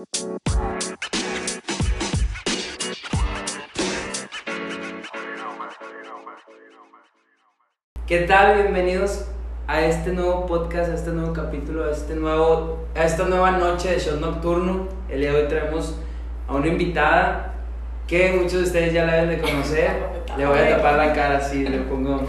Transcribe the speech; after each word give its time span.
¿Qué 0.00 0.06
tal? 8.20 8.62
Bienvenidos 8.62 9.26
a 9.66 9.82
este 9.82 10.12
nuevo 10.12 10.46
podcast, 10.46 10.90
a 10.90 10.94
este 10.94 11.10
nuevo 11.10 11.34
capítulo, 11.34 11.84
a, 11.84 11.90
este 11.90 12.14
nuevo, 12.14 12.86
a 12.94 13.04
esta 13.04 13.24
nueva 13.24 13.50
noche 13.50 13.90
de 13.90 14.00
show 14.00 14.18
nocturno. 14.18 14.88
El 15.10 15.20
día 15.20 15.32
de 15.32 15.42
hoy 15.42 15.48
traemos 15.48 15.96
a 16.48 16.54
una 16.54 16.68
invitada 16.68 17.52
que 18.06 18.32
muchos 18.32 18.54
de 18.54 18.62
ustedes 18.62 18.94
ya 18.94 19.04
la 19.04 19.16
deben 19.16 19.36
de 19.36 19.42
conocer. 19.42 19.90
Le 20.38 20.46
voy 20.46 20.60
a 20.60 20.76
tapar 20.76 20.96
la 20.96 21.12
cara 21.12 21.36
así, 21.38 21.68
le 21.68 21.80
pongo. 21.80 22.22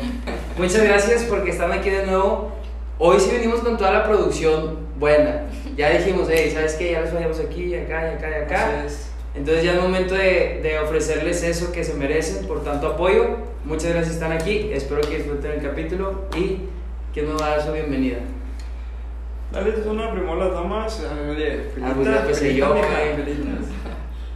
Muchas 0.58 0.84
gracias 0.84 1.24
porque 1.24 1.52
están 1.52 1.72
aquí 1.72 1.90
de 1.90 2.06
nuevo. 2.06 2.52
Hoy 3.00 3.18
sí 3.20 3.32
venimos 3.32 3.62
con 3.62 3.78
toda 3.78 3.92
la 3.92 4.04
producción 4.04 4.92
buena. 5.00 5.46
Ya 5.76 5.90
dijimos, 5.90 6.28
hey, 6.30 6.52
¿sabes 6.54 6.76
qué? 6.76 6.92
Ya 6.92 7.02
les 7.02 7.14
vayamos 7.14 7.40
aquí, 7.40 7.76
acá, 7.76 8.12
y 8.12 8.16
acá, 8.16 8.30
y 8.30 8.34
acá. 8.44 8.86
Entonces 9.34 9.64
ya 9.64 9.74
es 9.74 9.82
momento 9.82 10.14
de, 10.14 10.60
de 10.62 10.80
ofrecerles 10.80 11.42
eso 11.44 11.72
que 11.72 11.84
se 11.84 11.94
merecen 11.94 12.46
por 12.48 12.64
tanto 12.64 12.88
apoyo. 12.88 13.38
Muchas 13.64 13.92
gracias 13.92 14.16
estar 14.16 14.32
aquí. 14.32 14.72
Espero 14.74 15.02
que 15.02 15.18
disfruten 15.18 15.52
el 15.52 15.62
capítulo 15.62 16.26
y 16.36 16.60
que 17.14 17.22
nos 17.24 17.42
va 17.42 17.48
a 17.48 17.50
dar 17.52 17.66
su 17.66 17.72
bienvenida. 17.72 18.18
Dale, 19.52 19.70
es 19.70 19.86
una 19.86 20.12
primero 20.12 20.36
las 20.36 20.54
damas. 20.54 21.02
Oye, 21.30 21.72
pues 22.26 22.56
yo. 22.56 22.76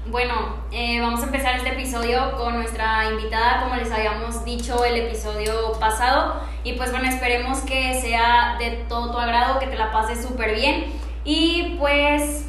Bueno, 0.08 0.58
eh, 0.72 1.02
vamos 1.02 1.22
a 1.22 1.26
empezar 1.26 1.56
este 1.56 1.70
episodio 1.70 2.38
con 2.38 2.54
nuestra 2.54 3.10
invitada, 3.10 3.64
como 3.64 3.76
les 3.76 3.92
habíamos 3.92 4.46
dicho 4.46 4.86
el 4.86 4.98
episodio 4.98 5.72
pasado. 5.80 6.42
Y 6.64 6.74
pues 6.74 6.92
bueno, 6.92 7.08
esperemos 7.10 7.62
que 7.62 8.00
sea 8.00 8.56
de 8.60 8.86
todo 8.88 9.12
tu 9.12 9.18
agrado, 9.18 9.58
que 9.58 9.66
te 9.66 9.76
la 9.76 9.92
pases 9.92 10.24
súper 10.24 10.54
bien. 10.54 10.86
Y 11.26 11.76
pues 11.80 12.46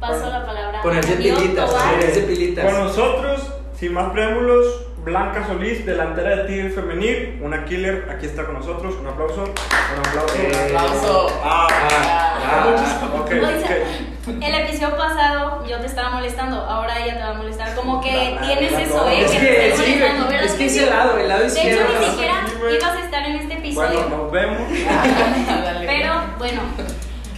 paso 0.00 0.20
Bueno, 0.20 0.38
la 0.40 0.46
palabra 0.46 0.82
Ponerse 0.82 1.14
a 1.14 1.16
pilitas, 1.16 1.70
Tobar. 1.70 1.90
ponerse 1.94 2.20
pilitas. 2.22 2.64
Con 2.64 2.84
nosotros, 2.84 3.52
sin 3.78 3.92
más 3.94 4.10
preámbulos, 4.10 4.84
Blanca 5.04 5.46
Solís, 5.46 5.86
delantera 5.86 6.36
de 6.36 6.44
Tigre 6.44 6.70
Femenil, 6.70 7.38
una 7.42 7.64
killer, 7.64 8.08
aquí 8.10 8.26
está 8.26 8.44
con 8.44 8.54
nosotros. 8.54 8.96
Un 9.00 9.06
aplauso. 9.06 9.42
Un 9.44 10.06
aplauso. 10.06 10.34
Eh, 10.36 10.50
Un 10.70 10.76
aplauso. 10.76 11.40
Ah, 11.44 11.66
Ah, 11.70 12.74
ah, 12.74 13.20
ok, 13.20 13.30
Oye, 13.30 13.40
ok. 13.40 14.42
El 14.42 14.54
episodio 14.54 14.96
pasado 14.96 15.64
yo 15.66 15.78
te 15.80 15.86
estaba 15.86 16.10
molestando, 16.10 16.56
ahora 16.60 16.98
ella 17.02 17.14
te 17.16 17.22
va 17.22 17.30
a 17.30 17.34
molestar. 17.34 17.74
Como 17.74 18.00
que 18.00 18.36
Ah, 18.38 18.42
tienes 18.44 18.72
ah, 18.74 18.82
eso. 18.82 19.08
¿eh? 19.08 19.20
Es 19.24 19.30
te 19.32 19.38
que, 19.38 19.68
estoy 19.70 19.84
sí, 19.86 19.92
molestando, 19.92 20.24
güey, 20.26 20.32
¿verdad 20.36 20.44
es 20.46 20.52
que 20.52 20.58
que 20.58 20.66
ese 20.66 20.86
lado, 20.90 21.18
el 21.18 21.28
lado 21.28 21.40
De 21.42 21.46
hecho, 21.48 21.58
izquierdo. 21.58 21.98
ni 22.00 22.06
siquiera 22.06 22.34
ibas 22.74 22.92
a 22.96 23.00
estar 23.04 23.24
en 23.26 23.36
este 23.36 23.54
episodio. 23.54 24.00
Bueno, 24.00 24.16
nos 24.16 24.32
vemos. 24.32 24.62
Pero 25.86 26.12
bueno, 26.38 26.60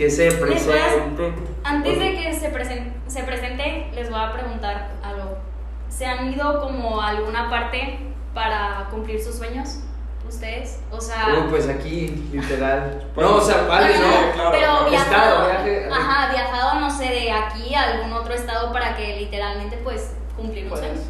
Que 0.00 0.08
se 0.08 0.32
presente. 0.32 1.30
Antes 1.62 1.98
de 1.98 2.14
que 2.16 2.32
se, 2.34 2.50
presen- 2.50 2.94
se 3.06 3.22
presente, 3.22 3.90
les 3.94 4.08
voy 4.08 4.18
a 4.18 4.32
preguntar 4.32 4.92
algo. 5.02 5.36
¿Se 5.90 6.06
han 6.06 6.32
ido 6.32 6.58
como 6.62 7.02
a 7.02 7.08
alguna 7.08 7.50
parte 7.50 7.98
para 8.32 8.88
cumplir 8.90 9.22
sus 9.22 9.34
sueños? 9.34 9.80
¿Ustedes? 10.26 10.80
O 10.90 10.98
sea... 11.02 11.26
Uy, 11.28 11.50
pues 11.50 11.68
aquí, 11.68 12.30
literal. 12.32 13.08
Pues, 13.14 13.26
No, 13.30 13.36
o 13.36 13.40
sea, 13.42 13.64
vale, 13.68 13.88
bueno, 13.90 14.06
¿no? 14.06 14.26
no, 14.26 14.32
claro, 14.32 14.50
pero 14.52 14.66
claro. 14.68 14.88
viajado, 14.90 15.42
Estado, 15.50 15.62
viaje- 15.64 15.88
ajá, 15.92 16.32
viajado, 16.32 16.80
no 16.80 16.90
sé, 16.90 17.04
de 17.04 17.32
aquí 17.32 17.74
a 17.74 17.82
algún 17.82 18.12
otro 18.14 18.32
estado 18.32 18.72
para 18.72 18.96
que 18.96 19.18
literalmente, 19.18 19.76
pues, 19.84 20.14
cumplir 20.34 20.64
un 20.64 20.70
Puedes. 20.70 20.86
sueño. 20.86 21.02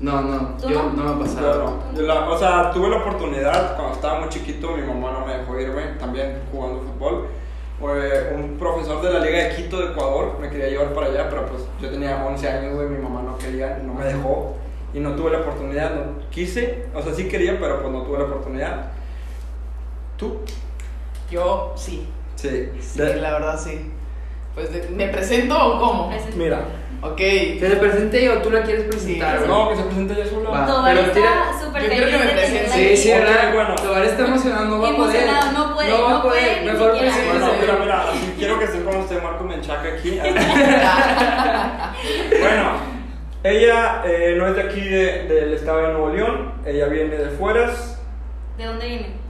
No, 0.00 0.20
no, 0.20 0.56
¿Tú 0.60 0.68
yo 0.68 0.82
no? 0.82 0.90
no 0.94 1.04
me 1.04 1.10
ha 1.24 1.26
pasado. 1.28 1.80
no. 1.92 1.96
Yo 1.96 2.02
la- 2.08 2.28
o 2.28 2.36
sea, 2.36 2.72
tuve 2.72 2.88
la 2.88 2.96
oportunidad 2.96 3.76
cuando 3.76 3.94
estaba 3.94 4.18
muy 4.18 4.30
chiquito, 4.30 4.72
mi 4.72 4.82
mamá 4.82 5.12
no 5.12 5.26
me 5.26 5.38
dejó 5.38 5.60
irme, 5.60 5.82
también 6.00 6.42
jugando 6.50 6.80
fútbol. 6.80 7.28
Un 7.80 8.56
profesor 8.58 9.02
de 9.02 9.12
la 9.12 9.18
Liga 9.20 9.38
de 9.38 9.56
Quito 9.56 9.78
de 9.78 9.92
Ecuador 9.92 10.38
me 10.40 10.48
quería 10.50 10.68
llevar 10.68 10.92
para 10.94 11.08
allá, 11.08 11.28
pero 11.28 11.46
pues 11.46 11.62
yo 11.80 11.90
tenía 11.90 12.24
11 12.24 12.48
años, 12.48 12.74
güey, 12.74 12.88
mi 12.88 12.98
mamá 12.98 13.22
no 13.22 13.36
quería, 13.38 13.80
no 13.84 13.94
me 13.94 14.04
dejó 14.04 14.56
y 14.94 15.00
no 15.00 15.16
tuve 15.16 15.32
la 15.32 15.38
oportunidad, 15.38 15.90
no 15.94 16.28
quise, 16.30 16.86
o 16.94 17.02
sea, 17.02 17.12
sí 17.12 17.26
quería, 17.28 17.58
pero 17.58 17.80
pues 17.80 17.92
no 17.92 18.02
tuve 18.02 18.18
la 18.18 18.24
oportunidad. 18.24 18.92
¿Tú? 20.16 20.38
Yo 21.30 21.72
sí. 21.76 22.06
Sí. 22.36 22.68
Sí, 22.80 22.98
De- 22.98 23.16
la 23.16 23.32
verdad 23.32 23.58
sí. 23.58 23.90
Pues, 24.54 24.72
de- 24.72 24.88
¿me 24.90 25.08
presento 25.08 25.56
o 25.58 25.80
cómo? 25.80 26.12
Mira, 26.36 26.60
Ok. 27.04 27.16
¿Que 27.16 27.58
se 27.68 27.76
presente 27.78 28.24
yo? 28.24 28.40
¿Tú 28.42 28.50
la 28.52 28.62
quieres 28.62 28.84
presentar? 28.84 29.40
Sí, 29.40 29.44
no, 29.48 29.68
que 29.70 29.74
se 29.76 29.82
presente 29.82 30.12
ella 30.14 30.24
sola. 30.30 30.50
Va. 30.50 30.66
Tobar 30.66 30.94
pero 30.94 31.06
está 31.08 31.52
súper 31.60 31.82
yo 31.82 31.88
quiero 31.88 32.06
que 32.06 32.16
me 32.18 32.30
presente. 32.30 32.68
Sí, 32.70 32.96
sí, 32.96 33.10
Ok, 33.12 33.18
¿verdad? 33.18 33.54
bueno. 33.54 33.74
Tobar 33.74 34.04
está 34.04 34.24
emocionado, 34.24 34.64
no 34.66 34.80
va 34.80 34.88
a 34.90 34.96
poder. 34.96 35.26
No 35.52 35.61
puede, 35.86 36.08
no 36.10 36.22
poder. 36.22 36.42
puede 36.42 36.60
ni 36.60 36.66
Mejor 36.72 36.92
siquiera. 36.92 37.14
preséntese. 37.14 37.38
Bueno, 37.38 37.52
mira, 37.60 37.76
mira, 37.80 38.02
así 38.10 38.34
quiero 38.38 38.58
que 38.58 38.64
estén 38.64 38.82
con 38.84 38.96
usted 38.96 39.22
Marco 39.22 39.44
Menchaca 39.44 39.88
aquí. 39.88 40.18
bueno, 42.40 42.72
ella 43.44 44.02
eh, 44.04 44.34
no 44.38 44.46
es 44.48 44.56
de 44.56 44.62
aquí 44.62 44.80
de- 44.80 45.24
del 45.24 45.52
estado 45.54 45.78
de 45.78 45.88
Nuevo 45.92 46.08
León, 46.10 46.52
ella 46.64 46.86
viene 46.86 47.16
de 47.16 47.30
Fueras, 47.30 47.98
¿De 48.58 48.64
dónde 48.66 48.86
viene? 48.86 49.21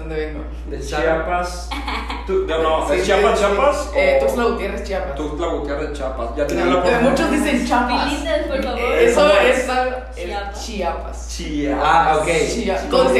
¿Dónde 0.00 0.16
vengo? 0.16 0.44
de. 0.66 0.80
Chiapas. 0.80 1.68
Tú- 2.26 2.44
no, 2.48 2.62
no, 2.62 2.86
Sí, 2.88 2.94
¿es 2.94 3.00
sí, 3.00 3.06
Chiapas, 3.06 3.38
sí. 3.38 3.44
Chiapas? 3.46 3.90
Eh, 3.94 4.18
o 4.20 4.24
Tuxtla 4.24 4.44
Gutiérrez, 4.44 4.84
Chiapas. 4.84 5.14
Tuxtla 5.16 5.46
Gutiérrez, 5.46 5.92
Chiapas. 5.92 6.28
Ya 6.36 6.46
tenía 6.46 6.64
No, 6.64 6.70
la 6.72 6.78
oportunidad. 6.78 7.10
muchos 7.10 7.30
dicen 7.30 7.66
Chiapas. 7.66 8.04
Felices, 8.04 8.46
por 8.48 8.62
favor. 8.64 8.80
Eso 8.94 9.20
¿Cómo 9.20 9.32
es, 9.32 9.66
Chiapas. 9.66 10.66
Chiapas. 10.66 11.28
Chiapas. 11.36 11.84
Ah, 11.84 12.18
ok. 12.20 12.26
Chiapas. 12.54 13.12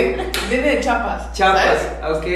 Viene 0.49 0.69
de 0.69 0.81
Chiapas. 0.81 1.33
Chiapas, 1.33 1.89
ok. 2.13 2.27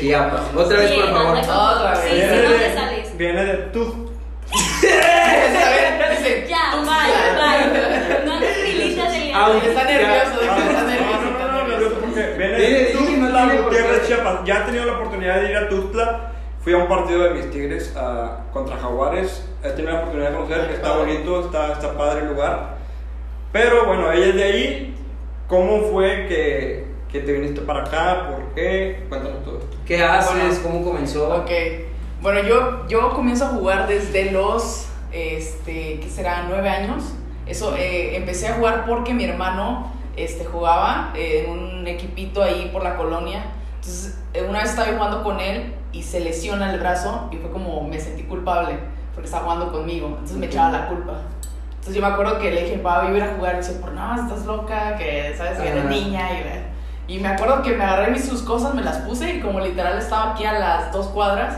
Chiapas. 0.00 0.40
Otra 0.56 0.78
vez, 0.78 0.90
por 0.92 1.02
Bien, 1.02 1.14
favor. 1.14 1.38
Otra 1.38 1.90
vez. 1.90 2.00
Sí, 2.00 2.08
sí, 2.10 2.16
Viene 2.16 2.42
no 2.42 2.48
te 2.50 2.58
de, 2.58 2.74
sales. 2.74 3.16
viene 3.18 3.44
de. 3.44 3.70
Dice, 6.10 6.46
Ya, 6.48 6.76
bye, 6.76 6.86
bye. 7.40 8.24
No 8.26 8.32
andes 8.34 8.56
felices 8.56 9.14
el 9.14 9.32
Ah, 9.34 9.50
día. 9.52 9.70
Está 9.70 9.84
nervioso, 9.84 10.40
está 10.42 10.56
no, 10.56 10.88
nervioso. 10.88 11.09
Viene 12.36 12.56
que 12.56 13.16
no 13.18 13.26
Tuxtla. 13.26 13.62
Gutiérrez, 13.62 14.06
Chiapas. 14.06 14.44
Ya 14.44 14.58
he 14.58 14.62
tenido 14.62 14.84
la 14.86 14.92
oportunidad 14.92 15.40
de 15.40 15.50
ir 15.50 15.56
a 15.56 15.68
Tuxtla. 15.68 16.32
Fui 16.60 16.74
a 16.74 16.76
un 16.76 16.88
partido 16.88 17.22
de 17.24 17.30
mis 17.30 17.50
Tigres 17.50 17.94
ah, 17.96 18.40
contra 18.52 18.76
Jaguares. 18.76 19.46
He 19.64 19.70
tenido 19.70 19.92
la 19.92 20.00
oportunidad 20.00 20.30
de 20.30 20.36
conocer. 20.36 20.70
Está 20.70 20.96
bonito, 20.96 21.44
está, 21.46 21.72
está 21.72 21.96
padre 21.96 22.22
el 22.22 22.28
lugar. 22.28 22.76
Pero 23.52 23.86
bueno, 23.86 24.12
ella 24.12 24.26
es 24.26 24.34
de 24.34 24.44
ahí. 24.44 24.94
¿Cómo 25.48 25.90
fue 25.90 26.26
que, 26.28 26.86
que 27.10 27.20
te 27.20 27.32
viniste 27.32 27.62
para 27.62 27.80
acá? 27.80 28.28
¿Por 28.30 28.54
qué? 28.54 29.04
Cuéntanos 29.08 29.44
todo. 29.44 29.60
¿Qué 29.86 30.02
haces? 30.02 30.62
Bueno. 30.62 30.78
¿Cómo 30.78 30.84
comenzó? 30.84 31.34
Ok. 31.34 31.50
Bueno, 32.22 32.42
yo, 32.42 32.86
yo 32.86 33.10
comienzo 33.10 33.46
a 33.46 33.48
jugar 33.48 33.88
desde 33.88 34.30
los, 34.30 34.86
este, 35.10 35.98
¿qué 36.00 36.08
será? 36.08 36.44
Nueve 36.48 36.68
años. 36.68 37.14
Eso, 37.46 37.74
eh, 37.76 38.14
empecé 38.16 38.48
a 38.48 38.54
jugar 38.54 38.84
porque 38.86 39.14
mi 39.14 39.24
hermano 39.24 39.92
este, 40.16 40.44
jugaba 40.44 41.12
eh, 41.14 41.44
en 41.46 41.50
un 41.52 41.86
equipito 41.86 42.42
ahí 42.42 42.70
por 42.72 42.82
la 42.82 42.96
colonia. 42.96 43.44
Entonces, 43.76 44.18
eh, 44.34 44.44
una 44.48 44.60
vez 44.60 44.70
estaba 44.70 44.88
jugando 44.92 45.22
con 45.22 45.40
él 45.40 45.74
y 45.92 46.02
se 46.02 46.20
lesiona 46.20 46.72
el 46.72 46.80
brazo 46.80 47.28
y 47.32 47.36
fue 47.36 47.50
como, 47.50 47.82
me 47.88 47.98
sentí 47.98 48.22
culpable 48.24 48.78
porque 49.14 49.26
estaba 49.26 49.44
jugando 49.44 49.72
conmigo. 49.72 50.08
Entonces 50.08 50.36
me 50.36 50.46
echaba 50.46 50.70
la 50.70 50.86
culpa. 50.88 51.14
Entonces 51.70 51.94
yo 51.94 52.02
me 52.02 52.08
acuerdo 52.12 52.38
que 52.38 52.50
le 52.50 52.64
dije, 52.64 52.78
papá, 52.78 53.04
voy 53.08 53.14
a 53.14 53.16
ir 53.16 53.22
a 53.30 53.34
jugar. 53.34 53.54
Y 53.54 53.58
dice, 53.58 53.72
por 53.74 53.92
no, 53.92 54.14
estás 54.14 54.44
loca, 54.44 54.96
que 54.96 55.34
sabes 55.36 55.58
que 55.58 55.68
eres 55.68 55.84
niña. 55.86 56.28
Y, 57.08 57.14
y 57.14 57.18
me 57.18 57.28
acuerdo 57.28 57.62
que 57.62 57.72
me 57.72 57.82
agarré 57.84 58.12
mis 58.12 58.24
sus 58.24 58.42
cosas, 58.42 58.74
me 58.74 58.82
las 58.82 58.98
puse 58.98 59.34
y 59.34 59.40
como 59.40 59.58
literal 59.60 59.98
estaba 59.98 60.32
aquí 60.32 60.44
a 60.44 60.52
las 60.58 60.92
dos 60.92 61.06
cuadras, 61.08 61.56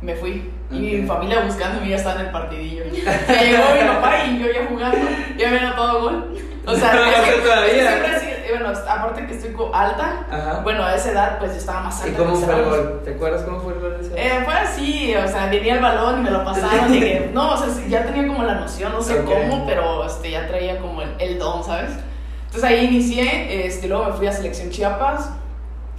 me 0.00 0.14
fui. 0.16 0.50
Y 0.70 0.78
mi 0.78 1.00
Ok. 1.02 1.06
familia 1.08 1.40
buscándome 1.44 1.86
y 1.86 1.90
ya 1.90 1.96
estaba 1.96 2.20
en 2.20 2.26
el 2.26 2.32
partidillo. 2.32 2.84
Ya 2.94 3.42
llegó 3.42 3.64
mi 3.74 3.88
papá 3.88 4.24
y 4.24 4.38
yo 4.38 4.46
ya 4.46 4.66
jugando, 4.68 4.98
ya 5.36 5.48
había 5.48 5.60
anotado 5.60 6.00
gol. 6.00 6.38
O 6.66 6.74
sea, 6.74 6.92
No, 6.94 7.04
es 7.06 7.34
que- 7.34 7.40
todavía. 7.40 7.88
siempre 7.88 8.14
así, 8.16 8.26
eh, 8.26 8.46
bueno, 8.50 8.68
aparte 8.88 9.26
que 9.26 9.34
estoy 9.34 9.50
alta, 9.72 10.26
Ajá. 10.30 10.60
bueno, 10.62 10.84
a 10.84 10.94
esa 10.94 11.10
edad 11.12 11.38
pues 11.38 11.52
yo 11.52 11.58
estaba 11.58 11.80
más 11.82 12.00
¿Y 12.04 12.08
alta. 12.08 12.18
cómo 12.18 12.38
que 12.40 12.46
fue 12.46 12.54
el 12.54 12.64
gol? 12.64 13.00
¿Te 13.04 13.14
acuerdas 13.14 13.42
cómo 13.42 13.60
fue 13.60 13.72
el 13.74 13.80
gol 13.80 13.98
de 14.00 14.06
ese? 14.06 14.14
Eh, 14.26 14.40
fue 14.44 14.54
así, 14.54 15.14
o 15.16 15.28
sea, 15.28 15.46
venía 15.46 15.74
el 15.74 15.80
balón 15.80 16.20
y 16.20 16.22
me 16.24 16.30
lo 16.30 16.44
pasaron 16.44 16.94
y 16.94 17.00
que, 17.00 17.30
no, 17.32 17.52
o 17.52 17.56
sea, 17.56 17.68
ya 17.88 18.04
tenía 18.04 18.26
como 18.26 18.42
la 18.44 18.54
noción, 18.54 18.92
no 18.92 19.00
sé 19.02 19.20
Ok. 19.20 19.26
cómo, 19.26 19.66
pero 19.66 20.04
este, 20.04 20.30
ya 20.30 20.46
traía 20.48 20.78
como 20.78 21.02
el, 21.02 21.14
el 21.18 21.38
don, 21.38 21.62
¿sabes? 21.64 21.90
Entonces 22.46 22.64
ahí 22.64 22.84
inicié, 22.86 23.66
este, 23.66 23.86
luego 23.88 24.06
me 24.06 24.12
fui 24.14 24.26
a 24.26 24.32
Selección 24.32 24.70
Chiapas, 24.70 25.30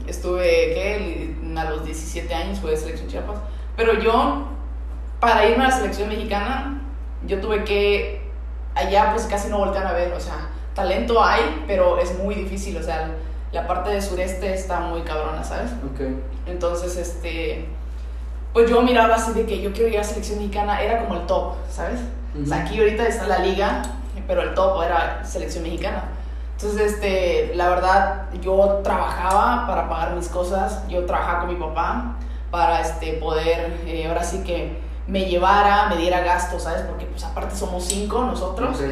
estuve, 0.08 0.44
¿qué? 0.44 1.36
A 1.58 1.66
los 1.70 1.86
17 1.86 2.34
años 2.34 2.60
fui 2.60 2.74
a 2.74 2.78
Selección 2.78 3.08
Chiapas, 3.10 3.38
pero 3.78 3.94
yo, 4.00 4.48
para 5.20 5.46
irme 5.46 5.64
a 5.66 5.70
la 5.70 5.76
Selección 5.76 6.10
Mexicana, 6.10 6.82
yo 7.26 7.40
tuve 7.40 7.64
que, 7.64 8.31
allá 8.76 9.12
pues 9.12 9.26
casi 9.26 9.50
no 9.50 9.58
voltean 9.58 9.88
a 9.88 9.94
ver, 9.94 10.14
o 10.14 10.20
sea, 10.20 10.50
talento 10.74 11.24
hay, 11.24 11.64
pero 11.68 11.98
es 11.98 12.18
muy 12.18 12.36
difícil, 12.36 12.78
o 12.78 12.84
sea, 12.84 13.12
la 13.52 13.68
parte 13.68 13.90
del 13.90 14.02
sureste 14.02 14.54
está 14.54 14.80
muy 14.80 15.02
cabrona, 15.02 15.44
¿sabes? 15.44 15.72
Ok. 15.94 16.02
Entonces, 16.48 16.96
este, 16.98 17.68
pues 18.54 18.70
yo 18.70 18.82
miraba 18.82 19.16
así 19.16 19.34
de 19.34 19.46
que 19.46 19.62
yo 19.62 19.74
quiero 19.74 19.90
ir 19.90 20.00
a 20.00 20.04
selección 20.04 20.40
mexicana, 20.40 20.82
era 20.82 21.00
como 21.00 21.16
el 21.16 21.26
top, 21.26 21.56
¿sabes? 21.70 22.00
O 22.42 22.46
sea, 22.46 22.62
aquí 22.62 22.80
ahorita 22.80 23.06
está 23.08 23.28
la 23.28 23.40
liga, 23.40 23.82
pero 24.26 24.42
el 24.42 24.54
top 24.54 24.82
era 24.84 25.24
selección 25.26 25.64
mexicana. 25.64 26.06
Entonces, 26.56 26.94
este, 26.94 27.54
la 27.56 27.70
verdad, 27.70 28.26
yo 28.42 28.82
trabajaba 28.84 29.68
para 29.68 29.90
pagar 29.90 30.16
mis 30.16 30.28
cosas, 30.28 30.88
yo 30.88 31.06
trabajaba 31.06 31.42
con 31.42 31.50
mi 31.50 31.56
papá 31.56 32.16
para 32.52 32.80
este, 32.82 33.14
poder, 33.14 33.82
eh, 33.86 34.08
ahora 34.08 34.24
sí 34.24 34.44
que 34.44 34.81
me 35.08 35.26
llevara, 35.26 35.88
me 35.90 35.98
diera 35.98 36.22
gasto, 36.22 36.60
¿sabes? 36.60 36.82
Porque 36.84 37.06
pues 37.06 37.24
aparte 37.24 37.56
somos 37.56 37.84
cinco 37.86 38.24
nosotros. 38.24 38.78
Ok. 38.80 38.86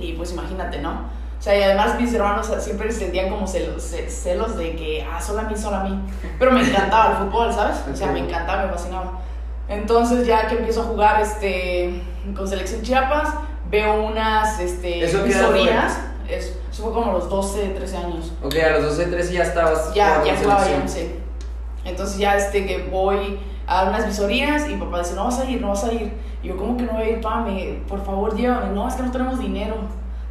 Y 0.00 0.12
pues 0.14 0.32
imagínate, 0.32 0.78
¿no? 0.80 0.90
O 1.38 1.42
sea, 1.42 1.56
y 1.58 1.62
además 1.62 2.00
mis 2.00 2.12
hermanos 2.14 2.50
siempre 2.60 2.90
sentían 2.90 3.28
como 3.30 3.46
celos, 3.46 3.82
ce- 3.82 4.08
celos 4.08 4.56
de 4.56 4.74
que, 4.74 5.06
ah, 5.10 5.20
solo 5.20 5.40
a 5.40 5.42
mí, 5.44 5.56
solo 5.56 5.76
a 5.76 5.84
mí. 5.84 6.00
Pero 6.38 6.50
me 6.52 6.62
encantaba 6.66 7.10
el 7.12 7.16
fútbol, 7.26 7.52
¿sabes? 7.52 7.76
O 7.92 7.94
sea, 7.96 8.08
me 8.10 8.20
encantaba, 8.20 8.64
me 8.64 8.72
fascinaba. 8.72 9.20
Entonces 9.68 10.26
ya 10.26 10.46
que 10.46 10.56
empiezo 10.56 10.82
a 10.82 10.84
jugar 10.84 11.20
este, 11.20 12.02
con 12.36 12.46
Selección 12.48 12.82
Chiapas, 12.82 13.28
veo 13.70 14.04
unas 14.04 14.58
este, 14.60 15.04
¿Eso 15.04 15.24
qué 15.24 15.30
edad 15.32 15.46
fue? 15.48 15.58
visorías. 15.58 15.98
Es- 16.28 16.56
Eso 16.70 16.82
fue 16.84 16.92
como 16.92 17.10
a 17.10 17.14
los 17.14 17.28
12, 17.28 17.68
13 17.68 17.96
años. 17.96 18.32
Ok, 18.42 18.54
a 18.56 18.70
los 18.78 18.84
12, 18.96 19.06
13 19.06 19.32
ya 19.32 19.42
estabas. 19.42 19.94
Ya, 19.94 20.22
ya 20.24 20.36
jugaba 20.36 20.66
ya, 20.68 20.86
sí. 20.88 21.14
Entonces 21.84 22.18
ya 22.18 22.36
este 22.36 22.66
que 22.66 22.88
voy 22.90 23.38
a 23.66 23.84
unas 23.84 24.06
visorías 24.06 24.68
y 24.68 24.74
mi 24.74 24.80
papá 24.80 25.00
dice, 25.00 25.14
no 25.14 25.24
vas 25.24 25.40
a 25.40 25.44
ir, 25.50 25.60
no 25.60 25.68
vas 25.68 25.84
a 25.84 25.92
ir. 25.92 26.12
Y 26.42 26.48
yo, 26.48 26.56
¿cómo 26.56 26.76
que 26.76 26.84
no 26.84 26.92
voy 26.92 27.02
a 27.02 27.10
ir, 27.10 27.20
pa? 27.20 27.40
Me, 27.40 27.80
por 27.88 28.04
favor, 28.04 28.34
llévame. 28.36 28.70
No, 28.74 28.86
es 28.88 28.94
que 28.94 29.02
no 29.02 29.10
tenemos 29.10 29.38
dinero, 29.38 29.76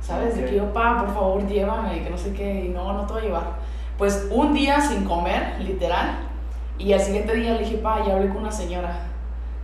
¿sabes? 0.02 0.36
De 0.36 0.44
Ok. 0.44 0.50
que 0.50 0.56
yo, 0.56 0.74
pa, 0.74 0.98
por 1.00 1.14
favor, 1.14 1.46
llévame, 1.48 2.02
que 2.04 2.10
no 2.10 2.18
sé 2.18 2.34
qué. 2.34 2.66
Y 2.66 2.70
no, 2.70 2.94
no 2.94 3.06
te 3.06 3.14
voy 3.14 3.22
a 3.24 3.26
llevar. 3.26 3.44
Pues 3.98 4.28
un 4.32 4.54
día 4.54 4.80
sin 4.82 5.04
comer, 5.06 5.56
literal. 5.60 6.18
Y 6.78 6.94
al 6.94 7.00
siguiente 7.02 7.34
día 7.36 7.54
le 7.54 7.60
dije, 7.60 7.78
pa, 7.78 8.06
ya 8.06 8.14
hablé 8.14 8.30
con 8.30 8.38
una 8.38 8.52
señora 8.52 9.00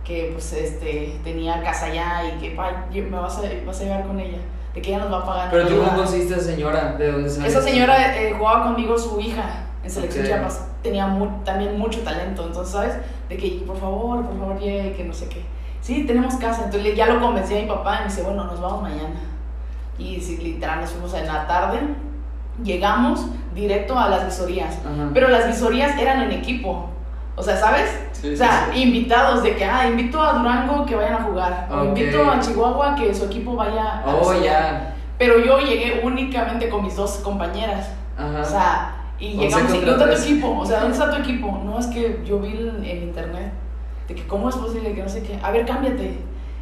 que 0.04 0.30
pues 0.32 0.52
este 0.52 1.16
tenía 1.22 1.62
casa 1.62 1.86
allá 1.86 2.22
y 2.24 2.40
que, 2.40 2.50
pa, 2.56 2.86
me 2.92 3.02
vas 3.10 3.38
a, 3.38 3.42
vas 3.64 3.80
a 3.80 3.84
llevar 3.84 4.06
con 4.06 4.18
ella. 4.18 4.38
De 4.74 4.80
que 4.80 4.88
ella 4.88 5.04
nos 5.04 5.12
va 5.12 5.18
a 5.18 5.26
pagar. 5.26 5.48
Pero 5.50 5.68
tú 5.68 5.76
cómo 5.78 5.90
conociste 5.90 6.32
a 6.34 6.36
esa 6.38 6.46
señora, 6.46 6.92
¿de 6.98 7.12
dónde 7.12 7.28
salió? 7.28 7.46
Esa 7.48 7.60
señora 7.60 8.16
eh, 8.18 8.34
jugaba 8.36 8.64
conmigo 8.64 8.98
su 8.98 9.20
hija 9.20 9.44
en 9.84 9.90
Selección 9.90 10.24
Ok. 10.24 10.30
Chiapas. 10.30 10.66
Tenía 10.82 11.06
mu- 11.06 11.42
también 11.44 11.78
mucho 11.78 12.00
talento. 12.00 12.44
Entonces, 12.46 12.72
¿sabes? 12.72 12.96
De 13.28 13.36
que, 13.36 13.62
por 13.66 13.76
favor, 13.78 14.24
por 14.26 14.38
favor, 14.38 14.58
llegue, 14.58 14.92
que 14.94 15.04
no 15.04 15.12
sé 15.12 15.28
qué. 15.28 15.42
Sí, 15.80 16.04
tenemos 16.06 16.34
casa. 16.36 16.64
Entonces 16.64 16.94
ya 16.96 17.06
lo 17.06 17.20
convencí 17.20 17.56
a 17.56 17.60
mi 17.62 17.66
papá 17.68 17.96
y 17.96 17.98
me 18.00 18.04
dice, 18.06 18.22
bueno, 18.22 18.44
nos 18.44 18.60
vamos 18.60 18.82
mañana. 18.82 19.20
Y 19.98 20.20
sí, 20.20 20.36
literal, 20.38 20.80
nos 20.80 20.90
fuimos 20.90 21.12
en 21.14 21.26
la 21.26 21.46
tarde. 21.46 21.78
Llegamos 22.62 23.26
directo 23.54 23.98
a 23.98 24.08
las 24.08 24.24
visorías. 24.26 24.76
Ajá. 24.78 25.10
Pero 25.14 25.28
las 25.28 25.46
visorías 25.46 25.96
eran 25.98 26.22
en 26.22 26.32
equipo. 26.32 26.86
O 27.34 27.42
sea, 27.42 27.56
¿sabes? 27.56 27.98
Sí, 28.12 28.34
o 28.34 28.36
sea, 28.36 28.66
sí, 28.66 28.76
sí. 28.78 28.82
invitados 28.82 29.42
de 29.42 29.56
que, 29.56 29.64
ah, 29.64 29.86
invito 29.88 30.20
a 30.22 30.34
Durango 30.34 30.84
que 30.84 30.94
vayan 30.94 31.14
a 31.14 31.22
jugar. 31.22 31.68
O 31.70 31.76
Ok. 31.76 31.84
invito 31.98 32.30
a 32.30 32.38
Chihuahua 32.40 32.94
que 32.94 33.14
su 33.14 33.24
equipo 33.24 33.56
vaya 33.56 34.02
a 34.04 34.14
Oh, 34.14 34.30
hacer- 34.30 34.42
ya. 34.42 34.94
Pero 35.18 35.38
yo 35.38 35.58
llegué 35.60 36.02
únicamente 36.04 36.68
con 36.68 36.84
mis 36.84 36.94
dos 36.94 37.12
compañeras. 37.24 37.88
Ajá. 38.18 38.40
O 38.40 38.44
sea, 38.44 38.96
y 39.22 39.36
llegamos 39.38 39.72
y 39.72 39.78
¿dónde 39.78 39.92
está 39.92 40.10
tu 40.10 40.22
equipo? 40.22 40.58
O 40.58 40.66
sea, 40.66 40.80
¿dónde 40.80 40.94
está 40.98 41.10
tu 41.12 41.16
equipo? 41.22 41.62
No, 41.64 41.78
es 41.78 41.86
que 41.86 42.20
yo 42.26 42.40
vi 42.40 42.56
en, 42.56 42.84
en 42.84 43.02
internet 43.04 43.52
de 44.08 44.14
que 44.16 44.26
cómo 44.26 44.48
es 44.48 44.56
posible 44.56 44.92
que 44.92 45.00
no 45.02 45.08
sé 45.08 45.22
qué. 45.22 45.38
A 45.42 45.52
ver, 45.52 45.64
cámbiate. 45.64 46.18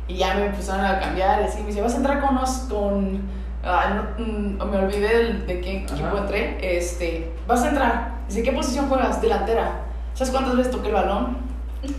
Y 0.07 0.17
ya 0.17 0.35
me 0.35 0.45
empezaron 0.47 0.85
a 0.85 1.01
cambiar 1.01 1.41
y 1.41 1.45
así. 1.45 1.61
Me 1.63 1.69
dice, 1.69 1.81
vas 1.81 1.95
a 1.95 1.97
entrar 1.97 2.21
con 2.21 2.35
nos, 2.35 2.51
con... 2.69 3.23
ah, 3.65 4.03
no, 4.19 4.25
mm, 4.25 4.71
me 4.71 4.77
olvidé 4.77 5.33
de 5.47 5.61
qué 5.63 5.79
equipo 5.79 6.19
entré. 6.19 6.59
Este, 6.61 7.33
vas 7.47 7.63
a 7.63 7.69
entrar. 7.71 8.15
Dice, 8.29 8.43
¿qué 8.43 8.53
posición 8.53 8.89
juegas? 8.89 9.23
Delantera. 9.23 9.87
¿Sabes 10.13 10.31
cuántas 10.31 10.55
veces 10.55 10.71
toqué 10.71 10.89
el 10.89 10.95
balón? 10.95 11.39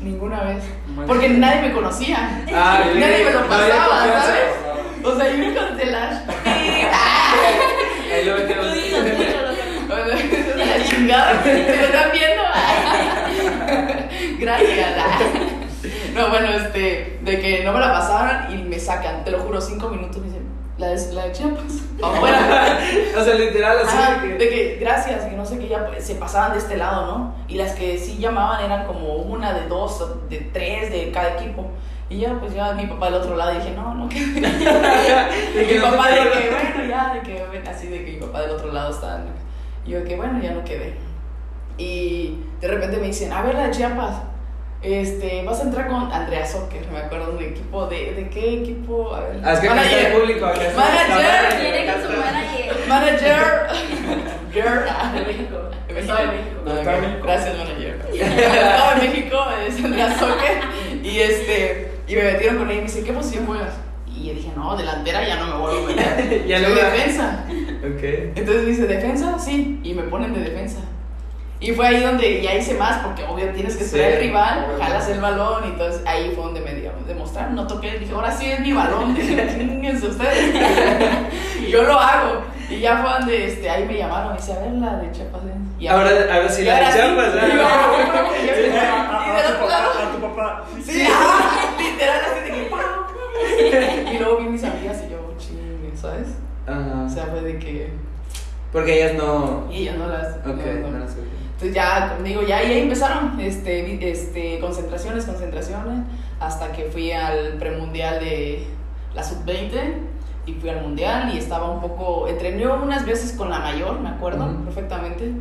Ninguna 0.04 0.44
vez. 0.44 0.64
Porque 1.08 1.28
nadie 1.30 1.70
me 1.70 1.74
conocía. 1.74 2.44
Ah. 2.54 2.84
Nadie 2.96 3.26
me 3.26 3.32
lo 3.32 3.48
pasaba. 3.48 4.06
¿sabes? 4.26 4.44
O 5.04 5.16
sea, 5.16 5.28
yo 5.28 5.44
iba 5.44 5.68
con 5.70 5.80
el 5.80 5.96
Ash. 5.96 6.18
Ahí 8.14 8.26
lo 8.26 8.36
metieron. 8.36 8.66
Tú 8.68 8.74
dices 8.74 9.18
mucho 9.18 9.42
lo 9.42 9.56
que- 9.56 9.72
¿me 11.12 11.54
lo 11.78 11.84
están 11.84 12.12
viendo? 12.12 12.44
Gracias. 14.40 14.96
No, 16.14 16.30
bueno, 16.30 16.50
este, 16.50 17.20
de 17.22 17.40
que 17.40 17.64
no 17.64 17.72
me 17.72 17.80
la 17.80 17.94
pasaron 17.94 18.54
y 18.54 18.64
me 18.64 18.78
sacan, 18.78 19.24
te 19.24 19.32
lo 19.32 19.40
juro, 19.40 19.62
cinco 19.62 19.88
minutos 19.88 20.18
me 20.18 20.28
dicen, 20.28 20.46
la 20.78 20.90
de, 20.90 21.14
la 21.14 21.26
de 21.28 21.32
Chiapas. 21.32 21.84
Afuera. 22.04 22.80
o 23.18 23.24
sea, 23.24 23.34
literal, 23.36 23.78
así 23.80 23.98
Ajá, 23.98 24.22
de 24.22 24.28
que. 24.28 24.34
de 24.38 24.50
que 24.50 24.78
gracias, 24.80 25.24
que 25.24 25.36
no 25.38 25.46
sé 25.46 25.58
qué, 25.58 25.70
ya 25.70 25.88
se 26.00 26.16
pasaban 26.16 26.52
de 26.52 26.58
este 26.60 26.76
lado, 26.76 27.06
¿no? 27.06 27.36
Y 27.48 27.56
las 27.56 27.72
que 27.72 27.98
sí 27.98 28.18
llamaban 28.18 28.64
eran 28.64 28.86
como 28.86 29.16
una 29.16 29.54
de 29.54 29.70
dos, 29.70 30.06
de 30.30 30.40
tres 30.54 30.92
de 30.92 31.12
cada 31.12 31.40
equipo. 31.40 31.72
Y 32.10 32.20
ya, 32.20 32.34
pues 32.40 32.54
ya 32.54 32.74
mi 32.74 32.86
papá 32.88 33.06
del 33.06 33.16
otro 33.16 33.38
lado 33.38 33.54
dije, 33.54 33.72
no, 33.72 33.96
no, 33.96 34.10
que. 34.10 34.20
De 34.20 35.66
que 35.66 35.74
mi 35.76 35.80
te 35.80 35.82
papá 35.82 36.10
de 36.10 36.30
que, 36.30 36.50
bueno, 36.50 36.90
ya, 36.90 37.14
de 37.14 37.22
que, 37.22 37.70
así 37.70 37.88
de 37.88 38.04
que 38.04 38.12
mi 38.12 38.18
papá 38.18 38.42
del 38.42 38.52
otro 38.52 38.74
lado 38.74 38.92
estaba. 38.92 39.22
Y 39.86 39.92
yo 39.92 40.04
que, 40.04 40.16
bueno, 40.16 40.40
ya 40.42 40.52
no 40.52 40.64
quedé. 40.64 40.94
Y 41.78 42.38
de 42.60 42.68
repente 42.68 42.98
me 42.98 43.08
dicen, 43.08 43.32
a 43.34 43.42
ver, 43.42 43.56
la 43.56 43.68
de 43.68 43.72
Chiapas, 43.72 44.22
este, 44.82 45.44
vas 45.44 45.60
a 45.60 45.64
entrar 45.64 45.88
con 45.88 46.12
Andrea 46.12 46.46
Soccer, 46.46 46.86
me 46.92 47.00
acuerdo, 47.00 47.34
un 47.38 47.44
equipo 47.44 47.86
de, 47.88 48.14
¿de 48.14 48.30
qué 48.30 48.62
equipo? 48.62 49.14
A 49.14 49.22
ver, 49.22 49.40
Ah, 49.44 49.54
es 49.54 49.60
que 49.60 49.68
el 49.68 50.14
público. 50.14 50.46
Manager. 50.46 51.62
Viene 51.62 51.94
con 51.94 52.02
su 52.04 52.20
manager. 52.20 52.76
Manager. 52.88 53.68
Girl. 54.54 54.84
De 55.16 55.26
México. 55.26 55.58
De 55.88 56.00
Estado 56.00 56.20
de 56.20 56.28
México. 56.28 56.62
De 56.66 56.74
México. 57.02 57.24
Gracias, 57.24 57.58
manager. 57.58 58.06
Estado 58.14 59.00
de 59.02 59.08
México 59.08 59.38
es 59.68 59.84
Andrea 59.86 60.20
Soccer. 60.20 60.58
Y 61.04 61.20
este, 61.20 61.92
y 62.08 62.16
me 62.16 62.24
metieron 62.24 62.58
con 62.58 62.68
ella 62.70 62.78
y 62.80 62.82
me 62.82 62.88
dice, 62.88 63.04
¿qué 63.04 63.14
posición 63.14 63.46
juegas? 63.46 63.74
Y 64.08 64.28
yo 64.28 64.34
dije, 64.34 64.52
no, 64.56 64.76
delantera 64.76 65.26
ya 65.28 65.38
no 65.38 65.46
me 65.48 65.62
vuelvo 65.62 65.84
a 65.86 65.88
meter. 65.88 66.46
Ya 66.48 66.60
Soy 66.60 66.70
no. 66.70 66.76
defensa. 66.76 67.46
Ok. 67.84 68.04
Entonces 68.36 68.64
me 68.64 68.70
dice, 68.70 68.88
¿defensa? 68.88 69.38
Sí. 69.40 69.80
Y 69.84 69.94
me 69.94 70.04
ponen 70.04 70.34
de 70.34 70.42
defensa. 70.42 70.80
Y 71.60 71.74
fue 71.74 71.88
ahí 71.88 72.02
donde 72.02 72.42
ya 72.42 72.56
hice 72.56 72.74
más, 72.74 73.04
porque 73.04 73.24
obvio 73.24 73.48
tienes 73.54 73.78
que 73.78 73.84
Sí, 73.84 74.02
al 74.02 74.18
rival, 74.20 74.66
jalas 74.80 75.08
el 75.10 75.22
balón, 75.22 75.64
y 75.66 75.68
entonces 75.68 76.02
ahí 76.08 76.32
fue 76.34 76.46
donde 76.46 76.60
me 76.62 76.74
digamos, 76.74 77.06
demostraron, 77.06 77.54
no 77.54 77.68
toqué, 77.68 78.00
dije, 78.00 78.12
ahora 78.16 78.32
sí 78.32 78.50
es 78.52 78.62
mi 78.62 78.74
balón, 78.74 79.12
ustedes. 79.16 80.56
yo 81.70 81.84
lo 81.84 82.00
hago. 82.00 82.42
Y 82.68 82.80
ya 82.80 82.98
fue 82.98 83.12
donde 83.12 83.46
este, 83.46 83.70
ahí 83.70 83.86
me 83.86 83.96
llamaron, 83.96 84.34
y 84.34 84.38
dice, 84.38 84.54
a 84.54 84.60
ver 84.60 84.72
la 84.72 84.96
de 84.98 85.12
Chiapas. 85.12 85.42
¿eh?". 85.44 85.54
Y 85.80 85.88
Ahora, 85.88 86.10
ahora 86.34 86.50
sí 86.50 86.64
la 86.64 86.78
ahora 86.78 86.88
de 86.88 86.94
sí, 86.94 86.98
Chiapas. 86.98 87.28
y 87.28 87.38
tu 89.38 89.54
otro 89.54 89.60
papá, 89.60 89.70
lado, 89.70 89.92
a 89.92 90.12
tu 90.12 90.22
papá. 90.22 90.64
Sí, 90.84 91.04
ah, 91.08 91.76
literal, 91.80 92.22
así 92.26 92.40
de 92.44 92.52
que. 92.56 94.14
Y 94.16 94.18
luego 94.18 94.38
vi 94.38 94.46
mis 94.46 94.64
amigas 94.64 95.04
y 95.08 95.12
yo, 95.12 95.36
chingue, 95.38 95.96
¿sabes? 95.96 96.28
O 96.78 97.06
Ajá. 97.06 97.10
sea, 97.10 97.26
fue 97.26 97.42
de 97.42 97.60
que. 97.60 97.90
Porque 98.72 99.04
ellas 99.04 99.16
no. 99.22 99.68
Y 99.72 99.84
ellas 99.84 99.98
no 99.98 100.08
las. 100.08 100.36
Ok, 100.38 100.46
no, 100.46 100.88
no. 100.88 100.92
no 100.92 101.00
las 101.00 101.16
Entonces 101.16 101.74
ya, 101.74 102.14
como 102.14 102.24
digo, 102.24 102.42
ya 102.44 102.64
y 102.64 102.72
ahí 102.72 102.80
empezaron 102.82 103.40
este, 103.40 104.10
este, 104.10 104.60
concentraciones, 104.60 105.26
concentraciones, 105.26 106.06
hasta 106.40 106.72
que 106.72 106.86
fui 106.86 107.12
al 107.12 107.58
premundial 107.60 108.20
de 108.20 108.66
la 109.14 109.24
sub-20 109.24 109.94
y 110.46 110.54
fui 110.54 110.70
al 110.70 110.82
mundial 110.82 111.32
y 111.34 111.38
estaba 111.38 111.70
un 111.70 111.82
poco, 111.82 112.28
entrené 112.28 112.66
unas 112.68 113.06
veces 113.06 113.34
con 113.34 113.50
la 113.50 113.60
mayor, 113.60 114.00
me 114.00 114.10
acuerdo 114.10 114.46
Ujú. 114.46 114.64
perfectamente, 114.64 115.34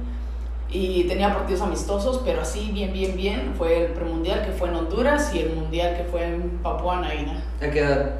y 0.68 1.04
tenía 1.04 1.32
partidos 1.32 1.62
amistosos, 1.62 2.20
pero 2.24 2.42
así 2.42 2.70
bien, 2.72 2.92
bien, 2.92 3.16
bien, 3.16 3.54
fue 3.56 3.86
el 3.86 3.92
premundial 3.92 4.44
que 4.44 4.52
fue 4.52 4.68
en 4.68 4.74
Honduras 4.76 5.34
y 5.34 5.38
el 5.40 5.54
mundial 5.54 5.96
que 5.96 6.04
fue 6.04 6.26
en 6.26 6.50
Papua 6.62 6.96
Nueva 6.96 7.14
Guinea. 7.14 7.42
¿A 7.62 7.70
qué 7.70 7.78
edad? 7.80 8.10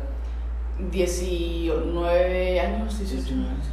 19 0.90 2.60
años, 2.60 2.98
18 2.98 3.34
años. 3.34 3.66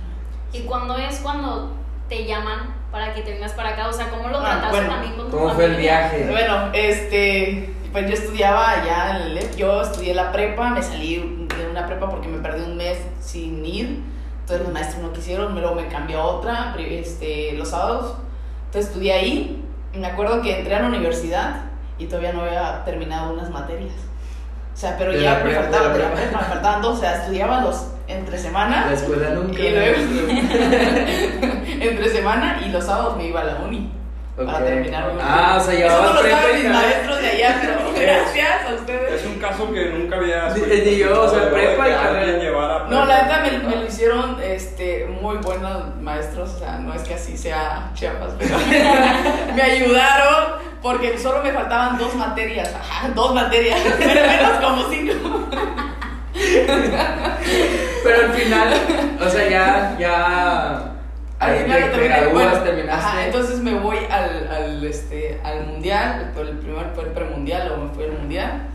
¿Y 0.53 0.61
cuándo 0.61 0.97
es 0.97 1.19
cuando 1.19 1.71
te 2.09 2.25
llaman 2.25 2.73
para 2.91 3.13
que 3.13 3.21
te 3.21 3.33
vengas 3.33 3.53
para 3.53 3.69
acá? 3.69 3.87
O 3.89 3.93
sea, 3.93 4.09
¿cómo 4.09 4.29
lo 4.29 4.37
Ah, 4.39 4.43
trataste 4.59 4.69
bueno, 4.77 4.89
también 4.89 5.13
con 5.15 5.25
tu 5.29 5.37
¿Cómo 5.37 5.49
fue 5.53 5.65
el 5.65 5.71
familia? 5.73 6.09
viaje? 6.09 6.27
Bueno, 6.31 6.69
este, 6.73 7.73
pues 7.91 8.07
yo 8.07 8.13
estudiaba 8.13 8.69
allá 8.71 9.17
en 9.17 9.21
el 9.27 9.35
LEP, 9.35 9.55
yo 9.55 9.81
estudié 9.81 10.13
la 10.13 10.31
prepa, 10.31 10.69
me 10.69 10.81
salí 10.81 11.47
de 11.57 11.69
una 11.69 11.85
prepa 11.85 12.09
porque 12.09 12.27
me 12.27 12.37
perdí 12.39 12.63
un 12.63 12.77
mes 12.77 12.97
sin 13.19 13.65
ir, 13.65 14.01
entonces 14.41 14.65
los 14.65 14.73
maestros 14.73 15.03
no 15.03 15.11
quisieron, 15.13 15.53
luego 15.59 15.75
me 15.75 15.87
cambió 15.87 16.21
a 16.21 16.25
otra, 16.25 16.75
este, 16.79 17.53
los 17.53 17.69
sábados, 17.69 18.15
entonces 18.65 18.89
estudié 18.91 19.13
ahí, 19.13 19.63
y 19.93 19.97
me 19.97 20.07
acuerdo 20.07 20.41
que 20.41 20.59
entré 20.59 20.75
a 20.75 20.81
la 20.81 20.87
universidad 20.87 21.61
y 21.97 22.05
todavía 22.05 22.31
no 22.33 22.41
había 22.43 22.83
terminado 22.85 23.33
unas 23.33 23.49
materias, 23.49 23.93
o 24.77 24.79
sea, 24.79 24.95
pero 24.97 25.11
De 25.11 25.21
ya 25.23 25.35
me 25.35 25.41
prepa, 25.41 25.61
faltaba, 25.63 25.89
de 25.89 25.99
la 25.99 26.09
me 26.09 26.45
faltaban 26.45 26.81
dos, 26.83 26.97
o 26.97 27.01
sea, 27.01 27.15
estudiaba 27.15 27.61
los 27.61 27.87
entre 28.07 28.37
semana, 28.37 28.85
La 28.85 28.93
escuela 28.93 29.29
nunca. 29.31 29.59
y 29.59 29.71
luego 29.71 29.97
entre 31.81 32.09
semana 32.09 32.61
y 32.65 32.69
los 32.69 32.85
sábados 32.85 33.17
me 33.17 33.25
iba 33.27 33.41
a 33.41 33.45
la 33.45 33.55
uni 33.55 33.91
para 34.35 34.63
terminar 34.63 35.11
mi 35.13 35.19
Ah, 35.21 35.57
o 35.59 35.63
sea, 35.63 35.73
Eso 35.73 35.81
llevabas 35.81 36.07
no 36.09 36.13
lo 36.13 36.21
prepa 36.21 36.37
saben 36.41 36.59
y 36.59 36.63
mis 36.63 36.71
maestros 36.71 37.21
de 37.21 37.27
allá, 37.27 37.57
pero 37.59 37.73
gracias 37.99 38.47
a 38.65 38.73
Es 38.73 38.79
ustedes. 38.79 39.25
un 39.25 39.39
caso 39.39 39.73
que 39.73 39.85
nunca 39.85 40.15
había 40.17 40.49
Ni- 40.49 40.61
ni 40.91 40.97
yo, 40.97 41.23
o 41.23 41.27
sea, 41.29 41.49
prepa 41.49 41.83
que 41.85 41.89
y 41.89 41.93
carrera. 41.95 42.79
No, 42.87 42.87
prepa. 42.87 43.05
la 43.07 43.21
neta 43.23 43.39
me, 43.41 43.67
me 43.67 43.75
lo 43.77 43.85
hicieron 43.87 44.37
este, 44.43 45.07
muy 45.19 45.37
buenos 45.37 45.95
maestros, 46.01 46.53
o 46.53 46.59
sea, 46.59 46.77
no 46.77 46.93
es 46.93 47.01
que 47.01 47.15
así 47.15 47.35
sea 47.35 47.89
Chiapas, 47.95 48.33
pero 48.37 48.55
me 49.55 49.61
ayudaron 49.63 50.67
porque 50.87 51.17
solo 51.17 51.43
me 51.43 51.51
faltaban 51.51 51.97
dos 51.97 52.15
materias, 52.15 52.73
ajá, 52.73 53.09
dos 53.13 53.35
materias, 53.35 53.77
pero 53.99 54.21
menos 54.25 54.51
como 54.63 54.89
cinco. 54.89 55.47
Pero 58.03 58.23
al 58.23 58.31
final, 58.31 58.73
o 59.19 59.29
sea, 59.29 59.49
ya. 59.49 59.97
ya 59.99 60.75
Al 61.39 61.51
ahí 61.51 61.63
final 61.63 61.83
te, 61.83 61.89
terminé, 61.89 62.27
bueno, 62.31 62.51
terminaste. 62.63 63.05
Ajá, 63.05 63.25
entonces 63.25 63.59
me 63.59 63.73
voy 63.73 63.97
al, 64.09 64.47
al, 64.49 64.85
este, 64.85 65.41
al 65.43 65.65
mundial, 65.65 66.31
el 66.37 66.57
primer 66.59 66.91
fue 66.95 67.03
el 67.03 67.09
premundial, 67.09 67.73
o 67.73 67.77
me 67.83 67.89
fui 67.89 68.05
al 68.05 68.13
mundial. 68.13 68.67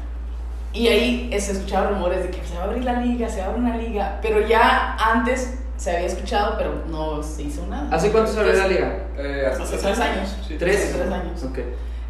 Y 0.75 0.89
ahí 0.89 1.41
se 1.41 1.53
escuchaban 1.53 1.95
rumores 1.95 2.25
de 2.25 2.31
que 2.31 2.47
se 2.47 2.57
va 2.57 2.65
a 2.65 2.65
abrir 2.65 2.85
la 2.85 3.01
liga, 3.01 3.27
se 3.31 3.39
va 3.39 3.47
a 3.47 3.49
abrir 3.49 3.65
una 3.65 3.77
liga, 3.79 4.19
pero 4.21 4.47
ya 4.47 4.99
antes 4.99 5.55
se 5.79 5.97
había 5.97 6.09
escuchado, 6.09 6.59
pero 6.59 6.85
no 6.89 7.23
se 7.23 7.45
hizo 7.45 7.67
nada. 7.69 7.89
¿Hace 7.91 8.13
cuánto 8.13 8.31
se 8.33 8.39
abrió 8.39 8.53
la 8.53 8.69
liga? 8.69 8.99
Eh, 9.17 9.51
Hace 9.51 9.79
tres 9.79 9.99
años. 9.99 10.37
Sí. 10.47 10.57
¿Tres? 10.59 10.93
Tres 10.95 11.11
años. 11.11 11.43
Ok. 11.45 11.59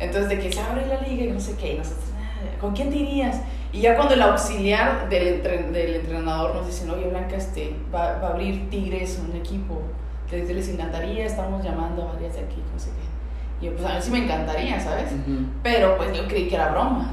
Entonces, 0.03 0.29
de 0.29 0.39
que 0.39 0.53
se 0.53 0.61
abre 0.61 0.85
la 0.87 1.01
liga 1.01 1.25
y 1.25 1.31
no 1.31 1.41
sé 1.41 1.57
qué, 1.57 1.75
y 1.75 1.79
nosotros, 1.79 2.05
"Ah, 2.17 2.61
¿con 2.61 2.73
quién 2.75 2.91
te 2.91 2.97
irías? 2.97 3.41
Y 3.73 3.81
ya 3.81 3.97
cuando 3.97 4.15
el 4.15 4.23
auxiliar 4.23 5.09
del, 5.09 5.29
entre- 5.29 5.63
del 5.71 5.95
entrenador 5.97 6.55
nos 6.55 6.67
dice, 6.67 6.91
oye 6.91 7.09
Blanca, 7.09 7.37
este, 7.37 7.75
va, 7.95 8.19
va 8.19 8.29
a 8.29 8.31
abrir 8.33 8.69
Tigres 8.69 9.19
un 9.27 9.35
equipo, 9.37 9.81
que 10.29 10.43
les 10.43 10.69
encantaría, 10.69 11.25
estamos 11.25 11.63
llamando 11.65 12.03
a 12.03 12.13
varias 12.15 12.35
de 12.35 12.41
aquí, 12.41 12.63
no 12.73 12.79
sé 12.79 12.91
qué. 12.91 13.65
Y 13.65 13.71
yo, 13.71 13.77
pues 13.77 13.85
a 13.89 13.95
mí 13.95 14.01
sí 14.03 14.11
me 14.11 14.25
encantaría, 14.25 14.79
¿sabes? 14.81 15.13
Ujú. 15.13 15.47
Pero 15.63 15.97
pues 15.97 16.13
yo 16.17 16.27
creí 16.27 16.49
que 16.49 16.55
era 16.57 16.69
broma. 16.73 17.13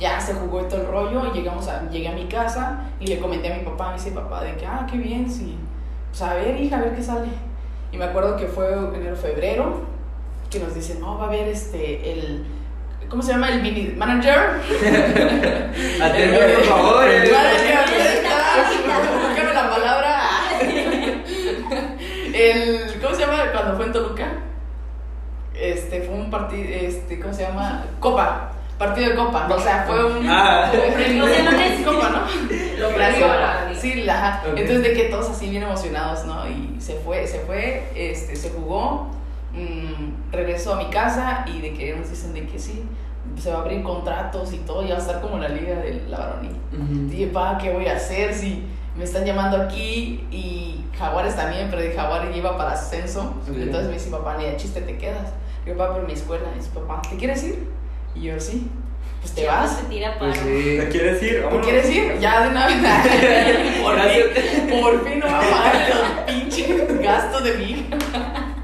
Ya 0.00 0.20
se 0.20 0.34
jugó 0.34 0.62
todo 0.62 0.80
el 0.82 0.86
rollo 0.88 1.26
y 1.32 1.38
llegamos 1.38 1.68
a, 1.68 1.88
llegué 1.90 2.08
a 2.08 2.12
mi 2.12 2.26
casa 2.26 2.80
y 3.00 3.06
le 3.06 3.18
comenté 3.18 3.52
a 3.52 3.56
mi 3.56 3.64
papá, 3.64 3.88
me 3.88 3.94
dice 3.94 4.10
papá, 4.12 4.42
de 4.42 4.54
que, 4.56 4.66
ah, 4.66 4.86
qué 4.90 4.96
bien, 4.98 5.30
sí. 5.30 5.56
Pues 6.10 6.22
a 6.22 6.34
ver, 6.34 6.60
hija, 6.60 6.76
a 6.76 6.80
ver 6.80 6.94
qué 6.94 7.02
sale. 7.02 7.28
Y 7.92 7.96
me 7.96 8.04
acuerdo 8.04 8.36
que 8.36 8.46
fue 8.46 8.72
enero, 8.94 9.16
febrero, 9.16 9.80
que 10.58 10.64
nos 10.64 10.74
dicen, 10.74 11.00
no, 11.00 11.18
va 11.18 11.24
a 11.24 11.28
haber 11.28 11.48
este, 11.48 12.12
el, 12.12 12.44
¿cómo 13.10 13.22
se 13.22 13.32
llama? 13.32 13.50
El 13.50 13.62
mini 13.62 13.92
manager. 13.96 14.60
Atende, 16.02 16.38
por 16.38 16.64
favor. 16.64 17.08
El 17.08 17.30
manager, 17.30 18.24
la 19.54 19.70
palabra. 19.70 20.20
El, 22.34 23.00
¿cómo 23.00 23.14
se 23.14 23.20
llama 23.22 23.44
cuando 23.52 23.76
fue 23.76 23.86
en 23.86 23.92
Toluca? 23.92 24.28
Este, 25.54 26.02
fue 26.02 26.14
un 26.14 26.30
partido, 26.30 26.68
este, 26.68 27.18
¿cómo 27.18 27.32
se 27.32 27.42
llama? 27.42 27.84
Copa. 27.98 28.52
Partido 28.78 29.08
de 29.10 29.14
Copa. 29.16 29.48
O 29.50 29.58
sea, 29.58 29.84
fue 29.86 30.04
un. 30.04 30.28
Ah. 30.28 30.70
fue 30.70 30.80
un- 30.88 31.20
¿Cómo 31.20 31.32
se 31.32 31.42
llama 31.42 31.66
eso? 31.66 31.90
Copa, 31.90 32.10
¿no? 32.10 32.20
Lo 32.78 32.90
liga. 32.90 33.70
Sí, 33.74 33.94
la, 34.02 34.14
ajá. 34.14 34.42
Ok. 34.50 34.58
Entonces, 34.58 34.82
de 34.82 34.92
que 34.92 35.04
todos 35.04 35.30
así 35.30 35.48
bien 35.48 35.62
emocionados, 35.62 36.26
¿no? 36.26 36.46
Y 36.46 36.78
se 36.78 36.96
fue, 36.96 37.26
se 37.26 37.38
fue, 37.40 37.84
este, 37.94 38.36
se 38.36 38.50
jugó, 38.50 39.10
mm, 39.56 40.32
regresó 40.32 40.74
a 40.74 40.76
mi 40.76 40.86
casa 40.86 41.44
y 41.46 41.60
de 41.60 41.72
que 41.72 41.96
nos 41.96 42.10
dicen 42.10 42.34
de 42.34 42.46
que 42.46 42.58
sí, 42.58 42.84
se 43.40 43.50
va 43.50 43.58
a 43.58 43.60
abrir 43.62 43.82
contratos 43.82 44.52
y 44.52 44.58
todo, 44.58 44.82
ya 44.82 44.94
va 44.94 44.96
a 44.96 45.00
estar 45.00 45.20
como 45.20 45.38
la 45.38 45.48
liga 45.48 45.76
de 45.76 46.04
la 46.08 46.18
varonil. 46.18 46.52
Ujú. 46.72 47.08
Dije, 47.10 47.26
pa, 47.28 47.58
¿qué 47.58 47.72
voy 47.72 47.86
a 47.86 47.96
hacer 47.96 48.32
si 48.34 48.62
me 48.96 49.04
están 49.04 49.24
llamando 49.24 49.56
aquí 49.56 50.26
y 50.30 50.84
Jaguares 50.98 51.36
también, 51.36 51.68
pero 51.70 51.82
de 51.82 51.92
Jaguares 51.92 52.34
iba 52.36 52.56
para 52.56 52.72
ascenso? 52.72 53.34
Entonces 53.48 53.88
me 53.88 53.94
dice, 53.94 54.10
papá, 54.10 54.36
ni 54.38 54.44
de 54.44 54.56
chiste 54.56 54.80
te 54.80 54.96
quedas. 54.96 55.32
Yo, 55.66 55.76
papá, 55.76 55.94
pero 55.94 56.06
mi 56.06 56.12
escuela. 56.12 56.44
Y 56.54 56.58
dice, 56.58 56.70
papá, 56.72 57.02
¿te 57.08 57.16
quieres 57.16 57.42
ir? 57.44 57.68
Y 58.14 58.22
yo, 58.22 58.40
sí. 58.40 58.68
Pues 59.20 59.34
te 59.34 59.46
vas. 59.46 59.78
Se 59.78 59.84
tira 59.86 60.18
para. 60.18 60.32
Pues 60.32 60.42
sí. 60.42 60.76
¿Te 60.78 60.88
quieres 60.88 61.22
ir? 61.22 61.44
¿Te 61.48 61.60
quieres 61.60 61.90
ir? 61.90 62.18
Ya 62.20 62.42
de 62.42 62.48
una 62.50 62.66
vez. 62.66 62.76
por, 63.82 64.00
fin, 64.00 64.80
por 64.80 65.08
fin 65.08 65.18
no 65.18 65.26
va 65.26 65.38
a 65.38 65.50
pagar 65.50 65.88
los 65.90 66.34
pinches 66.34 67.02
gastos 67.02 67.44
de 67.44 67.54
mi 67.54 67.64
hija. 67.64 67.82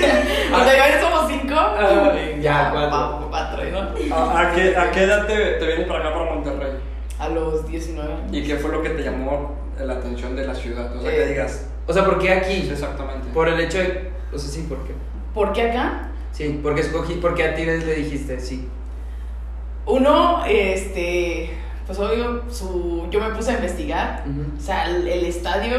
O 0.52 0.64
sea, 0.64 0.90
ya 0.90 1.00
somos 1.00 1.30
cinco. 1.30 1.54
Ah, 1.56 2.12
ya, 2.40 2.70
cuatro. 2.72 2.90
Vamos, 2.90 3.26
cuatro, 3.30 3.62
¿no? 3.70 4.14
¿A, 4.16 4.40
a 4.40 4.52
qué, 4.54 4.76
¿A 4.76 4.90
qué 4.90 5.02
edad 5.04 5.26
te, 5.26 5.36
te 5.36 5.66
vienes 5.66 5.86
para 5.86 6.00
acá, 6.00 6.12
para 6.18 6.34
Monterrey? 6.34 6.72
A 7.18 7.28
los 7.28 7.66
19 7.68 8.12
años. 8.12 8.22
¿Y 8.32 8.42
qué 8.44 8.56
fue 8.56 8.72
lo 8.72 8.82
que 8.82 8.90
te 8.90 9.02
llamó 9.02 9.54
la 9.78 9.94
atención 9.94 10.34
de 10.34 10.46
la 10.46 10.54
ciudad? 10.54 10.94
O 10.96 11.00
sea, 11.00 11.10
que 11.10 11.22
Eh, 11.22 11.26
digas, 11.28 11.68
O 11.86 11.92
sea, 11.92 12.04
¿por 12.04 12.18
qué 12.18 12.32
aquí? 12.32 12.68
exactamente. 12.70 13.28
Por 13.32 13.48
el 13.48 13.60
hecho 13.60 13.78
de. 13.78 14.10
O 14.32 14.38
sea, 14.38 14.50
sí, 14.50 14.66
¿por 14.68 14.78
qué? 14.86 14.94
¿Por 15.34 15.52
qué 15.52 15.70
acá? 15.70 16.08
Sí, 16.32 16.60
porque 16.62 16.80
escogí, 16.80 17.14
porque 17.14 17.44
a 17.44 17.54
ti 17.54 17.64
le 17.64 17.78
dijiste 17.78 18.40
sí. 18.40 18.68
Uno, 19.86 20.44
este, 20.46 21.50
pues 21.86 21.98
obvio, 21.98 22.44
su, 22.50 23.06
yo 23.10 23.20
me 23.20 23.30
puse 23.30 23.50
a 23.50 23.54
investigar. 23.54 24.24
O 24.56 24.60
sea, 24.60 24.88
el, 24.88 25.08
el 25.08 25.24
estadio, 25.24 25.76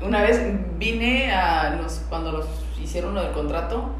una 0.00 0.22
vez 0.22 0.40
vine 0.78 1.32
a, 1.32 1.70
nos, 1.80 2.02
cuando 2.08 2.32
nos 2.32 2.46
hicieron 2.82 3.14
lo 3.14 3.22
del 3.22 3.32
contrato, 3.32 3.90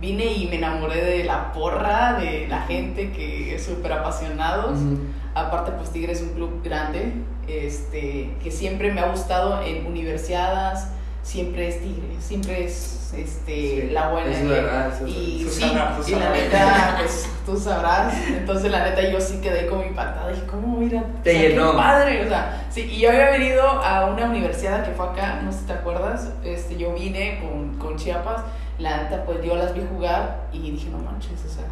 vine 0.00 0.32
y 0.32 0.48
me 0.48 0.56
enamoré 0.56 1.04
de 1.04 1.24
la 1.24 1.52
porra, 1.52 2.14
de 2.14 2.46
la 2.48 2.62
gente 2.62 3.12
que 3.12 3.54
es 3.54 3.64
súper 3.64 3.92
apasionados. 3.92 4.78
Ujú. 4.78 4.98
Aparte, 5.34 5.72
pues 5.72 5.90
Tigre 5.90 6.12
es 6.12 6.22
un 6.22 6.30
club 6.30 6.62
grande, 6.64 7.12
este, 7.46 8.34
que 8.42 8.50
siempre 8.50 8.92
me 8.92 9.00
ha 9.00 9.08
gustado 9.10 9.62
en 9.62 9.86
universidades, 9.86 10.86
siempre 11.22 11.68
es 11.68 11.80
Tigre, 11.82 12.16
siempre 12.20 12.64
es 12.64 13.12
este, 13.16 13.52
Sí, 13.54 13.88
la 13.92 14.08
buena. 14.10 14.30
es 14.30 14.48
verdad, 14.48 14.92
es- 15.02 15.08
y 15.08 15.42
Susana, 15.44 15.98
sí, 16.00 16.12
y 16.12 16.14
la 16.14 16.30
neta, 16.30 16.94
pues 17.00 17.28
tú 17.44 17.56
sabrás. 17.56 18.14
Entonces, 18.28 18.70
la 18.70 18.84
neta, 18.84 19.02
yo 19.10 19.20
sí 19.20 19.40
quedé 19.42 19.66
como 19.66 19.82
impactada. 19.82 20.28
Dije, 20.28 20.46
¿cómo 20.46 20.76
mira? 20.78 21.02
Te 21.24 21.30
o 21.30 21.32
sea, 21.32 21.42
qué 21.42 21.48
llenó. 21.48 21.76
padre, 21.76 22.24
o 22.24 22.28
sea, 22.28 22.66
sí, 22.70 22.82
y 22.82 23.00
yo 23.00 23.10
había 23.10 23.30
venido 23.30 23.62
a 23.68 24.06
una 24.06 24.26
universidad 24.26 24.84
que 24.84 24.92
fue 24.92 25.06
acá, 25.06 25.40
no 25.42 25.50
sé 25.52 25.58
si 25.58 25.64
te 25.64 25.72
acuerdas, 25.72 26.28
este, 26.44 26.76
yo 26.76 26.92
vine 26.94 27.40
con, 27.40 27.76
con 27.78 27.96
Chiapas, 27.96 28.42
la 28.78 29.02
neta, 29.02 29.24
pues 29.24 29.42
yo 29.44 29.56
las 29.56 29.74
vi 29.74 29.82
jugar 29.92 30.42
y 30.52 30.70
dije, 30.70 30.88
no 30.90 30.98
manches, 30.98 31.44
o 31.44 31.48
sea, 31.48 31.64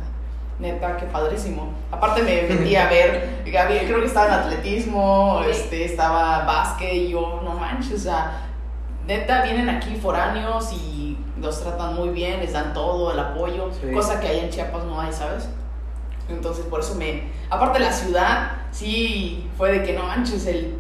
neta, 0.59 0.97
qué 0.97 1.07
padrísimo. 1.07 1.73
Aparte 1.93 2.23
me 2.23 2.43
metí 2.53 2.75
a 2.75 2.89
ver, 2.89 3.45
Gaby, 3.47 3.79
creo 3.87 4.01
que 4.01 4.07
estaba 4.07 4.27
en 4.27 4.33
atletismo, 4.35 5.41
este, 5.49 5.85
estaba 5.85 6.45
básquet, 6.45 6.93
y 6.95 7.11
yo, 7.11 7.41
no 7.45 7.55
manches, 7.55 7.93
o 8.01 8.03
sea, 8.03 8.48
neta, 9.09 9.43
vienen 9.43 9.69
aquí 9.69 9.97
foráneos 9.97 10.73
y 10.73 11.19
los 11.41 11.61
tratan 11.63 11.95
muy 11.97 12.11
bien, 12.11 12.41
les 12.41 12.53
dan 12.53 12.73
todo, 12.73 13.11
el 13.13 13.19
apoyo, 13.19 13.71
Sí. 13.73 13.91
cosa 13.93 14.21
que 14.21 14.29
allá 14.29 14.43
en 14.45 14.51
Chiapas 14.51 14.85
no 14.85 15.01
hay, 15.01 15.13
¿sabes? 15.13 15.49
Entonces, 16.29 16.67
por 16.67 16.81
eso 16.81 16.95
me. 16.95 17.23
Aparte, 17.51 17.79
la 17.81 17.91
ciudad, 17.91 18.53
sí, 18.71 19.49
fue 19.57 19.73
de 19.73 19.83
que 19.83 19.95
no 19.95 20.03
manches, 20.05 20.47
el. 20.47 20.75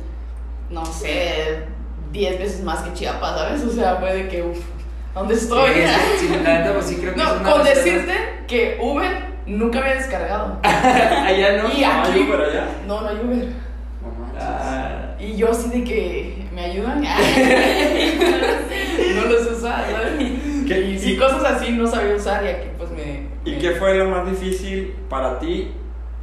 No 0.70 0.84
sé, 0.84 1.64
10 2.12 2.38
veces 2.38 2.62
más 2.62 2.80
que 2.80 2.92
Chiapas, 2.92 3.38
¿sabes? 3.38 3.64
O 3.64 3.70
sea, 3.70 3.96
fue 3.96 4.12
de 4.14 4.28
que, 4.28 4.42
uff, 4.42 4.58
¿dónde 5.14 5.34
estoy? 5.34 5.70
Sí, 5.72 6.28
sí, 6.28 6.38
pues 6.74 6.86
sí 6.86 6.96
creo 6.96 7.14
que 7.14 7.22
no, 7.22 7.42
con 7.50 7.64
decirte 7.64 8.12
que 8.46 8.78
Uber 8.82 9.38
nunca 9.46 9.78
había 9.78 9.94
descargado. 9.94 10.58
Allá 10.62 11.62
no. 11.62 11.70
Y 11.72 11.80
¿No 11.80 11.86
aquí. 12.02 12.12
hay 12.12 12.20
Uber 12.28 12.40
allá? 12.42 12.68
No, 12.86 13.00
no 13.00 13.08
hay 13.08 13.16
Uber. 13.16 13.48
No 14.02 14.08
manches. 14.20 14.42
Ah, 14.42 15.14
Y 15.18 15.36
yo 15.36 15.50
así 15.50 15.70
de 15.70 15.84
que, 15.84 16.37
¿me 16.58 16.64
ayudan? 16.64 17.00
no 19.14 19.24
los 19.30 19.46
usaba, 19.52 19.84
¿sabes? 19.90 20.12
¿Qué- 20.66 20.98
Y 21.04 21.16
cosas 21.16 21.44
así 21.44 21.72
no 21.72 21.86
sabía 21.86 22.16
usar 22.16 22.44
y 22.44 22.48
aquí 22.48 22.68
pues 22.76 22.90
me... 22.90 23.28
¿Y 23.44 23.52
me- 23.52 23.58
qué 23.58 23.70
fue 23.72 23.94
lo 23.94 24.10
más 24.10 24.26
difícil 24.28 24.94
para 25.08 25.38
ti 25.38 25.70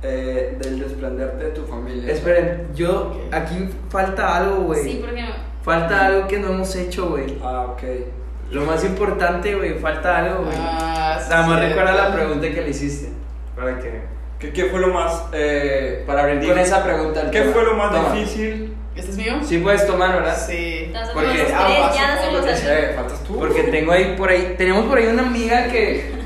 eh, 0.04 0.56
del 0.60 0.80
desprenderte 0.80 1.46
de 1.46 1.50
tu 1.52 1.64
familia? 1.66 2.12
Esperen, 2.12 2.68
yo. 2.76 3.20
Aquí 3.32 3.70
falta 3.90 4.38
algo, 4.38 4.58
güey. 4.66 4.84
Sí, 4.84 5.02
porque 5.04 5.22
no. 5.22 5.28
Falta 5.64 6.06
algo 6.08 6.28
que 6.28 6.38
no 6.38 6.50
hemos 6.54 6.76
hecho, 6.76 7.10
güey. 7.10 7.38
Ah, 7.44 7.68
ok. 7.72 7.84
Lo 8.52 8.66
más 8.66 8.84
importante, 8.84 9.56
güey, 9.56 9.80
falta 9.80 10.18
algo, 10.20 10.44
güey. 10.44 10.56
Ah, 10.60 11.18
sí, 11.20 11.30
Nada 11.30 11.48
más 11.48 11.60
sí, 11.62 11.68
recuerda 11.68 11.94
la 11.96 12.14
pregunta 12.14 12.48
que 12.52 12.62
le 12.62 12.70
hiciste. 12.70 13.10
Para 13.56 13.80
que. 13.80 14.02
¿Qué, 14.38 14.52
qué 14.52 14.66
fue 14.66 14.80
lo 14.82 14.90
más... 14.90 15.24
eh, 15.32 16.04
Para 16.06 16.24
abrir 16.24 16.46
con 16.48 16.60
esa 16.60 16.84
pregunta. 16.84 17.32
¿Qué 17.32 17.40
toma, 17.40 17.54
fue 17.54 17.64
lo 17.64 17.74
más 17.76 17.92
toma. 17.92 18.12
difícil? 18.14 18.74
¿Este 18.96 19.12
es 19.12 19.18
mío? 19.18 19.34
Sí 19.44 19.58
puedes 19.58 19.86
tomar, 19.86 20.14
¿verdad? 20.16 20.38
Sí. 20.48 20.84
Estás 20.88 21.10
Porque- 21.10 21.28
los 21.28 21.36
tres, 21.38 21.54
ah, 21.54 21.68
ya 21.70 21.92
sí, 21.94 22.00
dáselos 22.16 22.40
Porque, 22.40 22.52
así. 22.54 22.66
eh, 22.70 22.94
faltas 22.96 23.24
tú. 23.24 23.38
Porque 23.40 23.64
tengo 23.64 23.92
ahí 23.92 24.16
por 24.18 24.30
ahí. 24.30 24.56
Tenemos 24.58 24.86
por 24.86 24.98
ahí 24.98 25.08
una 25.08 25.24
amiga 25.24 25.68
que. 25.68 26.14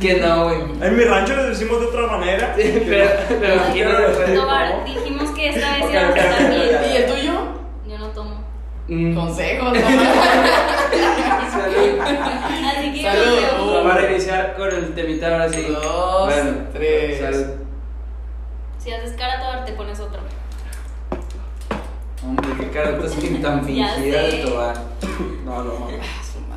Que 0.00 0.14
no, 0.20 0.44
güey. 0.44 0.60
En 0.82 0.96
mi 0.96 1.02
rancho 1.04 1.34
les 1.34 1.46
decimos 1.58 1.80
de 1.80 1.86
otra 1.86 2.06
manera. 2.06 2.54
Sí, 2.56 2.80
pero, 2.88 3.10
pero 3.40 3.60
aquí 3.62 3.80
no 3.80 3.90
se 3.96 4.02
puede. 4.14 4.36
Tobar, 4.36 4.84
dijimos 4.84 5.30
que 5.30 5.48
esta 5.48 5.72
vez 5.72 5.90
íbamos 5.90 5.94
a 5.94 6.10
ok, 6.10 6.16
estar 6.16 6.42
ok, 6.44 6.48
bien. 6.50 6.70
ya. 6.70 6.86
¿Y 6.86 6.96
el 6.96 7.06
tuyo? 7.06 7.32
Yo 7.88 7.98
no 7.98 8.06
tomo. 8.10 8.44
Mm. 8.86 9.14
Consejos, 9.14 9.72
¿no? 9.72 9.80
Salud. 11.50 12.00
Así 12.76 12.92
que 12.92 13.02
Salud. 13.02 13.40
no 13.58 13.82
sé. 13.82 13.88
Para 13.88 14.10
iniciar 14.10 14.54
con 14.56 14.68
el 14.68 14.94
temita 14.94 15.26
ahora 15.32 15.48
sí. 15.48 15.62
Dos, 15.68 16.32
tres. 16.72 17.20
Salud. 17.20 17.46
Si 18.78 18.92
haces 18.92 19.12
cara 19.16 19.60
a 19.60 19.64
te 19.64 19.72
pones 19.72 19.98
otro. 20.00 20.20
Hombre, 22.26 22.48
qué 22.58 22.70
carotas 22.70 23.12
tan 23.14 23.42
tan 23.42 23.60
Ya 23.74 23.94
fingidas 23.94 24.30
sé. 24.30 24.36
de 24.38 24.42
Tobar. 24.44 24.76
No, 25.44 25.62
no, 25.64 25.78
mames. 25.80 26.00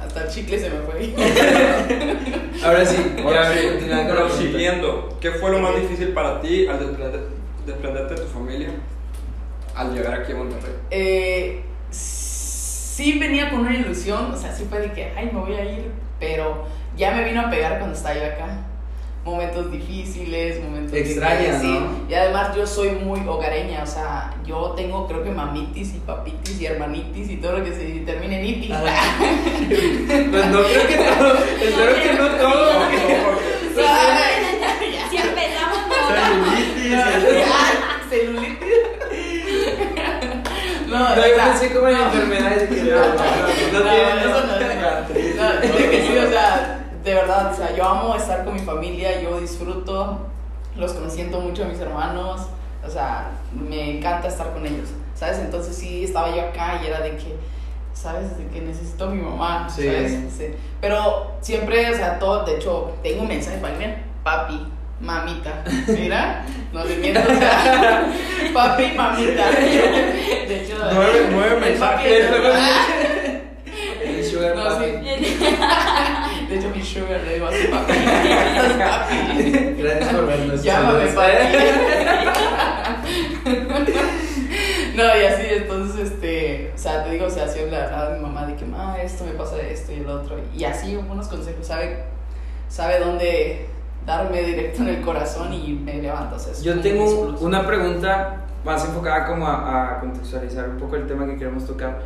Hasta 0.05 0.23
el 0.23 0.29
chicle 0.29 0.59
se 0.59 0.69
me 0.69 0.77
fue. 0.79 1.13
Ahora 2.63 2.85
sí, 2.85 2.97
ya 3.17 3.23
Ahora 3.23 3.53
sí, 3.53 3.67
continuando 3.67 3.87
con 3.87 3.89
la 3.89 4.05
pero 4.07 4.15
pregunta. 4.27 4.37
siguiendo, 4.37 5.17
¿qué 5.19 5.31
fue 5.31 5.51
lo 5.51 5.59
más 5.59 5.75
difícil 5.75 6.09
para 6.09 6.41
ti 6.41 6.67
al 6.67 6.79
desprender- 6.79 7.25
desprenderte 7.65 8.13
de 8.15 8.21
tu 8.21 8.27
familia 8.27 8.69
al 9.75 9.93
llegar 9.93 10.13
aquí 10.21 10.31
a 10.31 10.35
Monterrey? 10.35 10.73
Eh, 10.89 11.63
sí 11.91 13.19
venía 13.19 13.49
con 13.49 13.59
una 13.59 13.75
ilusión, 13.75 14.31
o 14.31 14.37
sea, 14.37 14.51
sí 14.55 14.65
fue 14.69 14.79
de 14.79 14.91
que, 14.93 15.11
ay, 15.15 15.29
me 15.33 15.39
voy 15.41 15.53
a 15.53 15.63
ir, 15.65 15.91
pero 16.19 16.65
ya 16.95 17.11
me 17.11 17.23
vino 17.25 17.41
a 17.41 17.49
pegar 17.49 17.77
cuando 17.77 17.95
estaba 17.95 18.15
yo 18.15 18.25
acá. 18.25 18.47
Momentos 19.27 19.69
difíciles, 19.69 20.63
momentos 20.63 20.97
sí. 21.59 21.67
¿no? 21.67 22.09
Y 22.09 22.13
además 22.13 22.55
yo 22.55 22.65
soy 22.65 22.91
muy 22.91 23.19
hogareña, 23.27 23.83
o 23.83 23.85
sea, 23.85 24.33
yo 24.45 24.71
tengo 24.77 25.05
creo 25.05 25.21
que 25.21 25.31
mamitis 25.31 25.95
y 25.95 25.99
papitis 25.99 26.61
y 26.61 26.65
hermanitis 26.65 27.29
y 27.31 27.35
todo 27.35 27.57
lo 27.57 27.63
que 27.65 27.73
se 27.73 27.83
termine 28.05 28.39
en 28.39 28.45
itis. 28.45 28.71
Ah. 28.71 28.85
Pues 30.31 30.45
no 30.47 30.63
creo 30.63 30.87
que 30.87 30.95
todo. 30.95 31.33
Espero 31.61 31.95
que 32.01 32.13
no 32.13 32.27
todo. 32.37 32.71
Si 35.09 35.17
empezamos, 35.17 35.77
no. 35.89 35.95
Celulitis, 36.07 36.95
celulitis. 38.09 38.75
No, 40.87 40.99
No, 40.99 41.15
yo 41.15 41.35
pensé 41.35 41.73
como 41.73 41.87
en 41.89 41.97
no. 41.97 42.05
enfermedades 42.05 42.69
de 42.69 42.75
que 42.77 42.81
no, 42.89 42.95
no, 42.95 43.03
no, 43.73 43.79
No, 43.83 43.83
no. 43.83 44.87
No, 45.35 45.53
es 45.61 45.73
de 45.77 45.89
que 45.89 46.01
sí, 46.07 46.17
o 46.17 46.29
sea, 46.29 46.86
de 47.07 47.13
verdad, 47.15 47.51
o 47.51 47.55
sea, 47.55 47.75
yo 47.75 47.83
amo 47.85 48.15
estar 48.15 48.43
con 48.45 48.53
mi 48.53 48.59
familia, 48.59 49.21
yo 49.21 49.39
disfruto, 49.39 50.19
los 50.75 50.93
consiento 50.93 51.39
mucho 51.39 51.63
a 51.63 51.67
mis 51.67 51.79
hermanos, 51.79 52.41
o 52.85 52.89
sea, 52.89 53.29
me 53.53 53.97
encanta 53.97 54.27
estar 54.27 54.51
con 54.53 54.65
ellos, 54.65 54.89
¿sabes? 55.15 55.39
Entonces 55.39 55.75
sí, 55.75 56.03
estaba 56.03 56.35
yo 56.35 56.41
acá 56.41 56.79
y 56.83 56.87
era 56.87 56.99
de 57.01 57.11
que, 57.17 57.35
¿sabes? 57.93 58.37
De 58.37 58.45
que 58.47 58.61
necesito 58.61 59.05
a 59.05 59.09
mi 59.09 59.21
mamá, 59.21 59.67
Sí. 59.69 59.85
¿sabes? 59.85 60.17
Sí. 60.37 60.45
Pero 60.81 61.31
siempre, 61.41 61.89
o 61.91 61.95
sea, 61.95 62.19
todo, 62.19 62.43
de 62.45 62.55
hecho, 62.57 62.93
tengo 63.01 63.21
un 63.23 63.27
mensaje 63.27 63.57
para 63.57 63.73
él, 63.83 63.95
papi, 64.23 64.67
mamita, 64.99 65.63
mira, 65.87 66.45
no 66.73 66.83
le 66.83 66.97
miento, 66.97 67.21
o 67.21 67.35
sea, 67.35 68.11
papi, 68.53 68.91
mamita. 68.95 69.49
De 69.51 70.61
hecho, 70.63 70.75
Nueve- 70.93 71.27
nueve 71.31 71.57
mensajes. 71.59 72.25
es- 72.29 74.07
El 74.07 74.23
sugar 74.25 74.55
No, 74.55 74.63
papi. 74.63 74.85
sí. 74.85 75.55
De 76.49 76.55
hecho, 76.57 76.69
mi 76.69 76.76
sugar 76.87 77.21
le 77.23 77.33
digo 77.35 77.47
así, 77.47 77.67
papi. 77.67 77.93
papi. 78.79 79.75
Gracias 79.77 80.13
por 80.13 80.27
vernos. 80.27 80.63
Llámame, 80.63 81.07
papi. 81.07 81.31
No, 84.95 85.03
y 85.03 85.25
así, 85.25 85.45
entonces, 85.51 86.11
este, 86.11 86.71
o 86.73 86.77
sea, 86.77 87.03
te 87.03 87.11
digo, 87.11 87.27
o 87.27 87.29
sea, 87.29 87.45
así 87.45 87.59
le 87.59 87.77
hablaba 87.77 88.07
a 88.07 88.15
mi 88.15 88.21
mamá 88.21 88.47
de 88.47 88.55
que, 88.55 88.65
ma, 88.65 88.97
esto 88.99 89.25
me 89.25 89.33
pasa 89.33 89.57
de 89.57 89.71
esto 89.71 89.91
y 89.91 89.97
el 89.97 90.09
otro. 90.09 90.39
Y 90.55 90.63
así, 90.63 90.95
unos 90.95 91.27
consejos, 91.27 91.67
sabe, 91.67 92.03
sabe 92.67 92.99
dónde 92.99 93.67
darme 94.07 94.41
directo 94.41 94.81
en 94.81 94.87
el 94.87 95.01
corazón 95.01 95.53
y 95.53 95.73
me 95.73 96.01
levanta. 96.01 96.37
O 96.37 96.39
sea, 96.39 96.51
es 96.51 96.63
Yo 96.63 96.79
tengo 96.79 97.35
una 97.41 97.67
pregunta 97.67 98.45
más 98.65 98.85
enfocada 98.85 99.27
como 99.27 99.45
a, 99.45 99.97
a 99.97 99.99
contextualizar 99.99 100.67
un 100.67 100.77
poco 100.77 100.95
el 100.95 101.05
tema 101.05 101.27
que 101.27 101.37
queremos 101.37 101.67
tocar. 101.67 102.01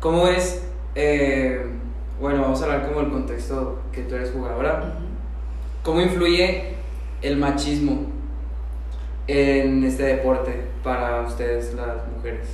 ¿Cómo 0.00 0.26
es, 0.28 0.62
eh, 0.94 1.66
bueno, 2.20 2.42
vamos 2.42 2.60
a 2.62 2.64
hablar 2.64 2.86
como 2.86 3.00
el 3.00 3.10
contexto 3.10 3.80
que 3.92 4.02
tú 4.02 4.14
eres 4.14 4.32
jugadora. 4.32 4.94
¿cómo 5.86 6.00
influye 6.00 6.74
el 7.22 7.36
machismo 7.36 8.06
en 9.28 9.84
este 9.84 10.02
deporte 10.02 10.64
para 10.82 11.22
ustedes 11.22 11.74
las 11.74 12.08
mujeres? 12.14 12.48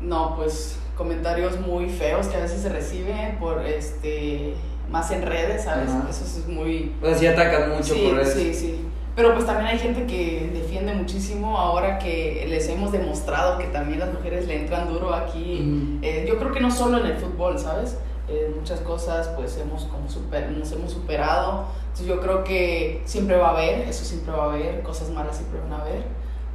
No, 0.00 0.34
pues 0.36 0.78
comentarios 0.96 1.60
muy 1.60 1.88
feos 1.88 2.26
que 2.26 2.36
a 2.36 2.40
veces 2.40 2.62
se 2.62 2.68
reciben 2.68 3.38
por, 3.38 3.64
este, 3.64 4.54
más 4.90 5.12
en 5.12 5.22
redes, 5.22 5.62
¿sabes? 5.62 5.90
Eso 6.10 6.24
es 6.24 6.48
muy, 6.48 6.92
O 7.00 7.06
sea, 7.06 7.14
sí 7.16 7.26
atacan 7.28 7.70
mucho 7.70 7.94
sí, 7.94 8.02
por 8.04 8.14
redes. 8.16 8.34
Sí, 8.34 8.52
sí. 8.52 8.80
Pero 9.14 9.32
pues 9.32 9.46
también 9.46 9.68
hay 9.68 9.78
gente 9.78 10.04
que 10.06 10.50
defiende 10.52 10.92
muchísimo 10.92 11.56
ahora 11.56 11.98
que 11.98 12.46
les 12.48 12.68
hemos 12.68 12.92
demostrado 12.92 13.58
que 13.58 13.66
también 13.66 14.00
las 14.00 14.12
mujeres 14.12 14.46
le 14.46 14.60
entran 14.60 14.92
duro 14.92 15.14
aquí. 15.14 15.60
Ujú. 15.62 15.98
Eh, 16.02 16.26
yo 16.28 16.36
creo 16.38 16.52
que 16.52 16.60
no 16.60 16.70
solo 16.70 16.98
en 16.98 17.06
el 17.06 17.16
fútbol, 17.16 17.58
¿sabes? 17.58 17.96
En 18.28 18.56
muchas 18.56 18.80
cosas 18.80 19.28
pues 19.36 19.56
hemos 19.58 19.84
como 19.84 20.08
super, 20.08 20.50
nos 20.50 20.72
hemos 20.72 20.92
superado. 20.92 21.66
Entonces 21.82 22.06
yo 22.06 22.20
creo 22.20 22.44
que 22.44 23.02
siempre 23.04 23.36
va 23.36 23.48
a 23.48 23.50
haber, 23.52 23.88
eso 23.88 24.04
siempre 24.04 24.32
va 24.32 24.44
a 24.44 24.52
haber, 24.52 24.82
cosas 24.82 25.10
malas 25.10 25.36
siempre 25.36 25.60
van 25.60 25.72
a 25.72 25.82
haber. 25.82 26.02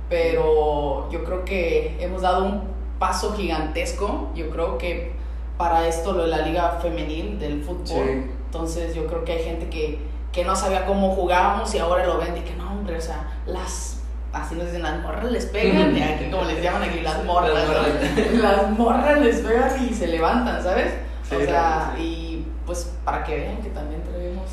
Pero 0.10 1.10
yo 1.10 1.24
creo 1.24 1.46
que 1.46 1.98
hemos 2.00 2.22
dado 2.22 2.46
un 2.46 2.62
paso 3.00 3.34
gigantesco. 3.34 4.30
Yo 4.36 4.50
creo 4.50 4.78
que 4.78 5.14
para 5.58 5.88
esto 5.88 6.14
lo 6.14 6.24
de 6.24 6.30
la 6.30 6.40
liga 6.40 6.80
femenil 6.82 7.40
del 7.40 7.64
fútbol. 7.64 7.86
Sí. 7.86 8.32
Entonces 8.46 8.94
yo 8.94 9.08
creo 9.08 9.24
que 9.24 9.32
hay 9.32 9.44
gente 9.44 9.70
que, 9.70 10.00
que 10.32 10.44
no 10.44 10.56
sabía 10.56 10.86
cómo 10.86 11.16
jugábamos 11.16 11.74
y 11.74 11.80
ahora 11.80 12.06
lo 12.06 12.18
ven 12.18 12.36
y 12.38 12.42
que 12.42 12.54
no, 12.56 12.70
hombre, 12.72 12.98
o 12.98 13.02
sea, 13.02 13.40
las, 13.46 14.02
así 14.34 14.56
nos 14.56 14.66
dicen, 14.66 14.84
las 14.84 15.02
morras 15.02 15.32
les 15.32 15.46
pegan, 15.46 15.96
aquí 15.96 16.30
como 16.30 16.44
les 16.44 16.62
llaman 16.62 16.84
aquí, 16.84 17.00
las 17.00 17.24
morras, 17.24 17.52
Las 17.54 18.34
las 18.34 18.70
morras 18.72 19.22
les 19.22 19.40
pegan 19.40 19.86
y 19.86 19.94
se 19.94 20.08
levantan, 20.08 20.62
¿sabes? 20.62 20.94
Sí, 21.32 21.44
o 21.44 21.46
sea, 21.46 21.94
sí. 21.96 22.04
y 22.04 22.48
pues 22.66 22.94
para 23.06 23.24
que 23.24 23.36
vean 23.36 23.58
que 23.62 23.70
también 23.70 24.02
traemos... 24.04 24.50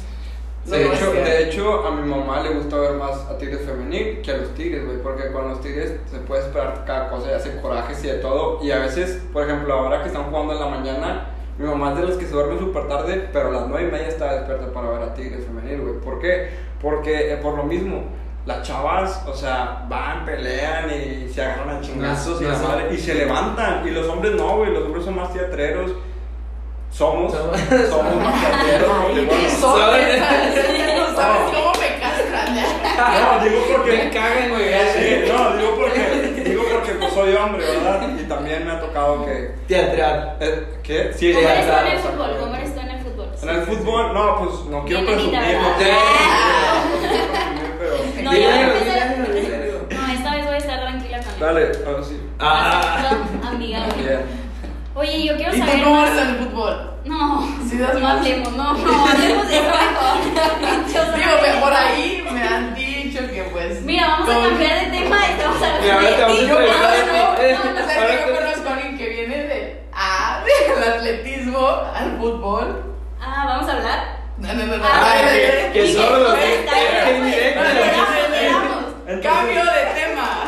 lo 0.66 0.76
De 0.76 0.94
hecho, 0.94 1.12
de 1.12 1.42
hecho, 1.44 1.86
a 1.86 1.90
mi 1.90 2.08
mamá 2.08 2.40
le 2.42 2.50
gusta 2.50 2.76
ver 2.76 2.92
más 2.92 3.18
a 3.28 3.36
Tigres 3.36 3.62
femenil 3.62 4.22
que 4.22 4.30
a 4.30 4.36
los 4.36 4.54
Tigres, 4.54 4.86
güey, 4.86 5.02
porque 5.02 5.32
con 5.32 5.48
los 5.48 5.60
Tigres 5.60 5.94
se 6.10 6.18
puede 6.18 6.42
esperar 6.42 6.84
cada 6.86 7.10
cosa 7.10 7.30
y 7.30 7.34
hace 7.34 7.60
corajes 7.60 8.04
y 8.04 8.08
de 8.08 8.14
todo. 8.18 8.62
Y 8.62 8.70
a 8.70 8.78
veces, 8.78 9.22
por 9.32 9.44
ejemplo, 9.44 9.74
ahora 9.74 10.02
que 10.02 10.08
están 10.08 10.30
jugando 10.30 10.52
en 10.52 10.60
la 10.60 10.66
mañana, 10.66 11.26
mi 11.58 11.66
mamá 11.66 11.90
es 11.90 11.98
de 11.98 12.06
los 12.06 12.16
que 12.16 12.26
se 12.26 12.32
duerme 12.32 12.58
súper 12.58 12.86
tarde, 12.86 13.28
pero 13.32 13.48
a 13.48 13.52
las 13.52 13.68
9 13.68 13.88
y 13.88 13.90
media 13.90 14.08
está 14.08 14.34
despierta 14.34 14.72
para 14.72 14.90
ver 14.90 15.02
a 15.02 15.14
Tigres 15.14 15.44
femenil, 15.44 15.80
güey. 15.80 15.94
¿Por 16.00 16.20
qué? 16.20 16.50
Porque 16.80 17.32
eh, 17.32 17.36
por 17.38 17.56
lo 17.56 17.64
mismo, 17.64 18.04
las 18.46 18.62
chavas, 18.62 19.24
o 19.26 19.34
sea, 19.34 19.84
van, 19.88 20.24
pelean 20.24 20.88
y 20.90 21.28
se 21.28 21.42
agarran 21.42 21.76
a 21.76 21.80
chingazos 21.80 22.40
y, 22.40 22.44
No, 22.44 22.50
no. 22.50 22.92
y 22.92 22.96
se 22.96 23.14
levantan. 23.14 23.86
Y 23.86 23.90
los 23.90 24.06
hombres 24.08 24.34
no, 24.36 24.56
güey, 24.56 24.72
los 24.72 24.84
hombres 24.84 25.04
son 25.04 25.16
más 25.16 25.32
teatreros. 25.32 25.92
Somos, 26.90 27.32
Somos. 27.32 27.60
somos. 27.88 28.14
¿sabes? 29.60 30.20
No 30.98 31.14
sabes 31.14 31.40
cómo 31.54 31.72
me 31.74 32.00
castran 32.00 32.54
ya. 32.56 33.38
no, 33.38 33.44
digo 33.44 33.60
porque. 33.76 33.92
Me 33.92 34.10
cagan, 34.10 34.48
güey. 34.50 34.64
Sí, 34.94 35.32
no, 35.32 35.56
digo 35.56 35.76
porque, 35.76 36.42
digo 36.44 36.62
porque 36.72 36.92
pues 36.94 37.12
soy 37.12 37.34
hombre, 37.34 37.64
¿verdad? 37.64 38.08
Y 38.18 38.22
también 38.24 38.66
me 38.66 38.72
ha 38.72 38.80
tocado 38.80 39.24
que... 39.26 39.54
Teatral. 39.68 40.36
eh, 40.40 40.66
¿Qué? 40.82 41.12
Sí, 41.14 41.32
¿Cómo 41.32 41.48
eres 41.48 41.66
tú 41.66 41.72
en 41.78 41.86
el 41.92 41.98
fútbol? 42.00 42.36
¿Cómo 42.40 42.54
eres 42.56 42.74
tú 42.74 42.80
en 42.80 42.90
el 42.90 43.00
fútbol? 43.00 43.28
En 43.42 43.48
el 43.48 43.62
fútbol, 43.62 44.14
no, 44.14 44.38
pues 44.38 44.64
no 44.70 44.84
quiero 44.84 45.06
presumir, 45.06 45.32
no 45.34 45.76
quiero 45.78 45.96
Ah. 46.00 46.84
No, 48.22 48.30
algo. 48.30 48.72
No, 49.90 50.12
esta 50.12 50.30
vez 50.34 50.44
voy 50.44 50.54
a 50.54 50.58
estar 50.58 50.80
tranquila 50.80 51.16
él. 51.18 51.24
Dale, 51.40 51.70
ahora 51.86 52.02
sí. 52.02 52.20
Ah. 52.40 53.10
Bien. 53.58 54.20
Oye, 54.98 55.24
yo 55.26 55.36
quiero 55.36 55.54
¿Y 55.54 55.60
tú 55.60 55.66
saber. 55.66 55.84
cómo 55.84 55.96
más- 56.00 56.10
eres 56.10 56.22
en 56.22 56.28
el 56.28 56.36
fútbol? 56.36 56.90
No, 57.04 57.48
Sí, 57.70 57.78
das 57.78 57.94
no 57.94 58.00
más. 58.00 58.16
hablemos, 58.18 58.52
no, 58.52 58.72
no, 58.74 59.06
hablemos 59.08 59.48
de 59.48 59.60
mejor. 59.60 60.16
Digo, 61.16 61.34
que 61.44 61.50
por 61.60 61.72
ahí 61.72 62.26
me 62.32 62.42
han 62.42 62.74
dicho 62.74 63.20
que 63.32 63.42
pues... 63.52 63.80
Mira, 63.82 64.08
vamos 64.08 64.28
a 64.28 64.48
cambiar 64.48 64.80
de 64.80 64.86
tema 64.98 65.16
y 65.30 65.34
te 65.38 65.44
vamos 65.44 65.62
a 65.62 65.66
hablar 65.66 65.80
Mira, 65.82 65.94
ahora 65.94 66.16
te 66.16 66.22
vamos 66.22 66.38
a 66.38 66.42
de 66.42 66.48
Yo 66.48 66.54
conozco, 68.34 68.62
que 68.62 68.68
a 68.68 68.72
alguien 68.74 68.98
que 68.98 69.08
viene 69.08 69.36
de, 69.44 69.82
ah, 69.94 70.42
del 70.74 70.82
atletismo 70.92 71.66
al 71.94 72.16
fútbol. 72.18 72.94
Ah, 73.20 73.44
¿vamos 73.46 73.68
a 73.68 73.72
hablar? 73.76 74.18
No, 74.38 74.52
no, 74.54 74.66
no, 74.66 74.76
no. 74.76 74.84
Ah, 74.84 75.12
Ay, 75.14 75.20
Ay, 75.28 75.40
que- 75.72 75.80
que 75.80 75.92
solo 75.92 76.18
los. 76.18 76.34
Entonces- 76.38 77.54
Cambio 79.22 79.64
de 79.64 80.00
tema. 80.00 80.44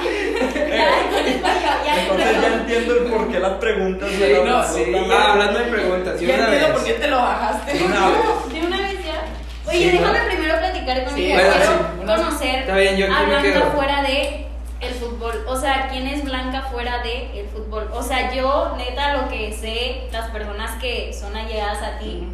Ya, 1.84 2.02
entonces, 2.02 2.36
entiendo 2.60 2.94
el 2.94 3.02
por 3.10 3.28
qué 3.30 3.38
las 3.40 3.52
preguntas 3.52 4.08
Sí, 4.10 4.16
de 4.16 4.34
no, 4.34 4.44
la- 4.44 4.64
sí. 4.66 4.84
Ah, 5.12 5.32
hablando 5.32 5.58
de 5.58 5.64
preguntas, 5.66 6.22
y 6.22 6.26
Ya 6.26 6.34
entiendo 6.34 6.66
vez. 6.68 6.72
por 6.76 6.84
qué 6.84 6.92
te 6.94 7.08
lo 7.08 7.16
bajaste. 7.16 7.72
De 7.78 7.84
una 7.84 8.08
vez. 8.08 8.52
De 8.52 8.66
una 8.66 8.76
vez 8.80 9.04
ya. 9.04 9.22
Oye, 9.70 9.78
Sí, 9.78 9.90
déjame 9.98 10.18
¿no? 10.18 10.24
primero 10.26 10.58
platicar 10.58 11.04
con 11.04 11.14
Sí, 11.14 11.24
ella. 11.32 11.34
bueno, 11.34 12.04
Quiero 12.06 12.22
conocer 12.22 12.54
Está 12.60 12.76
bien, 12.76 12.96
yo 12.96 13.06
hablando 13.14 13.42
quedo. 13.52 13.72
fuera 13.72 14.02
de 14.02 14.46
el 14.80 14.94
fútbol. 14.94 15.44
O 15.46 15.56
sea, 15.60 15.88
¿quién 15.90 16.06
es 16.06 16.24
Blanca 16.24 16.62
fuera 16.72 17.02
de 17.02 17.38
el 17.40 17.46
fútbol? 17.48 17.90
O 17.92 18.02
sea, 18.02 18.32
yo, 18.32 18.74
neta, 18.78 19.14
lo 19.14 19.28
que 19.28 19.52
sé, 19.52 20.08
las 20.12 20.30
personas 20.30 20.80
que 20.80 21.12
son 21.12 21.36
allegadas 21.36 21.82
a 21.82 21.98
ti, 21.98 22.26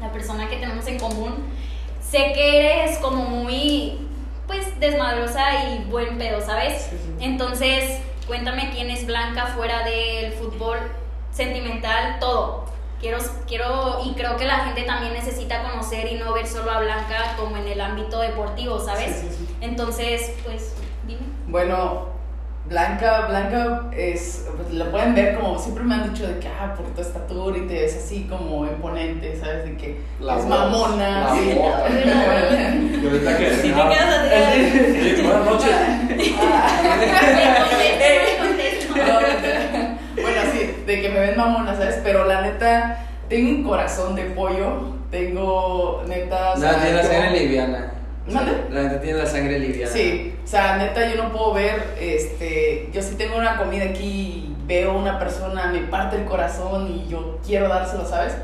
la 0.00 0.10
persona 0.12 0.48
que 0.48 0.56
tenemos 0.56 0.86
en 0.88 0.98
común, 0.98 1.34
sé 2.00 2.32
que 2.34 2.58
eres 2.82 2.98
como 2.98 3.22
muy, 3.24 3.98
pues, 4.48 4.80
desmadrosa 4.80 5.66
y 5.66 5.84
buen 5.84 6.18
pedo, 6.18 6.40
¿sabes? 6.40 6.88
Sí, 6.90 6.96
sí. 6.96 7.24
Entonces, 7.24 8.00
cuéntame 8.26 8.70
quién 8.72 8.90
es 8.90 9.06
Blanca 9.06 9.46
fuera 9.46 9.84
del 9.84 10.32
fútbol 10.32 10.78
sentimental, 11.30 12.18
todo. 12.18 12.64
Quiero, 12.98 13.18
quiero, 13.46 14.00
y 14.04 14.14
creo 14.14 14.36
que 14.36 14.44
la 14.44 14.64
gente 14.64 14.82
también 14.82 15.12
necesita 15.12 15.62
conocer 15.62 16.10
y 16.10 16.16
no 16.16 16.32
ver 16.32 16.48
solo 16.48 16.72
a 16.72 16.80
Blanca 16.80 17.36
como 17.38 17.56
en 17.56 17.68
el 17.68 17.80
ámbito 17.80 18.18
deportivo, 18.18 18.80
¿sabes? 18.80 19.20
Sí. 19.20 19.48
Entonces, 19.60 20.32
pues, 20.44 20.74
dime. 21.06 21.20
Bueno, 21.46 22.17
Blanca, 22.68 23.26
Blanca 23.28 23.84
es, 23.96 24.44
pues, 24.56 24.72
la 24.74 24.90
pueden 24.90 25.14
ver 25.14 25.36
como 25.38 25.58
siempre 25.58 25.84
me 25.84 25.94
han 25.94 26.12
dicho 26.12 26.26
de 26.28 26.38
que, 26.38 26.48
ah, 26.48 26.74
por 26.76 26.84
tu 26.94 27.00
estatura 27.00 27.56
y 27.56 27.62
te 27.62 27.74
ves 27.80 27.96
así 27.96 28.26
como 28.28 28.66
imponente, 28.66 29.34
¿sabes? 29.40 29.64
De 29.64 29.76
que 29.76 29.98
La 30.20 30.36
es 30.36 30.44
voz, 30.44 30.48
mamona. 30.50 31.20
la 31.20 31.34
sí. 31.34 31.50
Y 33.00 33.06
ahorita 33.06 33.38
que- 33.38 33.50
Si 33.54 33.68
te 33.68 33.74
quedas 33.74 34.20
así, 34.32 35.16
Sí, 35.16 35.22
buenas 35.22 35.44
noches. 35.46 35.76
contesto. 38.40 38.94
bueno, 40.22 40.40
sí, 40.52 40.82
de 40.86 41.00
que 41.00 41.08
me 41.08 41.20
ven 41.20 41.36
mamona, 41.36 41.74
¿sabes? 41.74 42.00
Pero 42.04 42.24
la 42.26 42.42
neta, 42.42 42.98
tengo 43.30 43.48
un 43.50 43.64
corazón 43.64 44.14
de 44.14 44.24
pollo, 44.24 44.94
tengo 45.10 46.02
neta... 46.06 46.54
No, 46.54 46.60
sea, 46.60 46.74
tiene 46.82 46.92
la 46.96 47.02
yo- 47.02 47.08
sangre 47.08 47.40
liviana. 47.40 47.92
¿Mande? 48.30 48.66
La 48.70 48.82
neta 48.82 49.00
tiene 49.00 49.18
la 49.18 49.26
sangre 49.26 49.58
liviana. 49.58 49.92
Sí, 49.92 50.36
o 50.44 50.46
sea, 50.46 50.76
neta, 50.76 51.06
yo 51.12 51.22
no 51.22 51.32
puedo 51.32 51.54
ver, 51.54 51.94
este, 52.00 52.90
yo 52.92 53.02
si 53.02 53.14
tengo 53.14 53.36
una 53.36 53.56
comida 53.56 53.84
aquí 53.84 54.54
veo 54.66 54.96
una 54.96 55.18
persona, 55.18 55.66
me 55.72 55.80
parte 55.80 56.16
el 56.16 56.24
corazón 56.24 56.88
y 56.88 57.08
yo 57.08 57.38
quiero 57.46 57.68
dárselo, 57.68 58.04
¿sabes? 58.06 58.34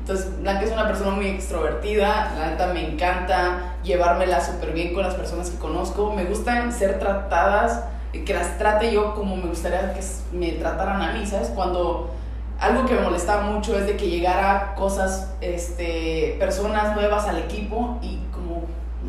Entonces, 0.00 0.40
Blanca 0.40 0.64
es 0.64 0.72
una 0.72 0.86
persona 0.86 1.10
muy 1.12 1.26
extrovertida, 1.26 2.32
la 2.38 2.50
neta 2.50 2.66
me 2.72 2.86
encanta 2.86 3.76
llevármela 3.82 4.40
súper 4.40 4.72
bien 4.72 4.92
con 4.92 5.02
las 5.02 5.14
personas 5.14 5.50
que 5.50 5.58
conozco, 5.58 6.12
me 6.12 6.24
gustan 6.24 6.72
ser 6.72 6.98
tratadas 6.98 7.84
que 8.24 8.34
las 8.34 8.58
trate 8.58 8.92
yo 8.92 9.14
como 9.14 9.36
me 9.36 9.48
gustaría 9.48 9.94
que 9.94 10.00
me 10.32 10.52
trataran 10.52 11.00
a 11.00 11.12
mí, 11.12 11.26
¿sabes? 11.26 11.48
Cuando 11.48 12.10
algo 12.58 12.84
que 12.84 12.94
me 12.94 13.00
molestaba 13.00 13.42
mucho 13.42 13.78
es 13.78 13.86
de 13.86 13.96
que 13.96 14.08
llegara 14.08 14.74
cosas, 14.74 15.32
este, 15.40 16.36
personas 16.38 16.94
nuevas 16.94 17.26
al 17.26 17.38
equipo 17.38 17.98
y 18.02 18.18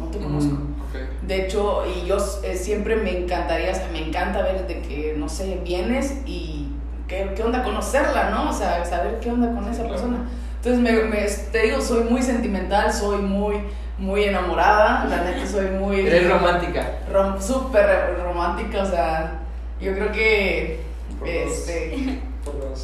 no 0.01 0.07
te 0.07 0.17
conozco. 0.19 0.51
Mm. 0.53 0.81
Ok. 0.81 0.95
De 1.27 1.45
hecho, 1.45 1.83
y 1.85 2.05
yo 2.07 2.17
eh, 2.43 2.55
siempre 2.57 2.95
me 2.97 3.17
encantaría, 3.17 3.71
o 3.71 3.75
sea, 3.75 3.87
me 3.91 4.05
encanta 4.07 4.41
ver 4.43 4.67
de 4.67 4.81
que, 4.81 5.15
no 5.17 5.29
sé, 5.29 5.59
vienes 5.63 6.15
y 6.25 6.67
qué, 7.07 7.31
qué 7.35 7.43
onda 7.43 7.63
conocerla, 7.63 8.29
¿no? 8.31 8.49
O 8.49 8.53
sea, 8.53 8.83
saber 8.85 9.19
qué 9.19 9.29
onda 9.31 9.47
con 9.53 9.63
esa 9.69 9.83
Claro. 9.83 9.89
persona. 9.89 10.17
Entonces, 10.57 10.79
me, 10.81 10.91
me- 11.09 11.25
te 11.51 11.61
digo, 11.63 11.81
soy 11.81 12.03
muy 12.03 12.21
sentimental, 12.21 12.91
soy 12.93 13.17
muy, 13.19 13.55
muy 13.97 14.25
enamorada, 14.25 15.05
la 15.05 15.23
neta 15.23 15.47
soy 15.47 15.67
muy... 15.71 15.99
Eres 16.07 16.29
romántica. 16.29 16.99
rom- 17.11 17.39
Súper 17.41 18.17
romántica, 18.23 18.83
o 18.83 18.85
sea, 18.85 19.39
yo 19.79 19.93
creo 19.93 20.11
que... 20.11 20.79
Por 21.19 21.27
dos. 21.27 21.35
Este, 21.51 22.19
Por 22.45 22.59
dos, 22.59 22.80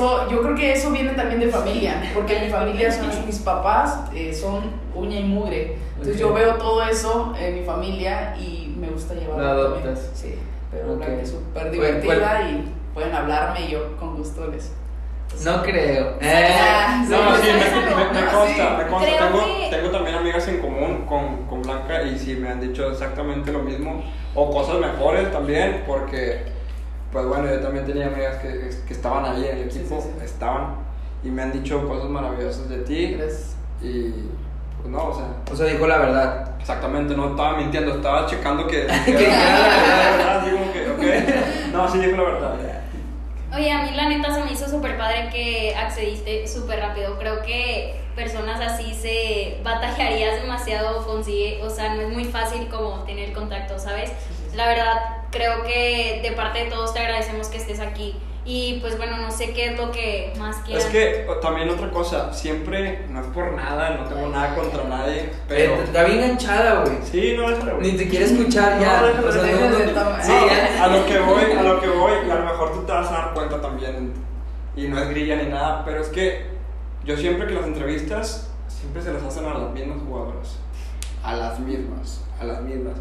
Eso, 0.00 0.30
yo 0.30 0.42
creo 0.42 0.54
que 0.56 0.72
eso 0.72 0.90
viene 0.90 1.10
también 1.12 1.40
de 1.40 1.48
familia, 1.48 2.02
porque 2.14 2.40
mi 2.40 2.48
familia 2.50 2.90
son 2.90 3.08
mis 3.26 3.38
papás, 3.40 4.00
eh, 4.14 4.32
son 4.32 4.62
uña 4.94 5.18
y 5.20 5.24
mugre. 5.24 5.76
Entonces 5.90 6.14
Ok. 6.14 6.20
yo 6.20 6.32
veo 6.34 6.54
todo 6.54 6.82
eso 6.84 7.34
en 7.38 7.60
mi 7.60 7.64
familia 7.66 8.34
y 8.38 8.74
me 8.78 8.88
gusta 8.88 9.14
llevarlo. 9.14 9.42
Lo 9.54 9.62
también. 9.72 9.88
adoptas. 9.88 10.10
Sí, 10.14 10.34
pero 10.70 10.94
Ok. 10.94 11.00
la 11.00 11.06
que 11.06 11.20
es 11.22 11.28
súper 11.30 11.52
¿Cuál- 11.52 11.70
divertida 11.70 12.42
y 12.50 12.72
pueden 12.94 13.14
hablarme 13.14 13.66
y 13.66 13.70
yo 13.72 13.96
con 13.98 14.16
gusto 14.16 14.46
les. 14.46 14.72
No 15.44 15.62
creo. 15.62 16.16
Eh, 16.20 16.48
No, 17.08 17.16
¿Sabes 17.16 17.40
sí, 17.42 17.46
me, 17.52 17.80
me, 17.80 18.12
me 18.12 18.20
No, 18.26 18.32
consta, 18.38 18.76
me 18.78 18.86
consta. 18.90 19.28
Tengo, 19.28 19.70
tengo 19.70 19.90
también 19.90 20.16
amigas 20.16 20.48
en 20.48 20.58
común 20.58 21.04
con, 21.06 21.46
con 21.46 21.62
Blanca 21.62 22.02
y 22.02 22.18
sí 22.18 22.34
me 22.36 22.48
han 22.48 22.60
dicho 22.60 22.90
exactamente 22.90 23.52
lo 23.52 23.60
mismo. 23.60 24.02
O 24.34 24.50
cosas 24.50 24.76
mejores 24.80 25.30
también, 25.30 25.84
porque, 25.86 26.46
pues 27.12 27.26
bueno, 27.26 27.46
yo 27.48 27.60
también 27.60 27.84
tenía 27.86 28.06
amigas 28.06 28.36
que, 28.38 28.70
que 28.86 28.92
estaban 28.94 29.24
ahí 29.24 29.46
en 29.46 29.58
el 29.58 29.70
Sí, 29.70 29.80
equipo, 29.80 30.00
sí, 30.00 30.08
sí. 30.18 30.24
estaban, 30.24 30.76
y 31.24 31.28
me 31.28 31.42
han 31.42 31.52
dicho 31.52 31.86
cosas 31.88 32.08
maravillosas 32.10 32.68
de 32.68 32.78
ti. 32.78 33.14
Gracias. 33.18 33.56
Y, 33.82 34.10
pues 34.78 34.88
no, 34.88 35.08
o 35.08 35.14
sea, 35.14 35.26
O 35.52 35.56
sea, 35.56 35.66
dijo 35.66 35.86
la 35.86 35.98
verdad. 35.98 36.50
exactamente, 36.60 37.14
no 37.16 37.30
estaba 37.30 37.56
mintiendo, 37.58 37.94
estaba 37.96 38.26
checando 38.26 38.66
que. 38.66 38.86
Que 39.04 39.12
dijera 39.12 39.58
la 39.58 40.16
verdad. 40.16 40.44
Digo 40.44 40.72
que, 40.72 40.90
ok. 40.90 41.72
No, 41.72 41.88
sí 41.90 41.98
dijo 41.98 42.16
la 42.16 42.22
verdad. 42.22 42.54
Oye, 43.52 43.72
a 43.72 43.82
mí 43.82 43.90
la 43.96 44.08
neta 44.08 44.32
se 44.32 44.44
me 44.44 44.52
hizo 44.52 44.68
súper 44.68 44.96
padre 44.96 45.28
que 45.32 45.74
accediste 45.74 46.46
súper 46.46 46.78
rápido. 46.78 47.18
Creo 47.18 47.42
que 47.42 48.00
personas 48.14 48.60
así 48.60 48.94
se 48.94 49.60
batallarías 49.64 50.40
demasiado 50.40 51.04
consigue, 51.04 51.60
o 51.62 51.68
sea, 51.70 51.94
no 51.94 52.02
es 52.02 52.08
muy 52.10 52.24
fácil 52.24 52.68
como 52.68 53.02
tener 53.04 53.32
contacto, 53.32 53.76
¿sabes? 53.78 54.12
La 54.54 54.68
verdad, 54.68 54.94
creo 55.30 55.62
que 55.64 56.20
de 56.22 56.32
parte 56.32 56.64
de 56.64 56.70
todos 56.70 56.92
te 56.94 57.00
agradecemos 57.00 57.48
que 57.48 57.58
estés 57.58 57.80
aquí. 57.80 58.16
Y 58.44 58.78
pues 58.80 58.96
bueno, 58.96 59.18
no 59.18 59.30
sé 59.30 59.52
qué 59.52 59.66
es 59.66 59.78
lo 59.78 59.92
que 59.92 60.32
más 60.38 60.56
quieras. 60.58 60.86
Es 60.86 60.90
que 60.90 61.26
también 61.42 61.68
otra 61.68 61.90
cosa, 61.90 62.32
siempre, 62.32 63.04
no 63.10 63.20
es 63.20 63.26
por 63.28 63.52
nada, 63.52 63.90
no 63.98 64.04
tengo 64.08 64.28
nada 64.28 64.54
contra 64.54 64.84
nadie, 64.84 65.30
pero. 65.46 65.74
Eh, 65.74 65.80
está 65.84 66.04
bien 66.04 66.20
enganchada, 66.20 66.82
güey. 66.84 66.96
Sí, 67.04 67.34
no, 67.36 67.50
déjala, 67.50 67.74
güey. 67.74 67.92
Ni 67.92 67.98
te 67.98 68.08
quiere 68.08 68.24
escuchar 68.24 68.80
ya. 68.80 69.00
No, 69.02 69.06
déjalo, 69.08 69.28
o 69.28 69.32
sea, 69.32 69.42
no, 69.42 69.46
déjalo 69.48 69.70
no- 69.70 69.78
de 69.78 69.86
tama- 69.92 70.22
sí, 70.22 70.32
No, 70.32 70.46
ya. 70.46 70.84
a 70.84 70.88
lo 70.88 71.06
que 71.06 71.18
voy, 71.18 71.42
a 71.58 71.62
lo 71.62 71.80
que 71.80 71.88
voy, 71.88 72.12
y 72.26 72.30
a 72.30 72.34
lo 72.34 72.44
mejor 72.46 72.72
tú 72.72 72.82
te 72.84 72.92
vas 72.92 73.08
a 73.08 73.12
dar 73.12 73.34
cuenta 73.34 73.60
también, 73.60 74.14
y 74.74 74.88
no 74.88 74.98
es 74.98 75.08
grilla 75.10 75.36
ni 75.36 75.48
nada, 75.50 75.84
pero 75.84 76.00
es 76.00 76.08
que 76.08 76.46
yo 77.04 77.16
siempre 77.18 77.46
que 77.46 77.54
las 77.54 77.64
entrevistas, 77.66 78.50
siempre 78.68 79.02
se 79.02 79.12
las 79.12 79.22
hacen 79.22 79.44
a 79.44 79.52
las 79.58 79.70
mismas 79.70 79.98
jugadoras, 80.08 80.56
a 81.22 81.36
las 81.36 81.60
mismas, 81.60 82.22
a 82.40 82.44
las 82.44 82.62
mismas. 82.62 82.94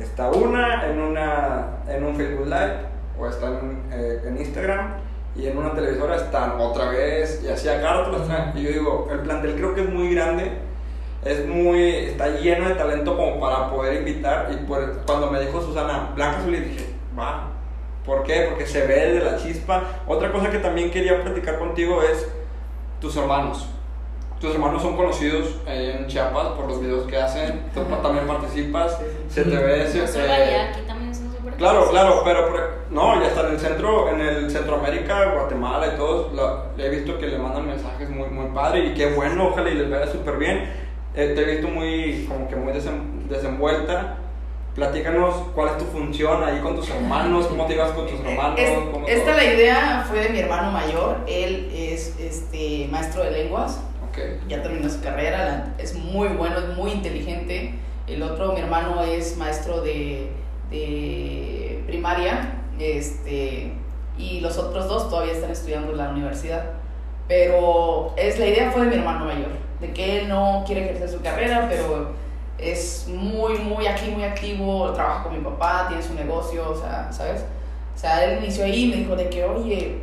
Está 0.00 0.30
una 0.30 0.86
en, 0.88 0.98
una, 1.00 1.66
en 1.88 2.04
un 2.04 2.16
Facebook 2.16 2.46
Live, 2.46 2.76
o 3.18 3.26
está 3.28 3.46
en, 3.48 3.82
eh, 3.92 4.22
en 4.26 4.38
Instagram, 4.38 4.94
y 5.36 5.46
en 5.46 5.58
una 5.58 5.74
televisora 5.74 6.16
están 6.16 6.58
otra 6.58 6.88
vez, 6.88 7.42
y 7.44 7.48
así 7.48 7.68
a 7.68 7.80
cada 7.80 8.04
rato. 8.04 8.24
Y 8.54 8.62
yo 8.62 8.70
digo, 8.70 9.08
el 9.12 9.20
plantel 9.20 9.54
creo 9.56 9.74
que 9.74 9.82
es 9.82 9.88
muy 9.90 10.14
grande, 10.14 10.52
es 11.24 11.46
muy, 11.46 11.88
está 11.96 12.28
lleno 12.28 12.68
de 12.68 12.74
talento 12.76 13.16
como 13.16 13.38
para 13.38 13.70
poder 13.70 13.94
invitar. 13.98 14.48
Y 14.52 14.56
por- 14.64 15.02
cuando 15.06 15.30
me 15.30 15.40
dijo 15.40 15.60
Susana, 15.60 16.12
Blanca 16.14 16.40
Solís, 16.42 16.64
dije, 16.64 16.86
va. 17.18 17.48
¿Por 18.06 18.22
qué? 18.22 18.46
Porque 18.48 18.66
se 18.66 18.86
ve 18.86 19.12
de 19.12 19.20
la 19.20 19.36
chispa. 19.36 19.82
Otra 20.08 20.32
cosa 20.32 20.50
que 20.50 20.58
también 20.58 20.90
quería 20.90 21.22
platicar 21.22 21.58
contigo 21.58 22.02
es 22.02 22.26
tus 23.00 23.14
hermanos. 23.16 23.68
Tus 24.40 24.54
hermanos 24.54 24.80
son 24.80 24.96
conocidos 24.96 25.48
eh, 25.66 25.96
en 25.98 26.06
Chiapas 26.06 26.48
por 26.56 26.66
los 26.66 26.80
videos 26.80 27.06
que 27.06 27.16
hacen. 27.18 27.62
Tú 27.74 27.80
Ajá. 27.80 28.00
también 28.00 28.26
participas. 28.26 28.98
Se 29.28 29.44
te 29.44 29.56
ve. 29.56 29.86
se- 29.86 29.98
eh, 29.98 30.60
aquí 30.70 30.80
también 30.86 31.14
son 31.14 31.30
súper 31.30 31.54
Claro, 31.54 31.90
claro, 31.90 32.22
pero 32.24 32.48
por- 32.48 32.70
no, 32.90 33.20
ya 33.20 33.28
está 33.28 33.46
en 33.46 33.52
el 33.52 33.60
centro, 33.60 34.08
en 34.08 34.20
el 34.20 34.50
Centroamérica, 34.50 35.32
Guatemala 35.34 35.88
y 35.92 35.96
todos, 35.98 36.32
la- 36.34 36.64
le 36.76 36.86
he 36.86 36.88
visto 36.88 37.18
que 37.18 37.26
le 37.26 37.36
mandan 37.38 37.66
mensajes 37.66 38.08
muy, 38.08 38.28
muy 38.30 38.46
padre 38.54 38.86
y 38.86 38.94
qué 38.94 39.06
bueno, 39.12 39.48
ojalá 39.48 39.68
y 39.68 39.74
les 39.74 39.90
vaya 39.90 40.06
súper 40.10 40.38
bien. 40.38 40.72
Eh, 41.14 41.32
te 41.34 41.42
he 41.42 41.44
visto 41.56 41.68
muy, 41.68 42.24
como 42.26 42.48
que 42.48 42.56
muy 42.56 42.72
desem- 42.72 43.26
desenvuelta. 43.28 44.16
Platícanos 44.74 45.34
cuál 45.54 45.70
es 45.70 45.78
tu 45.78 45.84
función 45.84 46.42
ahí 46.44 46.60
con 46.60 46.76
tus 46.76 46.88
hermanos, 46.88 47.46
cómo 47.48 47.66
te 47.66 47.74
ibas 47.74 47.90
con 47.90 48.06
tus 48.06 48.20
hermanos. 48.20 48.58
Es- 48.58 48.70
esta 49.08 49.24
todo. 49.32 49.36
la 49.36 49.44
idea 49.44 50.04
fue 50.08 50.20
de 50.20 50.28
mi 50.30 50.38
hermano 50.38 50.70
mayor, 50.70 51.18
él 51.26 51.70
es 51.74 52.18
este, 52.18 52.88
maestro 52.90 53.22
de 53.24 53.32
lenguas, 53.32 53.80
Ya 54.48 54.62
terminó 54.62 54.88
su 54.88 55.00
carrera, 55.00 55.74
es 55.78 55.94
muy 55.94 56.28
bueno, 56.28 56.58
es 56.58 56.76
muy 56.76 56.92
inteligente. 56.92 57.74
El 58.06 58.22
otro, 58.22 58.52
mi 58.52 58.60
hermano, 58.60 59.02
es 59.02 59.36
maestro 59.36 59.82
de, 59.82 60.30
de 60.70 61.82
primaria, 61.86 62.62
este, 62.78 63.72
y 64.18 64.40
los 64.40 64.58
otros 64.58 64.88
dos 64.88 65.08
todavía 65.08 65.32
están 65.32 65.50
estudiando 65.50 65.92
en 65.92 65.98
la 65.98 66.08
universidad. 66.10 66.64
Pero 67.28 68.12
es, 68.16 68.38
la 68.38 68.46
idea 68.46 68.70
fue 68.72 68.82
de 68.82 68.88
mi 68.88 68.96
hermano 68.96 69.26
mayor, 69.26 69.50
de 69.80 69.92
que 69.92 70.20
él 70.20 70.28
no 70.28 70.64
quiere 70.66 70.84
ejercer 70.84 71.08
su 71.08 71.20
carrera, 71.22 71.66
pero 71.70 72.10
es 72.58 73.06
muy, 73.08 73.58
muy 73.58 73.86
aquí, 73.86 74.10
muy 74.10 74.24
activo, 74.24 74.90
trabaja 74.92 75.24
con 75.24 75.32
mi 75.32 75.44
papá, 75.44 75.86
tiene 75.88 76.02
su 76.02 76.14
negocio, 76.14 76.70
o 76.70 76.74
sea, 76.74 77.12
¿sabes? 77.12 77.44
O 77.94 77.98
sea, 77.98 78.24
él 78.24 78.38
inició 78.42 78.64
ahí 78.64 78.84
y 78.84 78.88
me 78.88 78.96
dijo 78.96 79.14
de 79.14 79.28
que, 79.30 79.44
oye, 79.44 79.98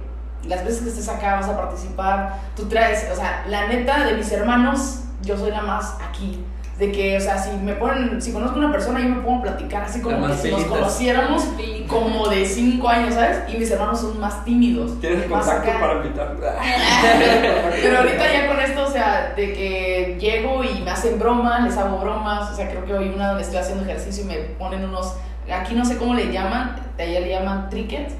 las 0.47 0.63
veces 0.63 0.81
que 0.81 0.89
estés 0.89 1.09
acá 1.09 1.35
vas 1.35 1.49
a 1.49 1.57
participar, 1.57 2.39
tú 2.55 2.65
traes, 2.67 3.07
o 3.11 3.15
sea, 3.15 3.45
la 3.47 3.67
neta 3.67 4.05
de 4.05 4.13
mis 4.13 4.31
hermanos, 4.31 5.01
yo 5.21 5.37
soy 5.37 5.51
la 5.51 5.61
más 5.61 5.97
aquí. 6.09 6.43
De 6.77 6.91
que, 6.91 7.17
o 7.17 7.19
sea, 7.19 7.39
si 7.39 7.49
me 7.57 7.73
ponen, 7.73 8.21
si 8.21 8.31
conozco 8.31 8.57
a 8.57 8.59
una 8.59 8.71
persona, 8.71 8.99
yo 8.99 9.09
me 9.09 9.21
pongo 9.21 9.39
a 9.39 9.41
platicar 9.41 9.81
así 9.81 9.99
como 9.99 10.27
que 10.27 10.33
si 10.35 10.51
nos 10.51 10.63
conociéramos 10.65 11.43
como 11.87 12.27
de 12.27 12.45
5 12.45 12.87
años, 12.87 13.15
¿sabes? 13.15 13.39
Y 13.51 13.57
mis 13.57 13.71
hermanos 13.71 13.99
son 13.99 14.19
más 14.19 14.45
tímidos. 14.45 14.99
¿Tienes 14.99 15.25
contacto 15.25 15.71
acá. 15.71 15.79
para 15.79 15.93
invitar? 15.95 16.35
Pero 17.81 17.97
ahorita 17.97 18.31
ya 18.31 18.47
con 18.47 18.59
esto, 18.59 18.85
o 18.85 18.91
sea, 18.91 19.33
de 19.35 19.53
que 19.53 20.17
llego 20.19 20.63
y 20.63 20.81
me 20.83 20.91
hacen 20.91 21.17
bromas, 21.17 21.63
les 21.63 21.75
hago 21.77 21.97
bromas, 21.97 22.51
o 22.51 22.55
sea, 22.55 22.69
creo 22.69 22.85
que 22.85 22.93
hoy 22.93 23.09
una 23.09 23.29
donde 23.29 23.41
estoy 23.41 23.57
haciendo 23.57 23.83
ejercicio 23.83 24.23
y 24.25 24.27
me 24.27 24.35
ponen 24.35 24.83
unos, 24.83 25.15
aquí 25.51 25.73
no 25.73 25.83
sé 25.83 25.97
cómo 25.97 26.13
le 26.13 26.31
llaman, 26.31 26.75
de 26.95 27.03
allá 27.03 27.19
le 27.21 27.29
llaman 27.29 27.71
tricket, 27.71 28.11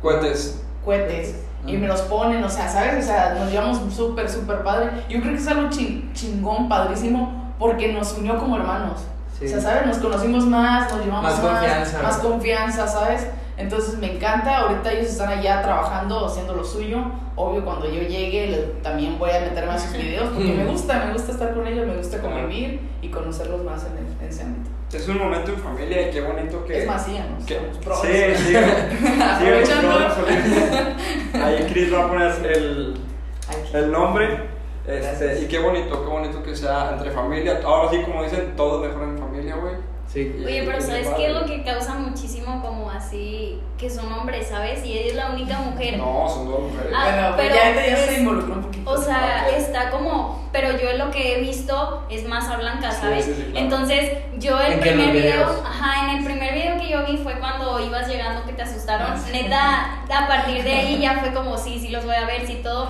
Cohetes. 0.00 0.62
cohetes, 0.84 1.34
y 1.66 1.76
me 1.76 1.86
los 1.86 2.00
ponen, 2.02 2.42
o 2.44 2.48
sea, 2.48 2.68
¿sabes? 2.68 3.04
O 3.04 3.06
sea, 3.06 3.34
nos 3.38 3.50
llevamos 3.50 3.80
súper, 3.94 4.28
súper 4.28 4.62
padre. 4.62 4.90
Yo 5.08 5.20
creo 5.20 5.32
que 5.34 5.38
es 5.40 5.48
algo 5.48 5.68
chin- 5.70 6.10
chingón, 6.14 6.68
padrísimo, 6.68 7.52
porque 7.58 7.92
nos 7.92 8.16
unió 8.16 8.38
como 8.38 8.56
hermanos. 8.56 9.00
Sí. 9.38 9.46
O 9.46 9.48
sea, 9.48 9.60
¿sabes? 9.60 9.86
Nos 9.86 9.98
conocimos 9.98 10.46
más, 10.46 10.90
nos 10.92 11.04
llevamos 11.04 11.22
Más 11.24 11.42
más, 11.42 11.52
confianza. 11.52 12.02
más 12.02 12.16
confianza, 12.18 12.86
¿sabes? 12.88 13.26
Entonces 13.56 13.98
me 13.98 14.14
encanta, 14.14 14.58
ahorita 14.58 14.92
ellos 14.92 15.06
están 15.10 15.30
allá 15.30 15.62
trabajando, 15.62 16.26
haciendo 16.26 16.54
lo 16.54 16.64
suyo. 16.64 16.98
Obvio, 17.34 17.64
cuando 17.64 17.86
yo 17.86 18.02
llegue 18.02 18.46
le- 18.48 18.58
también 18.82 19.18
voy 19.18 19.30
a 19.30 19.40
meterme 19.40 19.72
a 19.72 19.78
sus 19.78 19.92
videos, 19.96 20.28
porque 20.30 20.52
me 20.54 20.64
gusta, 20.64 21.04
me 21.06 21.12
gusta 21.12 21.32
estar 21.32 21.54
con 21.54 21.66
ellos, 21.66 21.86
me 21.86 21.96
gusta 21.96 22.20
convivir 22.20 22.80
y 23.02 23.08
conocerlos 23.10 23.64
más 23.64 23.84
en, 23.86 23.98
el- 23.98 24.22
en 24.22 24.28
ese 24.28 24.42
ámbito. 24.42 24.70
Es 24.92 25.06
un 25.08 25.18
momento 25.18 25.50
en 25.52 25.58
familia 25.58 26.08
y 26.08 26.10
qué 26.10 26.20
bonito 26.20 26.64
que... 26.64 26.78
Es 26.78 26.86
más, 26.86 27.04
síganos. 27.04 27.44
que- 27.44 27.58
sí, 27.58 28.36
sí, 28.36 28.44
sí, 28.54 28.56
Aprovechando. 29.22 29.98
Ahí 31.44 31.66
Chris 31.70 31.92
va 31.92 32.04
a 32.04 32.08
poner 32.08 32.32
el, 32.56 32.94
el 33.74 33.92
nombre. 33.92 34.58
Este, 34.86 35.40
y 35.42 35.46
qué 35.48 35.58
bonito, 35.58 36.02
qué 36.02 36.08
bonito 36.10 36.42
que 36.42 36.56
sea 36.56 36.92
entre 36.94 37.10
familia. 37.10 37.60
Ahora 37.62 37.90
sí, 37.90 38.00
como 38.06 38.22
dicen, 38.22 38.54
todo 38.56 38.80
mejor 38.80 39.02
en 39.02 39.18
familia, 39.18 39.27
güey. 39.56 39.74
Sí. 40.06 40.36
Y- 40.40 40.44
Oye, 40.44 40.62
pero 40.64 40.80
¿sabes 40.80 41.06
qué 41.18 41.26
es 41.26 41.32
lo 41.34 41.44
que 41.44 41.62
causa 41.64 41.92
muchísimo 41.94 42.62
como 42.62 42.90
así 42.90 43.60
que 43.76 43.90
son 43.90 44.10
hombres, 44.10 44.48
¿sabes? 44.48 44.82
Y 44.84 44.96
ella 44.96 45.08
es 45.10 45.14
la 45.16 45.30
única 45.30 45.58
mujer. 45.58 45.98
No, 45.98 46.26
son 46.26 46.48
dos 46.50 46.60
mujeres. 46.62 46.92
Ah, 46.96 47.04
bueno, 47.12 47.34
pero 47.36 47.54
ya, 47.54 47.66
ahorita 47.66 47.86
ya 47.86 47.92
es- 47.92 48.06
se 48.10 48.20
involucró 48.20 48.54
un 48.54 48.62
poquito. 48.62 48.90
O 48.90 48.96
sea, 48.96 49.48
está 49.50 49.90
como, 49.90 50.48
pero 50.50 50.70
yo 50.78 50.94
lo 50.94 51.10
que 51.10 51.34
he 51.36 51.40
visto 51.42 52.04
es 52.08 52.26
más 52.26 52.48
a 52.48 52.56
blanca, 52.56 52.90
¿sabes? 52.90 53.26
sí, 53.26 53.34
sí, 53.36 53.42
claro. 53.50 53.58
Entonces, 53.58 54.12
yo 54.38 54.58
el 54.58 54.72
¿En 54.72 54.80
qué, 54.80 54.88
en 54.90 54.96
primer 54.96 55.12
video, 55.14 55.62
ajá, 55.64 56.10
en 56.10 56.18
el 56.18 56.24
primer 56.24 56.54
video 56.54 56.78
que 56.80 56.88
yo 56.88 57.04
vi 57.04 57.18
fue 57.18 57.38
cuando 57.38 57.78
ibas 57.78 58.08
llegando 58.08 58.44
que 58.46 58.54
te 58.54 58.62
asustaron. 58.62 59.08
Ah, 59.12 59.16
sí. 59.22 59.30
Neta, 59.30 60.02
a 60.10 60.26
partir 60.26 60.64
de 60.64 60.72
ahí 60.72 60.98
ya 60.98 61.18
fue 61.20 61.32
como, 61.34 61.58
sí, 61.58 61.78
sí 61.78 61.88
los 61.90 62.04
voy 62.06 62.14
a 62.16 62.24
ver, 62.24 62.46
sí 62.46 62.60
todo. 62.62 62.88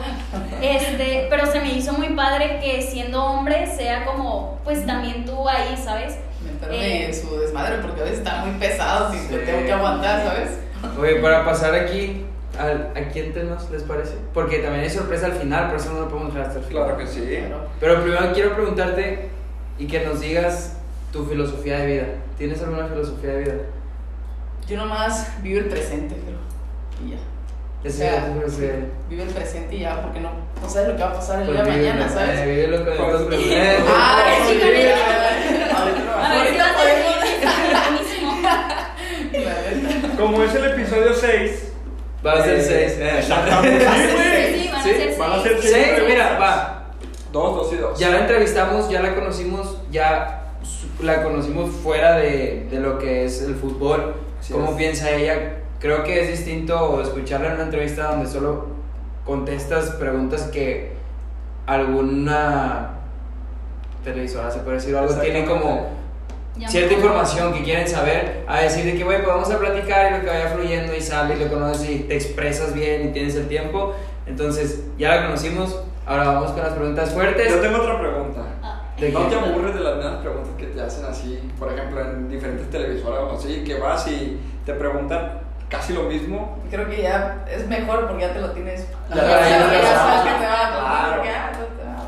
Este, 0.63 1.27
pero 1.31 1.47
se 1.47 1.61
me 1.61 1.73
hizo 1.73 1.93
muy 1.95 2.11
padre 2.11 2.61
que 2.63 2.81
siendo 2.83 3.25
hombre 3.25 3.67
sea 3.67 4.05
como, 4.05 4.59
pues 4.65 4.87
también 4.87 5.25
tú 5.25 5.49
ahí, 5.49 5.77
¿sabes? 5.83 6.17
Me 6.61 6.67
meterme 6.67 7.03
Eh. 7.03 7.07
en 7.07 7.15
su 7.15 7.39
desmadre 7.41 7.79
porque 7.83 8.01
a 8.01 8.05
veces 8.05 8.19
están 8.19 8.49
muy 8.51 8.59
pesados 8.59 9.15
y 9.15 9.19
Sí. 9.19 9.27
te 9.29 9.39
tengo 9.39 9.65
que 9.65 9.73
aguantar, 9.73 10.23
¿sabes? 10.25 10.51
Oye, 10.99 11.17
para 11.17 11.45
pasar 11.45 11.75
aquí, 11.75 12.25
al- 12.59 12.91
aquí 12.97 13.21
entre 13.21 13.45
nos, 13.45 13.71
¿les 13.71 13.83
parece? 13.83 14.15
Porque 14.35 14.59
también 14.59 14.85
hay 14.85 14.91
sorpresa 14.91 15.27
al 15.27 15.33
final, 15.33 15.69
por 15.69 15.77
eso 15.79 15.93
no 15.93 16.01
lo 16.01 16.09
podemos 16.09 16.33
dejar 16.35 16.49
hasta 16.49 16.61
el 16.61 16.65
final. 16.67 16.85
Claro 16.85 16.99
que 16.99 17.07
sí. 17.07 17.21
Claro. 17.47 17.65
Pero 17.81 18.03
primero 18.03 18.33
quiero 18.33 18.55
preguntarte 18.55 19.29
y 19.79 19.87
que 19.87 20.05
nos 20.05 20.21
digas 20.21 20.77
tu 21.13 21.25
filosofía 21.25 21.79
de 21.79 21.87
vida. 21.87 22.07
¿Tienes 22.37 22.63
alguna 22.63 22.87
filosofía 22.87 23.31
de 23.31 23.39
vida? 23.43 23.55
Yo 24.69 24.77
nomás 24.77 25.43
vivo 25.43 25.61
el 25.61 25.67
presente, 25.69 26.15
pero. 26.25 26.37
Y 27.07 27.13
ya. 27.13 27.17
O 27.87 27.89
sea. 27.91 28.33
Vive 29.09 29.23
el 29.23 29.29
presente 29.31 29.77
y 29.77 29.81
ya, 29.81 30.03
porque 30.03 30.21
no, 30.21 30.31
no 30.61 30.69
sabes 30.69 30.89
lo 30.89 30.97
que 30.97 31.03
va 31.03 31.11
a 31.11 31.15
pasar 31.15 31.41
el 31.41 31.47
Pues 31.49 31.57
día 31.57 31.65
de 31.65 31.71
vive- 31.81 31.89
mañana, 31.93 32.07
eh, 32.07 32.13
¿sabes? 32.13 32.45
vive 32.47 32.67
lo 32.69 32.85
que 32.85 32.91
Dios 32.91 33.23
permite. 33.23 33.61
Ay, 33.61 34.37
sí, 34.47 34.53
sí, 34.53 34.59
con 34.59 34.69
mira, 34.69 34.81
ella. 34.81 35.79
ahorita- 35.79 36.27
A 36.27 36.29
ver 36.35 36.49
si 36.53 36.59
ahorita 36.59 36.65
vas 36.65 36.73
a 36.73 36.79
podemos- 36.79 38.01
decir 38.01 38.23
lo 38.23 38.29
mismo. 38.29 38.49
La 39.33 39.99
neta. 40.01 40.17
Como 40.17 40.43
es 40.43 40.55
el 40.55 40.65
episodio 40.65 41.15
6. 41.15 41.65
Va 42.27 42.33
a 42.33 42.43
ser 42.43 42.57
eh, 42.59 42.63
seis. 42.63 42.99
Exactamente. 43.19 43.87
Sí, 44.83 44.91
güey. 44.93 45.13
Sí, 45.13 45.19
van 45.19 45.33
a 45.33 45.43
ser 45.43 46.05
mira, 46.09 46.39
va. 46.39 46.85
Dos, 47.33 47.57
dos 47.57 47.73
y 47.73 47.77
dos. 47.77 47.99
Ya 47.99 48.09
la 48.11 48.21
entrevistamos, 48.21 48.89
ya 48.91 49.01
la 49.03 49.15
conocimos, 49.15 49.77
ya 49.91 50.45
la 51.01 51.23
conocimos 51.23 51.71
fuera 51.83 52.17
de, 52.17 52.67
de 52.71 52.81
lo 52.81 52.99
que 52.99 53.25
es 53.25 53.43
el 53.43 53.55
fútbol. 53.55 54.15
Así 54.41 54.53
¿Cómo 54.53 54.71
es. 54.71 54.77
piensa 54.77 55.11
ella? 55.11 55.59
Creo 55.81 56.03
que 56.03 56.21
es 56.23 56.29
distinto 56.29 57.01
escucharla 57.01 57.49
en 57.49 57.55
una 57.55 57.63
entrevista 57.65 58.11
donde 58.11 58.29
solo 58.29 58.67
contestas 59.25 59.91
preguntas 59.91 60.43
que 60.53 60.93
alguna 61.67 62.95
televisora, 64.03 64.51
se 64.51 64.61
puede 64.61 64.79
decir, 64.79 64.97
algo 64.97 65.15
tiene 65.15 65.45
como 65.45 65.99
cierta 66.67 66.95
información 66.95 67.53
que 67.53 67.63
quieren 67.63 67.87
saber, 67.87 68.45
a 68.49 68.61
decir 68.61 68.85
de 68.87 68.97
que, 68.97 69.05
güey, 69.05 69.19
pues 69.19 69.29
vamos 69.29 69.51
a 69.51 69.59
platicar 69.59 70.11
y 70.11 70.17
lo 70.17 70.21
que 70.23 70.31
vaya 70.31 70.49
fluyendo 70.49 70.97
y 70.97 71.01
sale 71.01 71.37
y 71.37 71.45
lo 71.45 71.49
conoces 71.49 71.89
y 71.89 71.99
te 72.01 72.15
expresas 72.15 72.75
bien 72.75 73.09
y 73.09 73.13
tienes 73.13 73.37
el 73.37 73.47
tiempo. 73.47 73.95
Entonces, 74.27 74.83
ya 74.99 75.15
la 75.15 75.27
conocimos, 75.27 75.79
ahora 76.07 76.25
vamos 76.25 76.51
con 76.53 76.63
las 76.63 76.73
preguntas 76.73 77.11
fuertes. 77.11 77.53
Yo 77.53 77.61
tengo 77.61 77.79
otra 77.79 78.01
pregunta. 78.01 78.41
Ah. 78.63 78.83
¿De 78.99 79.13
¿No 79.13 79.29
qué? 79.29 79.37
te 79.37 79.41
aburres 79.41 79.75
de 79.75 79.81
las 79.81 79.97
mismas 79.97 80.17
preguntas 80.17 80.51
que 80.59 80.67
te 80.67 80.81
hacen 80.81 81.05
así, 81.05 81.39
por 81.57 81.73
ejemplo, 81.73 82.01
en 82.01 82.29
diferentes 82.29 82.69
televisoras 82.69 83.21
o 83.21 83.37
así, 83.37 83.63
que 83.63 83.79
vas 83.79 84.09
y 84.09 84.41
te 84.67 84.75
preguntan 84.75 85.47
casi 85.69 85.93
lo 85.93 86.03
mismo? 86.05 86.59
Creo 86.71 86.89
que 86.89 87.03
ya 87.03 87.45
es 87.51 87.67
mejor 87.67 88.07
porque 88.09 88.23
ya 88.23 88.33
te 88.33 88.41
lo 88.41 88.51
tienes. 88.51 88.87
Ya, 89.11 89.17
Ya, 89.17 89.23
ya, 89.23 89.49
ya, 89.49 89.83
ya, 89.83 89.95
sabes 89.95 90.25
ya. 90.25 90.33
que 90.33 90.39
te 90.41 90.47
va 90.47 90.67
a 90.67 90.71
Claro. 90.71 91.17
contar, 91.17 91.25
ya, 91.25 91.53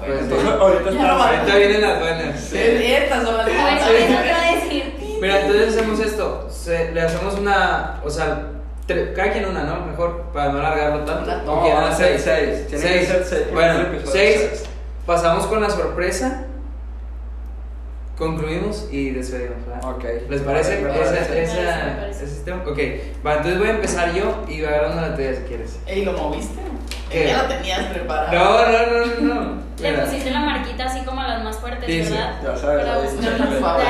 bueno. 0.01 0.21
Entonces, 0.21 0.51
ahorita 0.51 1.57
vienen 1.57 1.81
las 1.83 1.99
buenas. 2.01 2.41
Sí, 2.41 2.59
Estas 2.59 3.23
son 3.23 3.37
las 3.37 3.47
A 3.47 3.51
ver, 3.51 3.61
buenas. 3.61 3.89
Mira, 5.21 5.41
entonces 5.41 5.69
hacemos 5.77 6.01
esto. 6.01 6.49
se- 6.51 6.93
le 6.93 7.01
hacemos 7.03 7.35
una. 7.39 8.01
O 8.05 8.09
sea, 8.11 8.47
tre- 8.89 9.13
cada 9.15 9.33
quien 9.33 9.45
una, 9.47 9.65
¿no? 9.65 9.85
Mejor 9.87 10.25
para 10.33 10.51
no 10.53 10.59
alargarlo 10.61 11.05
tanto. 11.05 11.31
Una- 11.31 11.53
¿O 11.53 11.81
No, 11.91 11.95
ser 11.97 12.19
seis. 12.19 12.67
Tiene 12.69 12.83
que 12.85 12.89
Seis. 12.91 13.09
ser 13.09 13.25
seis, 13.25 13.47
Bueno, 13.53 13.85
seis. 14.05 14.65
Pasamos 15.07 15.47
con 15.47 15.61
la 15.61 15.69
sorpresa. 15.71 16.45
Concluimos 18.21 18.87
y 18.93 19.11
despedimos. 19.11 19.57
¿verdad? 19.67 19.91
Ok. 19.91 20.05
¿Les 20.29 20.41
parece? 20.43 20.77
Me 20.83 20.91
Esa- 20.91 20.99
parece. 20.99 21.43
esa- 21.43 21.57
Me 21.57 21.63
parece, 21.65 21.85
me 21.87 21.91
parece. 22.01 22.25
ese 22.25 22.27
sistema? 22.35 22.63
Ok, 22.67 22.79
va, 23.27 23.33
entonces 23.37 23.59
voy 23.59 23.69
a 23.69 23.71
empezar 23.71 24.13
yo 24.13 24.45
y 24.47 24.63
agarrando 24.63 25.01
la 25.01 25.17
tuya 25.17 25.35
si 25.37 25.43
quieres. 25.45 25.79
Ey, 25.87 26.05
¿lo 26.05 26.13
moviste? 26.13 26.61
¿Qué? 27.11 27.27
Ya 27.29 27.43
lo 27.43 27.49
tenías 27.49 27.87
preparado. 27.87 28.33
No, 28.33 28.67
no, 28.71 28.87
no, 28.87 29.07
no, 29.07 29.35
no. 29.45 29.63
Le 29.81 29.91
Mira. 29.91 30.05
pusiste 30.05 30.31
la 30.31 30.41
marquita 30.41 30.85
así 30.85 31.01
como 31.05 31.23
a 31.23 31.29
las 31.29 31.43
más 31.43 31.57
fuertes, 31.59 31.89
Dice, 31.89 32.11
¿verdad? 32.13 32.41
ya 32.45 32.57
sabes, 32.59 33.15
buscar- 33.15 33.37
por 33.49 33.61
favor. 33.61 33.83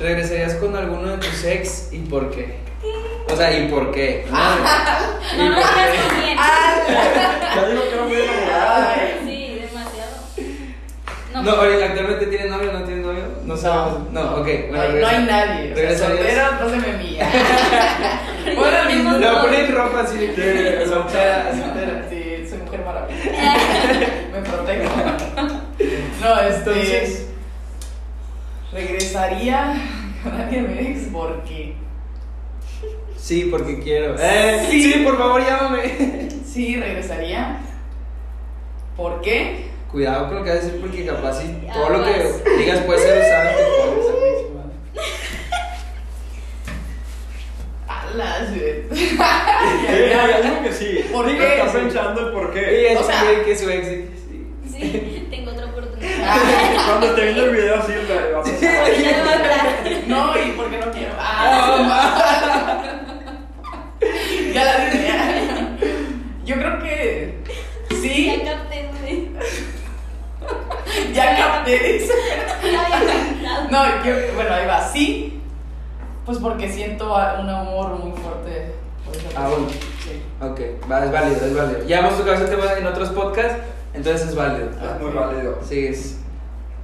¿Regresarías 0.00 0.54
con 0.54 0.74
alguno 0.76 1.12
de 1.12 1.18
tus 1.18 1.44
ex 1.44 1.88
y 1.92 2.00
por 2.00 2.30
qué? 2.32 2.58
O 3.32 3.36
sea, 3.36 3.56
¿y 3.56 3.68
por 3.68 3.92
qué? 3.92 4.26
¿Y 4.28 4.32
No, 4.32 4.38
no 5.48 5.54
por 5.54 5.64
digas 5.64 5.70
qué? 5.92 6.08
con 6.08 6.20
quién. 6.20 6.36
Ya 6.36 7.68
digo 7.68 7.82
que 7.88 7.94
era 7.94 8.02
muy 8.04 8.14
enamorada. 8.16 8.92
Ay. 8.94 9.20
Sí, 9.23 9.23
demasiado. 9.23 9.23
No, 11.42 11.50
ahorita, 11.50 11.84
¿actualmente 11.86 12.26
tiene 12.26 12.48
novio 12.48 12.70
o 12.70 12.72
no 12.74 12.84
tiene 12.84 13.00
novio? 13.02 13.22
No 13.44 13.56
sabemos. 13.56 14.12
No, 14.12 14.20
ok. 14.36 14.36
No, 14.36 14.42
Bueno, 14.44 14.70
no 14.70 14.82
regresa. 14.82 15.08
hay 15.10 15.24
nadie. 15.24 15.72
O 15.72 15.98
sea, 15.98 16.58
páseme 16.58 16.92
mía. 17.02 17.28
Bueno, 18.44 18.76
mis 18.86 18.88
Tenemos 18.98 19.18
Le 19.20 19.26
dos. 19.26 19.38
ponen 19.44 19.74
ropa 19.74 20.00
así 20.02 20.18
de 20.18 20.34
que 20.34 20.84
soltera, 20.88 21.50
soltera. 21.50 22.06
Sí, 22.10 22.46
soy 22.48 22.58
mujer 22.58 22.80
maravillosa. 22.84 23.30
Me 24.32 24.40
protejo. 24.42 24.94
No, 26.20 26.40
este. 26.40 26.70
Entonces- 26.70 27.26
regresaría 28.72 29.74
con 30.22 30.32
alguien 30.40 30.70
mi 30.72 30.78
ex 30.86 31.08
porque. 31.12 31.74
Sí, 33.16 33.48
porque 33.50 33.80
quiero. 33.80 34.14
Eh, 34.20 34.66
sí. 34.70 35.00
por 35.04 35.16
favor, 35.18 35.44
llámame. 35.44 36.28
Sí, 36.44 36.76
regresaría. 36.76 37.58
¿Por 38.96 39.20
qué? 39.22 39.70
Cuidado 39.94 40.26
con 40.26 40.38
lo 40.38 40.42
que 40.42 40.50
vas 40.50 40.58
a 40.58 40.62
decir 40.64 40.80
porque 40.80 41.06
capaz 41.06 41.40
si 41.40 41.46
todo 41.72 41.88
lo 41.90 42.02
que 42.04 42.12
digas 42.58 42.80
puede 42.80 42.98
ser 42.98 43.20
usado 43.20 43.48
en 43.50 43.56
tu 43.56 43.62
contra. 44.50 44.64
Alas, 47.86 48.50
güey. 48.50 48.88
Ya 50.10 50.40
digo 50.42 50.62
que 50.64 50.72
sí. 50.72 51.04
¿Por 51.12 51.26
qué? 51.26 51.58
Está 51.60 51.72
pensando 51.72 52.26
el 52.26 52.32
por 52.32 52.50
Y 52.50 52.54
qué. 52.54 52.92
es 52.92 53.00
O 53.00 53.04
sea- 53.04 53.20
que- 53.22 53.42
que 53.44 53.56
su 53.56 53.70
ex 53.70 53.86
sí, 53.86 54.08
sí. 54.72 55.28
Tengo 55.30 55.52
otra 55.52 55.66
oportunidad. 55.66 56.36
Cuando 56.88 57.14
te 57.14 57.22
viendo 57.22 57.44
el 57.44 57.50
video 57.50 57.76
así, 57.76 57.92
le 57.92 58.32
vas 58.32 58.48
a 58.48 58.50
Ya. 58.60 60.04
No, 60.08 60.36
y 60.36 60.50
porque 60.56 60.78
no 60.78 60.90
quiero. 60.90 61.12
Ah, 61.20 62.82
ya 64.52 64.64
la 64.64 64.84
dije. 64.90 65.12
Yo 66.44 66.56
creo 66.56 66.78
que 66.80 67.38
sí, 68.02 68.26
Ya 68.44 68.44
capté. 68.56 68.90
Ya 71.14 71.36
capté. 71.36 71.78
dice. 71.94 72.12
No, 73.70 73.84
yo, 74.04 74.14
bueno, 74.34 74.54
ahí 74.54 74.66
va, 74.66 74.86
sí. 74.86 75.40
Pues 76.26 76.38
porque 76.38 76.70
siento 76.72 77.06
un 77.14 77.48
amor 77.48 77.90
muy 77.98 78.12
fuerte 78.12 78.74
por 79.04 79.14
esa 79.14 79.24
persona. 79.24 79.46
Aún. 79.46 79.68
Sí. 79.70 80.22
Ok, 80.40 80.90
va, 80.90 81.04
es 81.04 81.12
válido, 81.12 81.46
es 81.46 81.54
válido. 81.56 81.84
Ya 81.86 81.98
hemos 82.00 82.16
tocado 82.16 82.36
ese 82.36 82.46
tema 82.46 82.72
en 82.78 82.86
otros 82.86 83.10
podcasts, 83.10 83.58
entonces 83.92 84.28
es 84.28 84.34
válido. 84.34 84.70
Es 84.70 85.00
muy 85.00 85.12
válido. 85.12 85.58
Sí, 85.66 85.86
es 85.86 86.18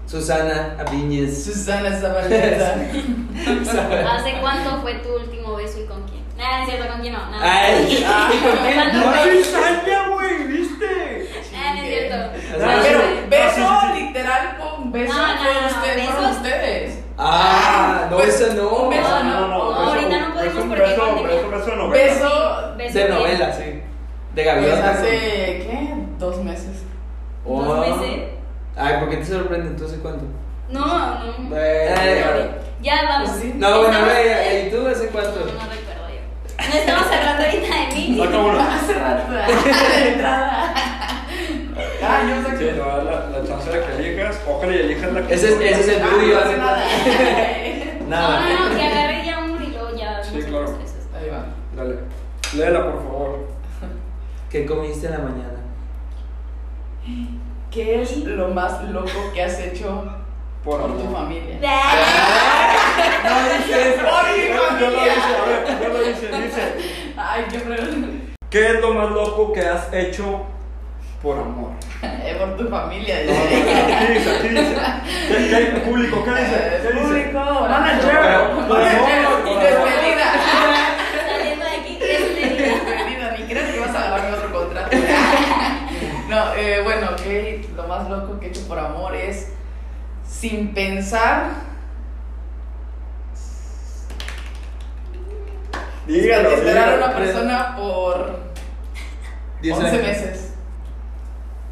Susana 0.06 0.76
Aviñez. 0.78 1.44
Susana 1.44 1.96
Zabaleta. 1.98 2.74
¿Hace 4.16 4.40
cuánto 4.40 4.80
fue 4.82 4.94
tu 4.94 5.14
último 5.14 5.56
beso 5.56 5.80
y 5.80 5.86
con 5.86 6.02
quién? 6.04 6.20
Nada, 6.36 6.58
no 6.58 6.62
es 6.64 6.70
cierto, 6.70 6.92
con 6.92 7.00
quién 7.00 7.12
no. 7.12 7.30
Nada. 7.30 7.40
Ay, 7.42 8.04
Ah, 8.06 8.30
¿y 8.32 8.38
con 8.42 8.56
quién? 8.58 8.74
¿Cuándo 8.74 8.98
No, 10.08 10.14
güey! 10.14 10.44
¿Viste? 10.48 11.30
Nada, 11.60 11.74
no 11.74 11.82
es 11.82 11.88
cierto. 11.88 12.16
Ah, 12.64 12.80
Pero 12.82 13.00
beso, 13.28 13.66
Ah, 13.68 13.92
literal, 13.94 14.56
con 14.58 14.92
beso 14.92 15.12
No, 15.14 15.26
no, 15.26 15.38
fueron 15.38 15.62
no, 15.62 15.68
ustedes. 15.68 16.08
Fueron 16.10 16.30
ustedes. 16.30 16.98
Ah, 17.18 18.06
no, 18.10 18.16
Pues, 18.16 18.40
eso 18.40 18.54
no. 18.54 18.68
un 18.70 18.90
beso, 18.90 19.08
No, 19.08 19.22
no, 19.24 19.40
no, 19.40 19.48
no, 19.48 19.74
ahorita 19.74 20.18
no 20.20 20.34
podemos 20.34 20.54
beso, 20.54 20.68
porque 20.68 20.82
beso, 20.82 21.22
beso, 21.24 21.50
beso 21.50 21.70
de 21.70 21.76
novela. 21.76 22.02
Beso, 22.04 22.74
Beso 22.78 22.98
De 22.98 23.04
bien. 23.04 23.14
novela, 23.18 23.52
sí. 23.52 23.62
De 23.62 23.82
pues 24.34 24.46
gaviota. 24.46 24.90
hace, 24.90 25.08
¿qué? 25.10 25.94
Dos 26.18 26.38
meses. 26.44 26.82
Oh. 27.44 27.62
¿Dos 27.62 27.98
meses? 28.00 28.20
Ay, 28.76 28.94
¿por 29.00 29.10
qué 29.10 29.16
te 29.18 29.24
sorprende? 29.26 29.76
¿Tú 29.78 29.84
hace 29.86 29.96
cuánto? 29.98 30.24
No, 30.70 30.86
no. 30.86 31.56
Eh, 31.56 32.50
Ya 32.80 33.02
vamos. 33.08 33.30
Pues 33.30 33.42
sí. 33.42 33.52
No, 33.56 33.78
bueno, 33.80 33.98
¿y 33.98 34.70
tú 34.70 34.86
hace 34.86 35.04
No, 35.06 35.10
cuánto? 35.10 35.40
no 35.40 35.44
recuerdo 35.46 36.08
yo. 36.08 36.68
No 36.68 36.74
estamos 36.74 37.06
hablando 37.06 37.44
ahorita 37.44 37.74
de 37.76 37.94
mí. 37.94 38.18
Saca 38.18 38.38
uno. 38.38 38.60
Hace 38.60 38.94
rato. 38.94 39.32
De 40.00 40.08
entrada. 40.12 40.74
Ah, 42.02 42.22
yo 42.28 42.42
sé 42.50 42.56
Sí, 42.58 42.64
que. 42.64 42.72
te 42.72 42.80
va 42.80 42.92
a 42.94 42.96
dar 42.96 43.04
la, 43.04 43.38
la 43.38 43.46
chance 43.46 43.70
de 43.70 43.80
que 43.84 43.92
elijas. 44.08 44.40
Ojalá 44.48 44.72
y 44.74 44.78
elijas 44.80 45.12
la 45.12 45.26
que 45.26 45.34
Ese 45.34 45.46
es, 45.48 45.60
ese 45.60 45.80
es 45.80 45.88
el 45.88 46.02
Ah, 46.02 46.06
tuyo. 46.10 46.34
no 46.34 46.40
hace 46.40 46.48
hace 46.48 46.56
nada. 48.08 48.40
No, 48.40 48.40
no, 48.40 48.68
no, 48.70 48.76
que 48.76 48.82
agarre 48.86 49.24
ya 49.24 49.38
uno 49.44 49.62
y 49.64 49.70
luego 49.70 49.96
ya. 49.96 50.22
Sí, 50.24 50.38
claro. 50.42 50.78
Ahí 51.18 51.28
va. 51.30 51.46
Dale. 51.76 51.96
Léela, 52.54 52.84
por 52.84 53.02
favor. 53.02 53.46
¿Qué 54.50 54.66
comiste 54.66 55.06
en 55.06 55.12
la 55.12 55.18
mañana? 55.18 55.60
¿Qué 57.70 58.02
es 58.02 58.16
lo 58.24 58.48
más 58.48 58.82
loco 58.84 59.30
que 59.32 59.42
has 59.42 59.58
hecho 59.60 60.02
Por 60.64 60.80
por 60.80 60.96
tu 60.96 61.00
amor. 61.06 61.20
familia? 61.22 61.58
No 63.24 63.56
dice 63.58 63.90
eso. 63.90 64.00
Por 64.10 64.36
mi 64.36 64.48
Yo 64.48 64.54
lo 64.56 64.62
familia. 64.96 65.14
hice, 65.16 65.36
a 65.36 65.44
ver, 65.46 65.82
yo 65.82 65.88
lo 65.88 66.10
hice, 66.10 66.26
dice. 66.44 66.62
Ay, 67.16 67.44
qué 67.50 67.58
pregunta. 67.60 68.08
¿Qué 68.50 68.66
es 68.66 68.80
lo 68.80 68.94
más 68.94 69.10
loco 69.10 69.52
que 69.52 69.60
has 69.60 69.92
hecho 69.92 70.46
por 71.22 71.38
amor? 71.38 71.72
Eh, 72.02 72.34
por 72.38 72.56
tu 72.56 72.68
familia. 72.68 73.16
No, 73.26 73.32
no, 73.32 73.40
Aquí 73.40 74.12
dice, 74.14 74.36
aquí 74.36 74.48
dice. 74.48 74.76
¿Qué, 75.28 75.70
qué, 75.74 75.80
público, 75.80 76.24
¿qué 76.24 76.30
dice? 76.30 76.78
¿Qué 76.82 76.92
dice? 76.92 77.04
Público, 77.04 77.38
manager, 77.68 78.50
por 78.66 78.78
manager, 78.78 79.24
amor, 79.26 79.40
y 79.40 79.52
por 79.54 79.62
despedida. 79.62 80.26
Saliendo 81.30 81.64
de 81.64 81.70
aquí, 81.70 81.92
Y 81.94 81.98
despedida. 81.98 83.36
ni 83.36 83.42
crees 83.44 83.68
que 83.74 83.80
vas 83.80 83.94
a 83.94 84.06
agarrar 84.06 84.34
otro 84.34 84.52
contrato. 84.52 84.96
No, 86.30 86.54
eh, 86.54 86.80
bueno, 86.84 87.08
que 87.16 87.68
lo 87.74 87.88
más 87.88 88.08
loco 88.08 88.38
que 88.38 88.46
he 88.46 88.48
hecho 88.50 88.66
por 88.68 88.78
amor 88.78 89.16
es 89.16 89.48
sin 90.24 90.72
pensar. 90.72 91.48
Dígalo, 96.06 96.50
esperar 96.50 96.88
a 96.90 96.96
una 96.96 97.16
persona 97.16 97.76
por 97.76 98.38
10 99.60 99.76
11 99.76 99.88
años. 99.90 100.02
meses. 100.06 100.49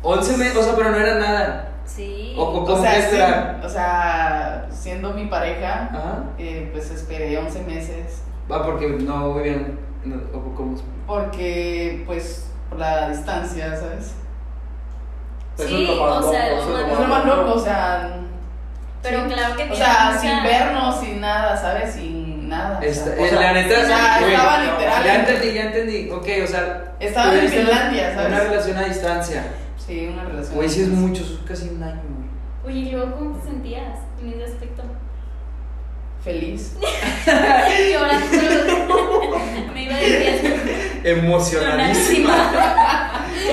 11 0.03 0.37
meses, 0.37 0.57
o 0.57 0.63
sea, 0.63 0.75
pero 0.77 0.91
no 0.91 0.97
era 0.97 1.15
nada. 1.17 1.65
Sí. 1.85 2.35
O, 2.39 2.43
o 2.43 2.63
O 2.65 2.81
sea, 2.83 2.91
que 2.95 2.97
sí, 3.01 3.05
esperar. 3.07 3.61
o 3.65 3.69
sea, 3.69 4.67
siendo 4.71 5.11
mi 5.15 5.27
pareja, 5.27 5.91
eh, 6.39 6.69
pues 6.73 6.91
esperé 6.91 7.37
11 7.39 7.63
meses. 7.63 8.23
Va, 8.51 8.65
porque 8.65 8.89
no 8.89 9.35
vivían. 9.35 9.79
en 10.05 10.13
el- 10.13 10.29
O 10.35 10.55
cómo. 10.55 10.77
Porque, 11.07 12.05
pues, 12.07 12.47
por 12.69 12.79
la 12.79 13.09
distancia, 13.09 13.75
¿sabes? 13.77 14.13
Sí, 15.57 15.85
es 15.85 15.91
o 15.99 16.31
sea, 16.31 16.51
loco, 16.51 16.79
Es 16.93 16.99
lo 17.01 17.07
más 17.09 17.25
loco, 17.25 17.55
o 17.55 17.59
sea. 17.59 18.11
Pero 19.03 19.23
sí. 19.25 19.29
claro 19.35 19.57
que 19.57 19.71
O 19.71 19.75
sea, 19.75 20.11
mucha- 20.13 20.19
sin 20.21 20.43
vernos, 20.45 21.01
sin 21.01 21.21
nada, 21.21 21.57
¿sabes? 21.57 21.95
Sin 21.95 22.49
nada. 22.49 22.79
o 22.79 22.81
sea, 22.81 22.91
Esta- 22.91 23.11
o 23.11 23.25
eh, 23.25 23.29
sea, 23.29 23.41
la 23.41 23.53
neta. 23.55 23.75
o 23.81 23.87
sea, 23.87 24.17
güey, 24.21 24.33
estaba 24.35 24.59
literal. 24.63 25.05
Ya 25.05 25.15
entendí, 25.17 25.53
ya 25.55 25.63
entendí. 25.65 26.11
Ok, 26.11 26.27
o 26.45 26.47
sea. 26.47 26.85
Estaba 27.01 27.35
en 27.35 27.49
Finlandia, 27.49 28.15
¿sabes? 28.15 28.29
Una 28.29 28.41
relación 28.41 28.77
a 28.77 28.85
distancia. 28.85 29.45
Sí, 29.89 30.07
una 30.13 30.25
relación. 30.25 30.55
Güey, 30.55 30.69
sí 30.69 30.83
es 30.83 30.89
mucho, 30.89 31.23
es 31.25 31.39
casi 31.47 31.71
un 31.71 31.83
año, 31.83 32.03
güey. 32.15 32.29
Oye, 32.77 32.89
¿y 32.89 32.93
luego 32.93 33.17
cómo 33.17 33.37
te 33.39 33.47
sentías 33.49 33.99
en 34.23 34.29
ese 34.35 34.45
aspecto? 34.45 34.83
Feliz. 36.23 36.77
Llorando. 37.93 39.39
Me 39.75 39.83
iba 39.85 39.95
a 39.95 39.99
decir 39.99 41.01
Emocionadísima. 41.05 42.35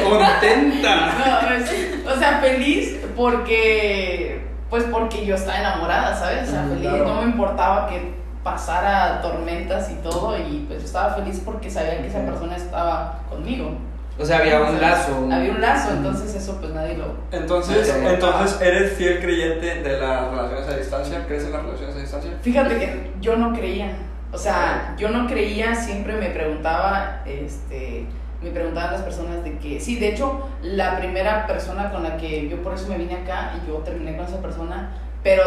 Contenta. 0.04 1.14
No, 1.18 1.56
es- 1.56 1.96
o 2.16 2.20
sea, 2.20 2.40
feliz 2.40 2.98
porque. 3.16 4.44
Pues 4.70 4.84
porque 4.92 5.26
yo 5.26 5.36
estaba 5.36 5.60
enamorada, 5.60 6.16
¿sabes? 6.18 6.50
O 6.50 6.52
sea, 6.52 6.64
Mm, 6.64 6.70
feliz. 6.70 6.82
claro. 6.90 7.06
No 7.06 7.22
me 7.22 7.28
importaba 7.30 7.88
que 7.88 8.16
pasara 8.44 9.22
tormentas 9.22 9.90
y 9.92 9.96
todo. 10.04 10.36
Y 10.38 10.66
pues 10.68 10.80
yo 10.80 10.86
estaba 10.86 11.14
feliz 11.14 11.42
porque 11.46 11.70
sabía 11.70 12.02
que 12.02 12.08
esa 12.08 12.26
persona 12.26 12.56
estaba 12.58 13.20
conmigo. 13.30 13.72
O 14.18 14.26
sea, 14.26 14.38
había 14.38 14.62
un 14.62 14.80
lazo. 14.80 15.28
Había 15.30 15.52
un 15.52 15.62
lazo, 15.62 15.92
entonces 15.92 16.36
eso 16.36 16.58
pues 16.60 16.74
nadie 16.74 16.98
lo. 16.98 17.16
Entonces, 17.32 17.90
entonces, 17.90 18.62
¿eres 18.62 18.94
fiel 18.94 19.20
creyente 19.20 19.82
de 19.82 20.00
las 20.00 20.32
relaciones 20.32 20.70
a 20.70 20.78
distancia? 20.78 21.26
¿Crees 21.28 21.44
en 21.44 21.52
las 21.52 21.64
relaciones 21.64 21.96
a 21.96 22.00
distancia? 22.00 22.32
Fíjate 22.42 22.78
que 22.78 23.12
yo 23.20 23.36
no 23.36 23.54
creía. 23.54 23.92
O 24.32 24.38
sea, 24.38 24.96
yo 24.98 25.10
no 25.10 25.28
creía, 25.28 25.76
siempre 25.76 26.14
me 26.14 26.30
preguntaba, 26.30 27.24
este, 27.26 28.06
me 28.42 28.52
preguntaban 28.52 28.94
las 28.94 29.02
personas 29.02 29.44
de 29.44 29.58
que, 29.60 29.80
sí, 29.80 29.98
de 29.98 30.10
hecho, 30.10 30.48
la 30.62 30.98
primera 30.98 31.46
persona 31.48 31.92
con 31.92 32.04
la 32.04 32.18
que 32.18 32.48
yo 32.50 32.62
por 32.62 32.74
eso 32.74 32.88
me 32.88 32.98
vine 32.98 33.16
acá 33.16 33.54
y 33.56 33.68
yo 33.68 33.76
terminé 33.78 34.16
con 34.16 34.26
esa 34.26 34.42
persona, 34.42 34.92
pero 35.24 35.44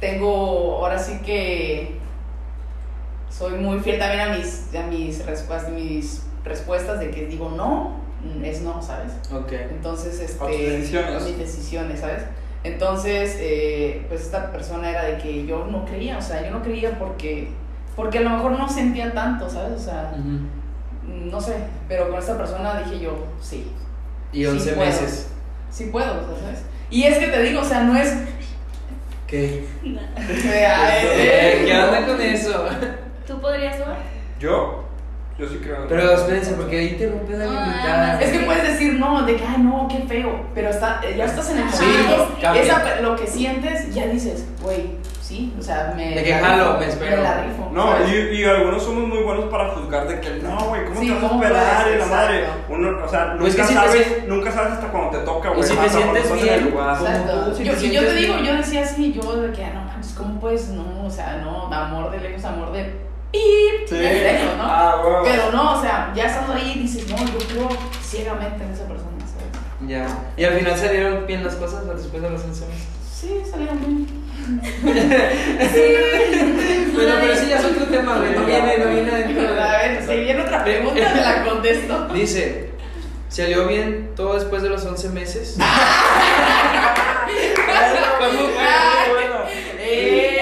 tengo, 0.00 0.78
ahora 0.78 0.98
sí 0.98 1.20
que 1.24 1.98
soy 3.28 3.52
muy 3.52 3.80
fiel 3.80 3.98
también 3.98 4.20
a 4.20 4.36
mis, 4.36 4.74
a 4.74 4.86
mis 4.86 5.24
respuestas, 5.24 5.70
mis 5.70 6.24
respuestas 6.44 7.00
de 7.00 7.10
que 7.10 7.26
digo 7.26 7.50
no, 7.56 8.00
es 8.44 8.60
no, 8.62 8.80
¿sabes? 8.82 9.12
Ok. 9.32 9.52
Entonces, 9.52 10.20
este, 10.20 10.38
tus 10.38 10.48
decisiones. 10.58 11.24
mis 11.24 11.38
decisiones, 11.38 12.00
¿sabes? 12.00 12.22
Entonces, 12.64 13.36
eh, 13.40 14.04
pues 14.08 14.20
esta 14.22 14.50
persona 14.52 14.90
era 14.90 15.04
de 15.04 15.16
que 15.18 15.46
yo 15.46 15.66
no 15.66 15.84
creía, 15.86 16.18
o 16.18 16.22
sea, 16.22 16.44
yo 16.44 16.50
no 16.50 16.62
creía 16.62 16.98
porque, 16.98 17.48
porque 17.96 18.18
a 18.18 18.20
lo 18.22 18.30
mejor 18.30 18.52
no 18.52 18.68
sentía 18.68 19.12
tanto, 19.14 19.48
¿sabes? 19.48 19.72
O 19.80 19.82
sea, 19.82 20.12
Ujú. 20.18 20.40
no 21.30 21.40
sé, 21.40 21.54
pero 21.88 22.10
con 22.10 22.18
esta 22.18 22.36
persona 22.36 22.82
dije 22.82 23.00
yo, 23.04 23.16
sí, 23.40 23.70
Y 24.32 24.44
11 24.44 24.62
Sí 24.64 24.70
puedo. 24.74 24.86
meses. 24.86 25.28
sí 25.70 25.84
puedo, 25.86 26.12
o 26.22 26.26
sea, 26.36 26.42
¿sabes? 26.44 26.62
Y 26.90 27.04
es 27.04 27.16
que 27.18 27.28
te 27.28 27.42
digo, 27.42 27.62
o 27.62 27.64
sea, 27.64 27.82
no 27.84 27.96
es... 27.96 28.12
¿Qué? 29.26 29.64
Eh, 30.22 31.62
¿Qué 31.66 31.78
onda 31.78 32.06
con 32.06 32.20
eso? 32.20 32.66
¿Tú 33.26 33.40
podrías 33.40 33.76
jugar? 33.76 33.96
Yo, 34.38 34.84
yo 35.40 35.48
sí 35.48 35.58
creo 35.62 35.82
en 35.82 35.88
Pero 35.88 36.12
espérense, 36.12 36.52
porque 36.52 36.78
ahí 36.78 36.96
te 36.96 37.08
rompes 37.08 37.38
la 37.38 37.44
No, 37.46 37.52
invitada. 37.66 38.20
Es 38.20 38.30
que 38.30 38.38
puedes 38.40 38.62
decir 38.64 38.94
no, 38.94 39.22
de 39.24 39.36
que, 39.36 39.44
ay, 39.44 39.62
no, 39.62 39.88
qué 39.88 39.98
feo, 40.06 40.46
pero 40.54 40.70
está, 40.70 41.00
ya 41.16 41.24
estás 41.24 41.50
en 41.50 41.58
el 41.58 41.70
Sí, 41.70 41.84
momento, 41.84 42.36
cambia. 42.40 42.62
esa, 42.62 43.00
lo 43.00 43.16
que 43.16 43.26
sientes, 43.26 43.94
ya 43.94 44.06
dices, 44.06 44.44
güey, 44.62 44.96
sí, 45.22 45.54
o 45.58 45.62
sea, 45.62 45.92
me... 45.96 46.10
De 46.14 46.22
que 46.22 46.34
jalo, 46.34 46.76
me 46.78 46.86
espero. 46.88 47.22
la 47.22 47.42
rifo, 47.44 47.70
No, 47.72 47.94
y, 48.06 48.40
y 48.40 48.44
algunos 48.44 48.82
somos 48.82 49.06
muy 49.08 49.22
buenos 49.22 49.44
para 49.46 49.68
juzgar 49.70 50.06
de 50.08 50.20
que 50.20 50.30
no, 50.42 50.58
güey, 50.68 50.84
¿cómo 50.86 51.00
Sí, 51.00 51.06
te 51.08 51.14
vas 51.14 51.24
a 51.24 51.38
puedes? 51.38 51.94
Y 51.94 51.98
la 51.98 52.06
madre, 52.06 52.44
uno, 52.68 53.04
o 53.04 53.08
sea, 53.08 53.36
Pues 53.38 53.56
nunca 53.56 53.62
que 53.62 53.62
si 53.62 53.68
te 53.68 53.74
sabes, 53.74 54.06
sientes- 54.06 54.28
nunca 54.28 54.52
sabes 54.52 54.72
hasta 54.72 54.88
cuando 54.88 55.10
te 55.18 55.24
toca, 55.24 55.50
Y 55.50 55.54
güey. 55.54 55.62
si 55.68 55.76
te 55.76 55.88
sientes 55.88 56.30
en 56.30 56.36
bien, 56.42 56.74
Exacto. 56.76 57.44
tú, 57.50 57.56
si 57.56 57.64
yo, 57.64 57.72
te 57.74 57.86
y 57.86 57.90
yo 57.92 58.00
te 58.02 58.14
digo, 58.14 58.34
yo 58.38 58.56
decía 58.56 58.82
así, 58.82 59.12
yo 59.12 59.36
de 59.36 59.52
que, 59.52 59.64
ah, 59.64 59.70
no 59.74 59.82
manches, 59.84 60.12
¿cómo 60.12 60.38
puedes? 60.40 60.68
No, 60.68 61.06
o 61.06 61.10
sea, 61.10 61.40
no, 61.44 61.72
amor 61.72 62.10
de 62.10 62.18
lejos, 62.18 62.44
amor 62.44 62.72
de 62.72 63.08
pip, 63.30 63.88
Sí. 63.88 63.96
¿no? 64.56 64.62
Ah, 64.64 65.00
güey. 65.02 65.32
Pero 65.32 65.50
no, 65.52 65.78
o 65.78 65.80
sea, 65.82 66.12
ya 66.14 66.26
estando 66.26 66.52
ahí 66.54 66.78
dices, 66.80 67.08
no, 67.08 67.16
yo 67.16 67.38
creo 67.48 67.68
ciegamente 68.02 68.62
en 68.64 68.70
esa 68.72 68.84
persona, 68.84 69.10
¿sabes? 69.20 69.88
Ya. 69.88 70.06
Y 70.36 70.44
al 70.44 70.54
final 70.58 70.76
salieron 70.78 71.26
bien 71.26 71.44
las 71.44 71.54
cosas 71.56 71.86
después 71.86 72.22
de 72.22 72.30
los 72.30 72.42
11 72.44 72.66
meses. 72.66 72.86
Sí, 73.12 73.42
salieron 73.50 73.78
bien. 73.80 74.06
Bueno, 76.92 77.14
pero 77.20 77.36
sí 77.36 77.46
ya 77.48 77.58
es 77.58 77.64
otro 77.64 77.84
tema, 77.86 78.16
güey. 78.18 78.32
No 78.34 78.44
viene, 78.44 78.78
no 78.78 78.86
viene 78.90 79.10
dentro 79.10 79.42
de. 79.54 79.60
A 79.60 79.78
ver, 79.78 80.02
si 80.06 80.16
viene 80.20 80.42
otra 80.42 80.64
pregunta, 80.64 81.12
te 81.12 81.20
la 81.20 81.44
contesto. 81.44 82.08
Dice, 82.12 82.70
¿salió 83.28 83.66
bien 83.68 84.10
todo 84.16 84.34
después 84.34 84.62
de 84.62 84.68
los 84.70 84.84
11 84.84 85.08
meses? 85.10 85.56
¿Cómo 88.18 88.30
fue? 88.30 88.66
Ay, 88.66 89.10
Bueno. 89.12 89.36
Eh, 89.78 90.36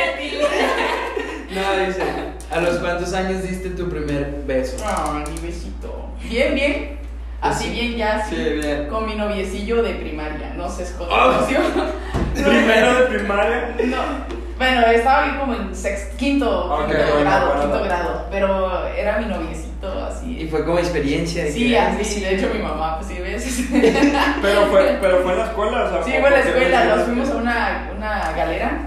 No, 1.51 1.87
dice, 1.87 2.03
¿a 2.51 2.61
los 2.61 2.77
cuántos 2.79 3.13
años 3.15 3.43
diste 3.43 3.71
tu 3.71 3.89
primer 3.89 4.43
beso? 4.47 4.77
No, 4.85 5.15
mi 5.15 5.47
besito. 5.47 6.07
Bien, 6.29 6.55
bien. 6.55 6.99
Así 7.41 7.65
Sí. 7.65 7.71
bien, 7.71 7.97
ya 7.97 8.17
así. 8.17 8.35
Sí, 8.35 8.43
bien. 8.61 8.89
Con 8.89 9.07
mi 9.07 9.15
noviecillo 9.15 9.83
de 9.83 9.95
primaria. 9.95 10.55
No 10.57 10.69
sé, 10.69 10.83
es 10.83 10.97
Ah. 11.11 11.41
Primero 12.35 12.95
de 12.95 13.03
primaria. 13.07 13.75
No. 13.85 14.39
Bueno, 14.59 14.81
estaba 14.89 15.23
bien 15.25 15.37
como 15.39 15.55
en 15.55 15.75
sexto, 15.75 16.17
quinto, 16.17 16.77
quinto 16.89 16.97
bueno, 17.05 17.21
grado, 17.21 17.47
bueno. 17.55 17.63
quinto 17.63 17.85
grado. 17.85 18.27
Pero 18.29 18.89
era 18.89 19.19
mi 19.19 19.27
noviecito, 19.27 20.05
así. 20.05 20.37
Y 20.41 20.49
fue 20.49 20.65
como 20.65 20.81
experiencia. 20.81 21.45
de 21.45 21.53
Sí, 21.53 21.77
así. 21.77 22.21
De 22.23 22.35
hecho, 22.35 22.51
mi 22.53 22.59
mamá, 22.61 22.97
pues 22.99 23.07
sí, 23.07 23.23
ves. 23.23 23.69
Pero 24.43 24.67
fue, 24.67 24.99
pero 25.01 25.21
fue 25.23 25.33
en 25.33 25.39
la 25.39 25.45
escuela, 25.45 25.85
o 25.85 25.91
sea. 25.91 26.03
Sí, 26.03 26.11
¿cómo 26.11 26.27
fue 26.27 26.29
en 26.29 26.33
la 26.35 26.41
escuela. 26.51 26.85
Nos 26.97 27.05
fuimos 27.05 27.31
a 27.31 27.37
una, 27.37 27.91
una 27.97 28.33
galera. 28.33 28.79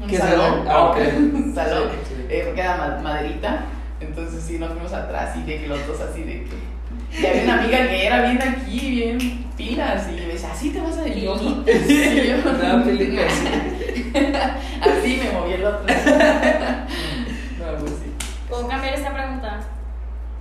Un 0.00 0.08
¿Qué 0.08 0.16
salón. 0.18 0.40
salón? 0.40 0.66
Ah, 0.68 0.80
ok. 0.86 0.96
Un 1.16 1.54
salón. 1.54 1.88
Sí, 2.08 2.14
sí. 2.15 2.15
Eh, 2.28 2.42
porque 2.46 2.60
era 2.60 2.76
ma- 2.76 2.98
maderita. 3.02 3.64
Entonces, 4.00 4.42
sí, 4.44 4.58
nos 4.58 4.70
fuimos 4.72 4.92
atrás 4.92 5.36
y 5.36 5.42
de 5.44 5.60
que 5.60 5.68
los 5.68 5.86
dos 5.86 6.00
así 6.00 6.22
de 6.22 6.44
que. 6.44 6.76
Y 7.20 7.26
había 7.26 7.44
una 7.44 7.58
amiga 7.62 7.78
que 7.88 8.06
era 8.06 8.22
bien 8.22 8.42
aquí, 8.42 8.90
bien 8.90 9.44
pilas. 9.56 10.06
Y 10.10 10.12
me 10.20 10.26
decía, 10.26 10.50
así 10.52 10.70
te 10.70 10.80
vas 10.80 10.96
a 10.98 11.06
ir. 11.08 11.14
Sí. 11.16 11.22
yo, 11.22 11.36
sí. 12.84 14.12
Así 14.80 15.20
me 15.22 15.30
moví 15.32 15.52
el 15.54 15.64
otro. 15.64 15.82
No, 15.82 17.78
pues 17.80 17.92
sí. 17.92 18.12
¿Puedo 18.48 18.68
cambiar 18.68 18.94
esta 18.94 19.12
pregunta? 19.12 19.60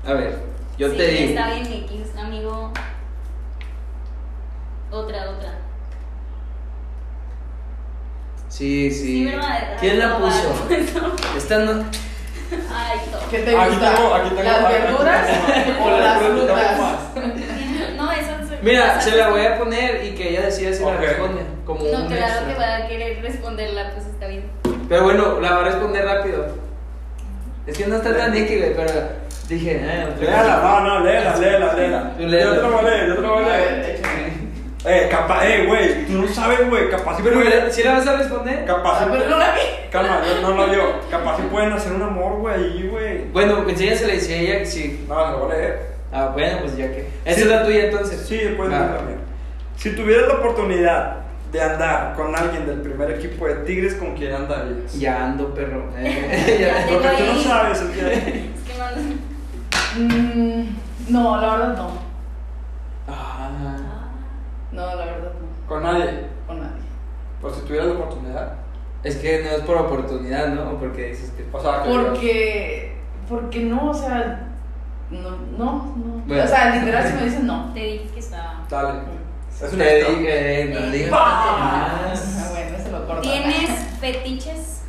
A 0.05 0.13
ver, 0.13 0.39
yo 0.77 0.89
sí, 0.91 0.97
te 0.97 1.07
digo. 1.07 1.29
Está 1.39 1.53
bien, 1.53 1.65
X, 1.65 2.15
amigo. 2.17 2.71
Otra, 4.91 5.29
otra. 5.31 5.53
Sí, 8.55 8.89
sí. 8.91 9.01
Sí, 9.03 9.25
¿verdad? 9.25 9.75
¿Quién 9.81 9.99
la 9.99 10.07
No, 10.07 10.19
puso? 10.19 10.67
Esta 11.37 11.57
no. 11.59 11.71
Ay, 12.73 12.99
no. 13.11 13.29
¿Qué 13.29 13.39
te 13.39 13.57
Aquí 13.57 13.69
gusta? 13.71 13.95
tengo- 13.95 14.13
aquí 14.15 14.29
tengo- 14.29 14.43
¿Las 14.43 14.69
verduras 14.69 15.29
o 15.83 15.89
las 15.99 16.17
frutas? 16.21 16.79
más. 16.79 16.95
No, 17.97 18.11
eso 18.11 18.31
se- 18.49 18.57
Mira, 18.61 19.01
se 19.01 19.15
la 19.17 19.29
voy 19.29 19.45
a 19.45 19.57
poner 19.57 20.05
y 20.05 20.11
que 20.15 20.29
ella 20.29 20.43
decida 20.43 20.71
si 20.73 20.83
Ok. 20.83 20.91
la 20.93 20.97
responde. 21.01 21.41
Como 21.65 21.79
No, 21.83 22.07
claro 22.07 22.25
extra. 22.25 22.47
que 22.47 22.53
va 22.59 22.75
a 22.77 22.87
querer 22.87 23.21
responderla, 23.21 23.91
pues 23.93 24.05
está 24.05 24.27
bien. 24.27 24.43
Pero 24.87 25.03
bueno, 25.03 25.39
la 25.41 25.51
va 25.51 25.59
a 25.61 25.63
responder 25.63 26.05
rápido. 26.05 26.45
Es 27.67 27.77
que 27.77 27.87
no 27.87 27.95
está 27.97 28.15
tan 28.15 28.31
Nicky, 28.31 28.57
güey, 28.57 28.75
pero 28.75 28.91
dije, 29.49 29.81
eh, 29.81 30.07
otra 30.15 30.29
Léala, 30.29 30.57
no, 30.61 30.79
no, 30.81 30.99
léela, 31.03 31.35
léela, 31.37 31.73
léela. 31.73 32.13
Yo 32.19 32.27
te 32.55 32.61
lo 32.61 32.71
voy 32.71 32.79
a 32.79 32.89
leer, 32.89 33.07
yo 33.07 33.15
te 33.15 33.21
lo 33.21 33.33
voy 33.33 33.43
a 33.43 33.47
leer. 33.47 34.01
Eh, 34.87 35.07
capaz, 35.09 35.45
eh, 35.47 35.65
güey, 35.65 36.05
tú 36.05 36.13
no 36.21 36.27
sabes, 36.27 36.69
güey, 36.69 36.89
capaz 36.89 37.17
si 37.17 37.23
Pero, 37.23 37.35
pueden. 37.41 37.71
¿sí 37.71 37.81
la 37.83 37.93
vas 37.93 38.07
a 38.07 38.17
responder? 38.17 38.65
Capaz 38.65 38.99
Ah, 39.01 39.03
si 39.05 39.11
pero 39.17 39.29
no 39.31 39.37
la 39.39 39.51
vi. 39.53 39.59
Calma, 39.91 40.21
yo 40.23 40.41
no 40.41 40.55
lo 40.55 40.73
yo. 40.73 40.99
Capaz 41.09 41.37
si 41.37 41.41
pueden 41.43 41.71
hacer 41.73 41.93
un 41.93 42.03
amor, 42.03 42.37
güey, 42.39 42.55
ahí, 42.55 42.87
güey. 42.91 43.23
Bueno, 43.31 43.67
enséñasela 43.67 44.13
y 44.13 44.19
si 44.19 44.33
ella 44.33 44.59
que 44.59 44.65
sí. 44.65 45.05
No, 45.07 45.25
se 45.25 45.31
lo 45.31 45.39
voy 45.39 45.51
a 45.51 45.57
leer. 45.57 45.79
Ah, 46.11 46.29
bueno, 46.33 46.59
pues 46.61 46.77
ya 46.77 46.87
que. 46.91 47.07
Esa 47.25 47.35
Sí. 47.35 47.41
es 47.41 47.47
la 47.47 47.65
tuya 47.65 47.85
entonces. 47.85 48.25
Sí, 48.27 48.37
después 48.37 48.69
de 48.69 48.77
Va. 48.77 48.97
también. 48.97 49.19
Si 49.75 49.89
tuvieras 49.95 50.27
la 50.27 50.33
oportunidad 50.35 51.15
de 51.51 51.61
andar 51.61 52.13
con 52.15 52.35
alguien 52.35 52.67
del 52.67 52.81
primer 52.81 53.11
equipo 53.11 53.47
de 53.47 53.55
Tigres, 53.65 53.95
¿con 53.95 54.15
quién 54.15 54.33
andarías? 54.33 54.93
Ya 54.99 55.23
ando, 55.25 55.53
perro. 55.53 55.85
Ya. 56.59 56.85
tengo 56.85 57.01
Porque 57.01 57.17
tú 57.17 57.33
no 57.33 57.41
sabes, 57.41 57.81
es 57.81 57.89
que- 57.89 58.13
Es 58.13 58.61
que 58.61 58.73
no. 59.99 60.15
Mm, 60.15 60.75
no, 61.09 61.41
la 61.41 61.55
verdad 61.55 61.77
no. 61.77 62.04
No, 64.75 64.85
la 64.95 65.05
verdad 65.05 65.31
no. 65.33 65.67
Con 65.67 65.83
nadie. 65.83 66.27
Con 66.45 66.59
nadie. 66.59 66.83
Pues 67.41 67.63
tuvieras 67.65 67.87
la 67.87 67.93
oportunidad. 67.93 68.53
Es 69.03 69.17
que 69.17 69.43
no 69.43 69.49
es 69.51 69.61
por 69.61 69.77
oportunidad, 69.77 70.47
¿no? 70.49 70.71
O 70.71 70.77
porque 70.77 71.09
dices 71.09 71.31
que. 71.31 71.45
O 71.51 71.61
sea, 71.61 71.83
que 71.83 71.89
Porque, 71.89 72.95
porque 73.29 73.59
no, 73.61 73.91
o 73.91 73.93
sea, 73.93 74.49
no, 75.11 75.29
no, 75.29 75.37
no. 75.57 76.23
Bueno. 76.25 76.43
O 76.43 76.47
sea, 76.47 76.75
literal, 76.75 77.07
si 77.07 77.13
me 77.13 77.25
dicen 77.25 77.45
no. 77.47 77.71
Te 77.73 77.79
dije 77.79 78.09
que 78.13 78.19
estaba. 78.19 78.65
Dale. 78.69 78.99
Es 79.61 79.71
un 79.71 79.77
Te 79.79 79.95
dije, 79.95 80.71
no 80.73 80.79
Eh, 80.79 80.91
digas 80.91 81.11
Ah, 81.13 82.13
bueno, 82.51 82.77
se 82.83 82.91
lo 82.91 83.05
corto. 83.07 83.21
¿Tienes 83.21 83.69
fetiches? 84.01 84.81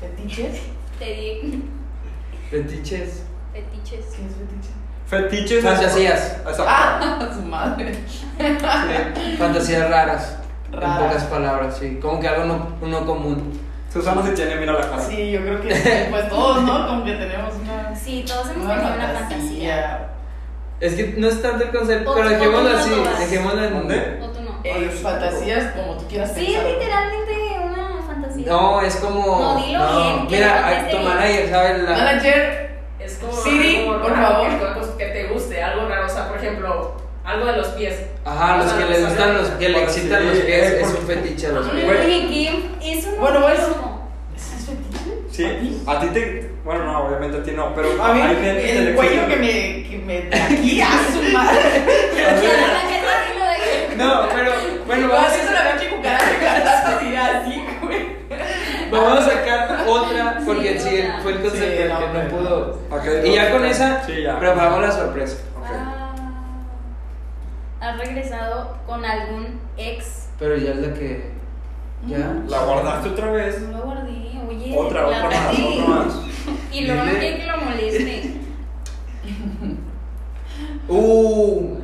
¿Fetiches? 0.00 0.60
Te 0.98 1.04
dije. 1.04 1.58
Fetiches. 2.50 3.24
Fetiches. 3.52 4.04
¿Qué 4.06 4.26
es 4.26 4.34
fetiche? 4.34 4.70
Fetiches. 5.10 5.64
Fantasías. 5.64 6.36
Ah, 6.66 7.18
su 7.34 7.42
madre. 7.42 7.94
Sí, 8.06 9.36
Fantasías 9.38 9.90
raras. 9.90 10.36
En 10.72 10.78
pocas 10.80 11.24
palabras, 11.24 11.76
sí. 11.78 11.98
Como 12.00 12.20
que 12.20 12.28
algo 12.28 12.44
no, 12.44 12.86
no 12.86 13.04
común. 13.06 13.58
Susana 13.92 14.22
si 14.24 14.30
tiene, 14.34 14.54
mira 14.54 14.72
la 14.74 14.88
cara. 14.88 15.00
Sí, 15.02 15.32
yo 15.32 15.40
creo 15.40 15.60
que 15.60 15.74
sí, 15.74 15.90
pues 16.10 16.28
todos, 16.28 16.62
¿no? 16.62 16.86
Como 16.86 17.04
que 17.04 17.12
tenemos 17.14 17.52
una, 17.56 17.92
Sí, 17.94 18.24
todos 18.26 18.48
hemos 18.50 18.68
tenido 18.68 18.94
una 18.94 19.08
fantasía. 19.08 20.06
Es 20.78 20.94
que 20.94 21.14
no 21.18 21.26
es 21.26 21.42
tanto 21.42 21.64
el 21.64 21.70
concepto, 21.70 22.12
O- 22.12 22.14
pero 22.14 22.28
dejémoslo 22.28 22.70
no 22.70 22.78
así. 22.78 22.90
vas. 23.04 23.18
Dejémoslo 23.18 23.64
en. 23.64 23.74
¿Dónde? 23.74 24.18
¿O 24.22 24.26
tú 24.28 24.40
no? 24.42 24.60
Eh, 24.62 24.90
fantasías 25.02 25.72
como 25.74 25.96
tú 25.96 26.06
quieras 26.06 26.30
Sí, 26.34 26.54
es 26.54 26.60
pensar. 26.60 26.70
literalmente 26.70 27.32
una 27.66 28.02
fantasía. 28.06 28.46
No, 28.46 28.80
es 28.80 28.96
como. 28.96 29.40
No, 29.40 29.56
dilo 29.56 30.02
bien, 30.02 30.26
que 30.28 30.36
Mira, 30.36 30.86
tu 30.88 30.96
bien. 30.96 31.08
manager 31.08 31.50
sabe 31.50 31.78
la. 31.82 31.90
Manager, 31.90 32.69
Es 33.12 33.18
como 33.18 33.32
Siri, 33.42 33.76
algo 33.78 34.02
por 34.02 34.12
raro, 34.12 34.44
favor. 34.44 34.96
Que, 34.96 35.04
que 35.04 35.10
te 35.12 35.24
guste, 35.28 35.62
algo 35.62 35.88
raro. 35.88 36.06
O 36.06 36.08
sea, 36.08 36.28
por 36.28 36.38
ejemplo, 36.38 36.94
algo 37.24 37.46
de 37.46 37.56
los 37.56 37.68
pies. 37.68 37.96
Ajá, 38.24 38.56
los 38.58 38.72
que 38.72 38.84
le 38.84 39.00
gustan 39.04 39.36
los 39.36 39.48
que 39.48 39.68
le 39.68 39.82
excitan 39.82 40.26
los 40.28 40.38
pies, 40.38 40.72
es 40.72 40.88
un 40.88 41.06
fetiche 41.06 41.46
a 41.46 41.50
los 41.52 41.68
pies. 41.68 41.84
Es 42.82 43.18
bueno. 43.18 43.40
como- 43.40 44.10
¿ese 44.36 44.56
es 44.56 44.66
fetiche? 44.66 45.58
Sí, 45.60 45.82
a 45.86 46.00
ti 46.00 46.06
te. 46.08 46.50
Bueno, 46.64 46.84
no, 46.84 47.06
obviamente 47.06 47.38
a 47.38 47.42
ti 47.42 47.52
no, 47.52 47.74
pero 47.74 48.02
A 48.02 48.12
mí, 48.12 48.20
hay 48.20 48.36
gente 48.36 48.62
que 48.62 48.78
el 48.78 48.94
cuello 48.94 49.26
que 49.28 49.36
me, 49.36 49.88
que 49.88 50.02
me 50.04 50.36
aquí 50.36 50.80
a 50.82 50.90
su 51.12 51.32
madre. 51.32 51.84
No, 53.96 54.28
pero 54.34 54.52
bueno, 54.86 55.12
a, 55.12 55.28
la 55.28 55.72
pinche 55.72 55.94
cucaracha 55.94 56.38
cantando 56.40 56.96
así, 56.96 57.16
así, 57.16 57.64
güey. 57.82 58.06
Vamos 59.04 59.18
a 59.26 59.30
sacar 59.30 59.84
otra 59.88 60.38
porque 60.44 60.78
Sí, 60.78 60.88
sí, 60.88 61.02
fue 61.22 61.32
el 61.32 61.40
concepto 61.42 61.66
Sí, 61.70 61.76
que 61.76 61.88
no, 61.88 62.28
pudo. 62.36 62.78
Ok, 62.90 63.04
Y 63.24 63.34
ya 63.34 63.50
con 63.52 63.64
esa 63.64 64.02
Sí, 64.04 64.22
ya. 64.22 64.38
preparamos 64.38 64.80
la 64.82 64.90
sorpresa. 64.92 65.38
Ah. 65.64 66.12
¿Has 67.80 67.98
regresado 67.98 68.76
con 68.86 69.04
algún 69.04 69.60
ex? 69.76 70.28
Pero 70.38 70.56
ya 70.56 70.70
es 70.72 70.76
la 70.78 70.94
que. 70.94 71.30
¿Ya? 72.06 72.34
¿La 72.48 72.60
guardaste 72.64 73.08
otra 73.10 73.30
vez? 73.32 73.60
No 73.62 73.78
lo 73.78 73.84
guardé, 73.84 74.40
oye. 74.48 74.74
Otra, 74.76 75.02
la 75.02 75.26
otra 75.26 75.40
más, 75.40 75.58
otra 75.58 75.86
más. 75.86 76.20
Y 76.72 76.86
luego 76.86 77.04
no 77.04 77.10
quiere 77.10 77.36
que 77.38 77.46
lo 77.46 77.56
moleste. 77.58 78.34
Uh. 80.88 81.78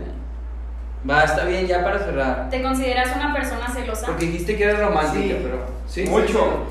Va, 1.09 1.23
está 1.23 1.45
bien 1.45 1.67
ya 1.69 1.85
para 1.85 1.99
cerrar. 2.01 2.51
¿Te 2.51 2.61
consideras 2.63 3.15
una 3.15 3.33
persona 3.33 3.69
celosa? 3.69 4.07
Porque 4.07 4.27
dijiste 4.27 4.57
que 4.57 4.65
eres 4.65 4.81
romántica, 4.81 5.35
Sí. 5.35 5.41
pero. 5.43 5.67
Sí. 5.87 6.05
Mucho. 6.07 6.65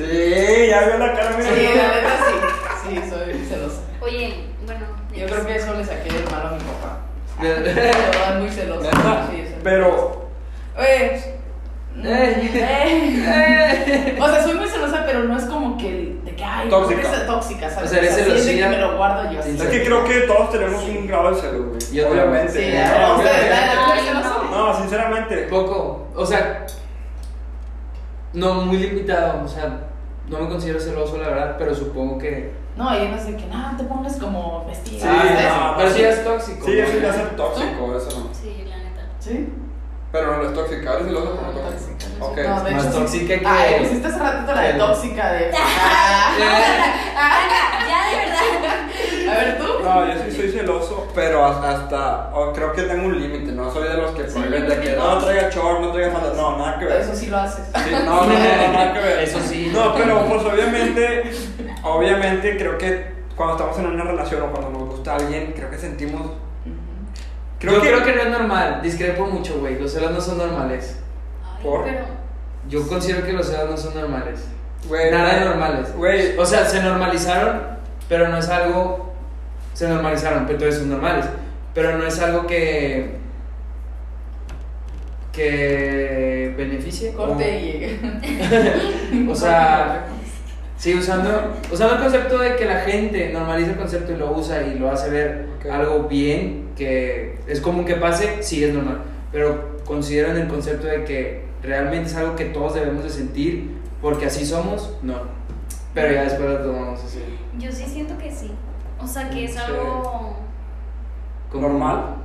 Sí, 0.00 0.66
ya 0.68 0.80
veo 0.86 0.98
la 0.98 1.14
cara, 1.14 1.36
mira. 1.36 1.50
Sí, 1.50 1.68
la 1.76 1.88
neta 1.88 2.16
sí. 2.24 2.88
Sí, 2.88 3.10
soy 3.10 3.44
celosa. 3.44 3.80
Oye, 4.00 4.46
bueno. 4.64 4.86
Yo 5.14 5.26
creo 5.26 5.46
que 5.46 5.56
eso 5.56 5.74
le 5.74 5.84
saqué 5.84 6.08
el 6.08 6.24
malo 6.30 6.48
a 6.48 6.52
mi 6.52 6.58
papá. 6.60 7.00
Verdad, 7.40 8.38
muy 8.38 8.48
celosa. 8.48 8.90
Pero, 9.62 10.30
Oye. 10.78 11.40
Eh. 12.02 12.50
eh. 12.56 14.18
O 14.18 14.28
sea, 14.28 14.42
soy 14.42 14.54
muy 14.54 14.68
celosa, 14.68 15.02
pero 15.04 15.24
no 15.24 15.36
es 15.36 15.44
como 15.44 15.76
que 15.76 16.16
de 16.24 16.34
que 16.34 16.44
ay, 16.44 16.70
Tóxica. 16.70 17.02
es 17.02 17.26
tóxica, 17.26 17.68
¿sabes? 17.68 17.90
O 17.90 17.92
sea, 17.92 17.98
eres 18.02 18.14
celosía. 18.14 18.68
me 18.70 18.78
lo 18.78 18.96
guardo 18.96 19.30
yo 19.30 19.40
así. 19.40 19.50
es 19.50 19.62
que 19.62 19.84
creo 19.84 20.04
que 20.04 20.20
todos 20.20 20.50
tenemos 20.50 20.82
un 20.82 21.06
grado 21.06 21.34
de 21.34 21.40
celos, 21.42 21.66
güey. 21.66 21.80
Yo 21.92 22.08
Obviamente. 22.08 22.52
Sí, 22.52 22.78
ustedes, 23.18 24.14
no. 24.14 24.44
No, 24.50 24.80
sinceramente. 24.80 25.36
Poco. 25.50 26.08
O 26.14 26.24
sea. 26.24 26.66
No 28.32 28.54
muy 28.54 28.78
limitado. 28.78 29.44
O 29.44 29.48
sea, 29.48 29.89
no 30.30 30.38
me 30.40 30.48
considero 30.48 30.80
celoso, 30.80 31.18
la 31.18 31.28
verdad, 31.28 31.56
pero 31.58 31.74
supongo 31.74 32.16
que. 32.18 32.52
No, 32.76 32.84
y 32.96 33.08
no 33.08 33.18
sé 33.18 33.36
que 33.36 33.46
nada, 33.46 33.76
te 33.76 33.84
pongas 33.84 34.16
como 34.16 34.64
vestida. 34.66 35.00
Sí, 35.00 35.08
no, 35.48 35.74
pero 35.76 35.90
sí 35.90 36.02
es 36.02 36.24
tóxico. 36.24 36.64
Sí, 36.66 36.78
eso 36.78 36.98
ya 36.98 37.08
es 37.08 37.14
ser 37.16 37.36
tóxico, 37.36 37.96
eso 37.96 38.20
no. 38.20 38.28
Sí, 38.34 38.64
la 38.68 38.76
neta. 38.78 39.02
¿Sí? 39.18 39.52
Pero 40.12 40.36
no 40.38 40.48
es 40.48 40.54
tóxica, 40.54 40.94
eres 40.94 41.06
celosa, 41.06 41.30
pero 41.36 41.52
no 41.52 41.52
No, 41.62 41.68
tóxica. 41.70 42.06
Ok. 42.24 42.36
No, 42.48 42.64
de 42.64 42.70
Más 42.72 42.84
hecho, 42.84 42.92
sí. 42.92 42.98
tóxica 43.26 43.38
que- 43.40 43.46
Ay, 43.46 43.80
pusiste 43.84 44.06
hace 44.08 44.18
ratito 44.18 44.54
la 44.54 44.62
de 44.62 44.72
tóxica 44.74 45.32
de. 45.32 45.50
Ya, 47.90 48.08
de 48.08 48.16
verdad. 48.16 48.40
A 49.30 49.34
ver, 49.34 49.58
tú. 49.58 49.64
No, 49.82 50.06
yo 50.06 50.12
sí 50.24 50.36
soy 50.36 50.50
celoso, 50.50 51.08
pero 51.14 51.44
hasta, 51.44 52.30
oh, 52.34 52.52
creo 52.52 52.72
que 52.72 52.82
tengo 52.82 53.06
un 53.06 53.20
límite, 53.20 53.52
no 53.52 53.72
soy 53.72 53.88
de 53.88 53.94
los 53.96 54.10
que 54.12 54.28
Sí, 54.28 54.38
prohíben 54.38 54.64
yo 54.64 54.70
de 54.70 54.80
que 54.80 54.96
no 54.96 55.18
traiga 55.18 55.50
short, 55.50 55.80
no 55.80 55.92
traiga 55.92 56.10
falda, 56.12 56.32
no, 56.36 56.58
nada 56.58 56.78
que 56.78 56.84
ver. 56.84 57.00
Eso 57.00 57.14
sí 57.14 57.26
lo 57.26 57.38
haces. 57.38 57.64
Sí, 57.66 57.90
no, 57.92 57.98
no, 58.04 58.26
no, 58.26 58.26
no, 58.26 58.72
nada 58.72 58.92
que 58.92 59.00
ver. 59.00 59.18
Eso 59.20 59.40
sí. 59.40 59.70
No, 59.72 59.94
pero 59.94 60.26
pues 60.26 60.42
obviamente, 60.44 61.30
obviamente 61.82 62.56
creo 62.56 62.76
que 62.78 63.12
cuando 63.36 63.56
estamos 63.56 63.78
en 63.78 63.86
una 63.86 64.04
relación 64.04 64.42
o 64.42 64.50
cuando 64.50 64.70
nos 64.70 64.88
gusta 64.90 65.16
alguien, 65.16 65.52
creo 65.56 65.70
que 65.70 65.78
sentimos. 65.78 66.32
Creo 67.58 67.74
Yo 67.74 67.82
que, 67.82 67.88
creo 67.88 68.04
que 68.04 68.14
no 68.14 68.22
es 68.22 68.28
normal. 68.30 68.80
Discrepo 68.82 69.26
mucho, 69.26 69.58
güey. 69.60 69.78
Los 69.78 69.92
celos 69.92 70.10
no 70.12 70.20
son 70.20 70.38
normales. 70.38 70.98
Ay, 71.44 71.62
¿Por? 71.64 71.84
pero. 71.84 72.04
Yo 72.68 72.86
considero 72.86 73.24
que 73.24 73.32
los 73.32 73.46
celos 73.46 73.70
no 73.70 73.76
son 73.76 73.94
normales. 73.94 74.44
Güey, 74.88 75.10
Nada 75.10 75.34
de 75.34 75.44
normales. 75.44 75.94
Güey, 75.94 76.38
O 76.38 76.46
sea, 76.46 76.64
se 76.64 76.82
normalizaron, 76.82 77.60
pero 78.08 78.28
no 78.28 78.38
es 78.38 78.48
algo. 78.48 79.09
Se 79.74 79.88
normalizaron, 79.88 80.44
pero 80.46 80.54
entonces 80.58 80.80
son 80.80 80.90
normales. 80.90 81.24
Pero 81.74 81.96
no 81.98 82.04
es 82.06 82.18
algo 82.20 82.46
que. 82.46 83.18
que 85.32 86.54
beneficie. 86.56 87.12
Corte 87.12 87.44
o- 87.44 87.58
y 87.58 87.62
llegue. 87.72 87.98
O 89.30 89.34
sea, 89.34 90.06
sí, 90.76 90.94
usando, 90.94 91.54
usando 91.72 91.94
el 91.96 92.00
concepto 92.02 92.38
de 92.38 92.56
que 92.56 92.64
la 92.64 92.80
gente 92.80 93.30
normaliza 93.32 93.70
el 93.72 93.76
concepto 93.76 94.12
y 94.12 94.16
lo 94.16 94.32
usa 94.32 94.62
y 94.62 94.78
lo 94.78 94.90
hace 94.90 95.10
ver 95.10 95.46
Ok. 95.60 95.66
algo 95.70 96.04
bien, 96.08 96.70
que 96.76 97.38
es 97.46 97.60
común 97.60 97.84
que 97.84 97.94
pase, 97.94 98.42
sí 98.42 98.64
es 98.64 98.74
normal. 98.74 99.02
Pero 99.32 99.78
consideran 99.84 100.36
el 100.36 100.48
concepto 100.48 100.86
de 100.86 101.04
que 101.04 101.44
realmente 101.62 102.08
es 102.08 102.16
algo 102.16 102.34
que 102.36 102.46
todos 102.46 102.74
debemos 102.74 103.04
de 103.04 103.10
sentir 103.10 103.70
porque 104.02 104.26
así 104.26 104.44
somos, 104.44 104.96
no. 105.02 105.14
Pero 105.94 106.12
ya 106.14 106.22
después 106.24 106.48
lo 106.48 106.58
tomamos 106.58 107.00
así. 107.04 107.20
Yo 107.58 107.70
sí 107.72 107.84
siento 107.86 108.16
que 108.16 108.30
sí. 108.30 108.50
O 109.02 109.06
sea, 109.06 109.30
que 109.30 109.44
es 109.44 109.56
algo. 109.56 110.36
como- 111.52 111.60
normal. 111.68 112.16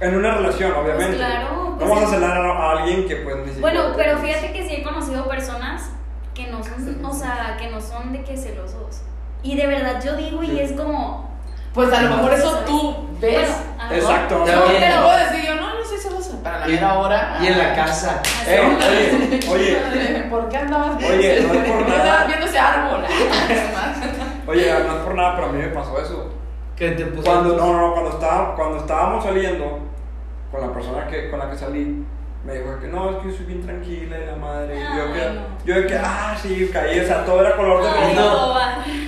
En 0.00 0.16
una 0.16 0.34
relación, 0.34 0.72
obviamente. 0.72 1.16
Pues 1.16 1.16
claro, 1.16 1.48
No 1.70 1.76
pues 1.78 1.88
vamos 1.90 2.04
a 2.04 2.14
celar 2.14 2.36
a 2.38 2.70
alguien 2.70 3.08
que 3.08 3.16
pues 3.16 3.36
ni 3.46 3.60
Bueno, 3.60 3.80
pero 3.96 4.18
fíjate 4.18 4.52
que 4.52 4.68
sí 4.68 4.74
he 4.76 4.82
conocido 4.82 5.26
personas 5.26 5.90
que 6.34 6.46
no 6.48 6.62
son, 6.62 7.04
o 7.04 7.12
sea, 7.12 7.56
que 7.58 7.68
no 7.68 7.80
son 7.80 8.12
de 8.12 8.22
que 8.22 8.36
celosos. 8.36 9.02
Y 9.42 9.56
de 9.56 9.66
verdad 9.66 10.00
yo 10.04 10.16
digo 10.16 10.42
y 10.42 10.58
es 10.60 10.72
como. 10.72 11.28
Pues 11.74 11.92
a 11.92 12.02
lo 12.02 12.16
mejor 12.16 12.32
eso 12.34 12.58
tú 12.66 13.08
ves. 13.20 13.48
Bueno. 13.76 13.94
Exacto. 13.94 14.38
No. 14.38 14.44
Pero 14.46 15.02
puedo 15.02 15.16
decir 15.18 15.44
yo, 15.46 15.54
no, 15.56 15.74
no 15.78 15.84
soy 15.84 15.98
celosa. 15.98 16.42
Para 16.42 16.58
la 16.60 16.68
Y, 16.68 16.72
mera 16.72 16.98
hora. 16.98 17.38
y 17.40 17.46
en 17.46 17.58
la 17.58 17.72
ah, 17.72 17.74
casa. 17.74 18.22
Eh, 18.46 19.40
oye, 19.50 19.50
oye, 19.50 20.26
¿Por 20.30 20.48
qué 20.48 20.56
andabas 20.58 20.96
Oye, 20.96 21.40
no 21.42 21.54
es 21.54 21.58
por 21.60 21.66
¿Por 21.76 21.84
qué 21.86 21.90
nada. 21.90 21.96
estabas 22.04 22.26
viendo 22.28 22.46
ese 22.46 22.58
árbol? 22.58 23.04
oye, 24.48 24.72
no 24.86 24.96
es 24.96 25.02
por 25.04 25.14
nada, 25.14 25.34
pero 25.36 25.48
a 25.48 25.52
mí 25.52 25.58
me 25.58 25.68
pasó 25.68 26.00
eso. 26.00 26.30
Que 26.76 26.92
te 26.92 27.06
puso 27.06 27.24
Cuando, 27.24 27.56
no, 27.56 27.72
no, 27.72 27.88
no, 27.88 27.92
cuando, 27.92 28.10
estaba, 28.10 28.54
cuando 28.54 28.78
estábamos 28.78 29.24
saliendo 29.24 29.80
con 30.50 30.60
la 30.60 30.72
persona 30.72 31.06
que, 31.06 31.28
con 31.28 31.38
la 31.38 31.50
que 31.50 31.56
salí, 31.56 32.04
me 32.44 32.54
dijo 32.54 32.78
que 32.78 32.86
no, 32.86 33.10
es 33.10 33.16
que 33.16 33.30
yo 33.30 33.36
soy 33.36 33.46
bien 33.46 33.62
tranquila 33.62 34.18
y 34.18 34.26
la 34.26 34.36
madre. 34.36 34.76
Y 34.76 34.80
yo, 34.80 35.12
que, 35.12 35.34
no. 35.34 35.40
yo 35.64 35.74
de 35.74 35.86
que, 35.86 35.96
ah, 35.96 36.36
sí, 36.40 36.70
caí, 36.72 37.00
o 37.00 37.04
sea, 37.04 37.24
todo 37.24 37.40
era 37.40 37.56
color 37.56 37.82
de 37.82 37.90
rosa. 37.90 38.14
no. 38.14 38.58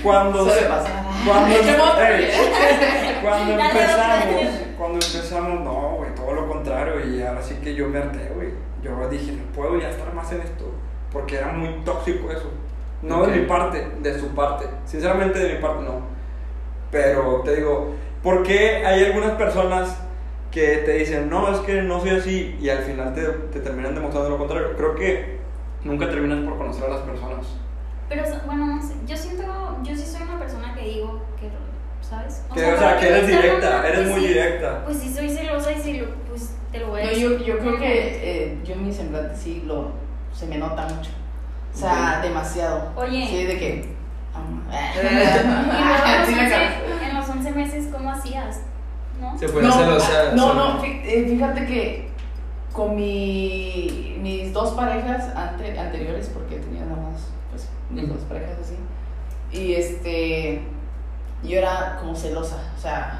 Cuando, 0.03 0.49
se- 0.49 0.65
pasar. 0.65 1.03
cuando, 1.25 1.47
¡Qué 1.97 2.25
ey, 2.25 3.19
cuando 3.21 3.53
empezamos, 3.53 4.45
cuando 4.77 5.05
empezamos, 5.05 5.59
no, 5.61 5.95
güey, 5.97 6.13
todo 6.13 6.33
lo 6.33 6.47
contrario. 6.47 7.05
Y 7.07 7.21
ahora 7.23 7.41
sí 7.41 7.55
que 7.63 7.73
yo 7.73 7.87
me 7.87 7.99
harté, 7.99 8.31
güey. 8.35 8.49
Yo 8.83 9.07
dije, 9.09 9.31
no 9.31 9.43
puedo 9.53 9.79
ya 9.79 9.89
estar 9.89 10.13
más 10.13 10.31
en 10.33 10.41
esto. 10.41 10.65
Porque 11.11 11.37
era 11.37 11.47
muy 11.47 11.69
tóxico 11.85 12.31
eso. 12.31 12.51
No 13.01 13.21
Ok. 13.21 13.27
de 13.27 13.39
mi 13.39 13.45
parte, 13.47 13.87
de 14.01 14.19
su 14.19 14.27
parte. 14.29 14.65
Sinceramente, 14.85 15.39
de 15.39 15.55
mi 15.55 15.61
parte, 15.61 15.83
no. 15.83 16.01
Pero 16.91 17.41
te 17.43 17.55
digo, 17.55 17.93
¿por 18.21 18.43
qué 18.43 18.85
hay 18.85 19.05
algunas 19.05 19.31
personas 19.33 19.97
que 20.51 20.77
te 20.79 20.93
dicen, 20.93 21.29
no, 21.29 21.49
es 21.51 21.59
que 21.61 21.81
no 21.81 21.99
soy 22.01 22.09
así, 22.11 22.57
y 22.61 22.69
al 22.69 22.79
final 22.79 23.13
te, 23.13 23.21
te 23.23 23.59
terminan 23.61 23.95
demostrando 23.95 24.29
lo 24.29 24.37
contrario? 24.37 24.75
Creo 24.75 24.95
que 24.95 25.39
nunca 25.83 26.09
terminas 26.09 26.39
por 26.45 26.57
conocer 26.57 26.85
a 26.85 26.89
las 26.89 27.01
personas. 27.01 27.47
Pero, 28.09 28.23
bueno, 28.45 28.65
no 28.65 28.81
sé. 28.81 28.93
Yo 29.07 29.15
siento. 29.15 29.43
Yo 29.83 29.95
sí 29.95 30.05
soy 30.05 30.23
una 30.23 30.37
persona 30.37 30.75
que 30.75 30.81
digo 30.83 31.21
que. 31.39 31.49
¿Sabes? 32.05 32.43
Que, 32.53 32.65
o 32.73 32.77
sea, 32.77 32.97
que 32.97 33.07
eres 33.07 33.27
directa, 33.27 33.87
eres 33.87 33.99
pues 34.01 34.11
muy 34.11 34.19
sí, 34.21 34.27
directa. 34.27 34.81
Pues 34.83 34.97
sí, 34.97 35.13
soy 35.13 35.29
celosa 35.29 35.71
y 35.71 35.79
si 35.79 35.99
lo. 35.99 36.07
Pues 36.27 36.55
Te 36.71 36.79
lo 36.79 36.87
voy 36.87 37.01
a 37.01 37.03
No, 37.05 37.09
decir. 37.09 37.29
yo, 37.37 37.45
yo 37.45 37.59
creo 37.59 37.77
que 37.77 38.43
eh, 38.47 38.57
yo 38.65 38.73
en 38.73 38.85
mi 38.85 38.91
semblante 38.93 39.35
sí 39.37 39.63
lo, 39.65 39.91
se 40.33 40.45
me 40.47 40.57
nota 40.57 40.87
mucho. 40.89 41.11
O 41.73 41.77
sea, 41.77 42.19
demasiado. 42.21 42.91
Oye. 42.95 43.27
Sí, 43.27 43.43
de 43.45 43.57
que. 43.59 43.95
Y 44.71 44.75
en 44.75 45.19
los 45.19 45.99
la 46.05 46.21
11 46.21 46.33
cara. 46.49 47.07
en 47.09 47.17
los 47.17 47.29
11 47.29 47.51
meses, 47.51 47.87
¿cómo 47.91 48.11
hacías? 48.11 48.61
¿No? 49.19 49.37
Se 49.37 49.49
pone 49.49 49.67
no, 49.67 50.33
no, 50.35 50.53
no, 50.77 50.83
eh, 50.83 51.25
fíjate 51.29 51.65
que 51.65 52.09
con 52.73 52.95
mi, 52.95 54.17
mis 54.21 54.53
dos 54.53 54.71
parejas 54.71 55.35
ante- 55.35 55.77
anteriores, 55.77 56.29
porque 56.33 56.55
tenía 56.57 56.85
nada 56.85 57.01
más, 57.01 57.21
pues, 57.51 57.67
mis 57.89 58.07
dos 58.07 58.19
parejas 58.21 58.57
así, 58.61 58.75
y 59.51 59.73
este, 59.73 60.61
yo 61.43 61.57
era 61.57 61.97
como 61.99 62.15
celosa, 62.15 62.71
o 62.77 62.81
sea, 62.81 63.19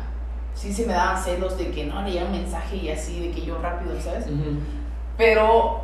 sí 0.55 0.71
se 0.73 0.85
me 0.87 0.93
daban 0.93 1.21
celos 1.21 1.57
de 1.57 1.69
que 1.71 1.85
no 1.85 2.01
leía 2.03 2.23
un 2.25 2.31
mensaje 2.31 2.77
y 2.77 2.89
así, 2.89 3.27
de 3.27 3.31
que 3.31 3.41
yo 3.45 3.59
rápido, 3.61 3.93
¿sabes? 4.01 4.25
Pero 5.17 5.81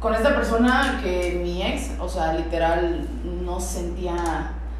con 0.00 0.14
esta 0.14 0.34
persona 0.34 1.00
que 1.02 1.40
mi 1.42 1.62
ex, 1.62 1.90
o 1.98 2.08
sea, 2.08 2.32
literal, 2.34 3.06
no 3.44 3.58
sentía, 3.60 4.14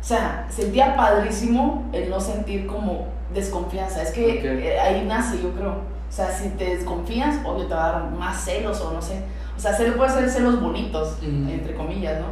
o 0.01 0.05
sea, 0.05 0.47
sentía 0.51 0.97
padrísimo 0.97 1.89
el 1.93 2.11
no 2.11 2.21
sentir 2.21 2.67
como 2.67 3.07
desconfianza. 3.33 4.03
Es 4.03 4.11
que 4.11 4.39
Ok. 4.39 4.45
eh, 4.45 4.79
ahí 4.81 5.05
nace, 5.07 5.41
yo 5.43 5.51
creo. 5.53 5.73
O 6.09 6.12
sea, 6.17 6.31
si 6.31 6.49
te 6.51 6.77
desconfías, 6.77 7.37
obvio 7.45 7.67
te 7.67 7.75
va 7.75 7.89
a 7.89 7.93
dar 7.93 8.11
más 8.11 8.45
celos 8.45 8.81
o 8.83 8.93
no 8.93 9.01
sé. 9.03 9.21
O 9.57 9.61
sea, 9.61 9.75
se 9.77 9.85
le 9.85 9.93
puede 9.93 10.11
ser 10.12 10.29
celos 10.31 10.61
bonitos, 10.61 11.17
Ujú. 11.19 11.51
entre 11.51 11.75
comillas, 11.75 12.21
¿no? 12.21 12.27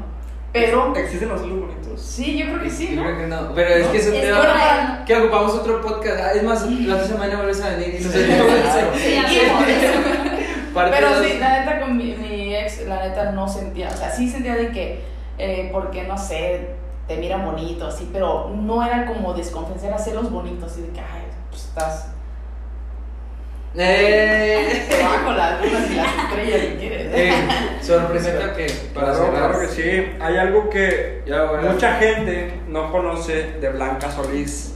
Pero, 0.52 0.94
¿Existen 0.94 1.30
los 1.30 1.40
celos 1.40 1.60
bonitos? 1.60 2.00
sí, 2.00 2.36
yo 2.38 2.44
creo 2.46 2.62
que 2.62 2.70
sí, 2.70 2.90
Yo 2.94 2.96
¿no? 2.96 3.02
creo 3.04 3.18
que 3.18 3.26
no. 3.26 3.54
Pero 3.54 3.70
es 3.70 3.86
que 3.88 3.96
es 3.96 4.06
un 4.08 4.12
tema 4.20 4.38
verdad. 4.40 5.04
que 5.06 5.16
ocupamos 5.16 5.54
otro 5.54 5.80
podcast. 5.80 6.20
Ah, 6.22 6.32
Es 6.34 6.42
más, 6.42 6.70
la 6.70 6.94
otra 6.96 7.06
semana 7.08 7.36
vuelves 7.36 7.62
a 7.62 7.70
venir 7.70 7.88
y 7.88 7.92
de 7.92 7.98
eso. 7.98 8.10
Parte 10.74 10.96
Pero 10.98 11.22
sí, 11.22 11.38
la 11.38 11.60
neta 11.60 11.80
con 11.80 11.96
la 12.96 13.08
neta 13.08 13.32
no 13.32 13.48
sentía, 13.48 13.88
o 13.88 13.96
sea, 13.96 14.10
sí 14.10 14.28
sentía 14.28 14.54
de 14.56 14.70
que, 14.70 15.02
eh, 15.38 15.68
porque 15.72 16.04
no 16.04 16.16
sé, 16.18 16.70
te 17.08 17.16
miran 17.16 17.44
bonito, 17.44 17.86
así, 17.86 18.08
pero 18.12 18.50
no 18.54 18.84
era 18.84 19.06
como 19.06 19.34
desconfianza, 19.34 19.88
era 19.88 19.98
celos 19.98 20.30
bonitos, 20.30 20.70
así 20.72 20.82
de 20.82 20.88
que, 20.88 21.00
ay, 21.00 21.22
pues 21.50 21.64
estás 21.64 22.08
Eh, 23.74 24.86
debajo 24.90 25.32
las 25.32 25.60
lunas 25.64 25.90
y 25.90 25.94
las 25.94 26.06
estrellas 26.24 26.60
si 26.60 26.76
quieres. 26.78 27.06
eh, 27.14 27.32
sorpresita 27.80 28.52
que 28.54 28.66
para 28.94 29.12
Claro, 29.14 29.30
claro 29.32 29.60
que 29.60 29.68
sí. 29.68 30.12
Hay 30.20 30.36
algo 30.36 30.68
que 30.68 31.22
Ya, 31.26 31.44
bueno. 31.44 31.72
mucha 31.72 31.94
gente 31.94 32.60
no 32.68 32.92
conoce 32.92 33.52
de 33.60 33.68
Blanca 33.70 34.10
Solís. 34.10 34.74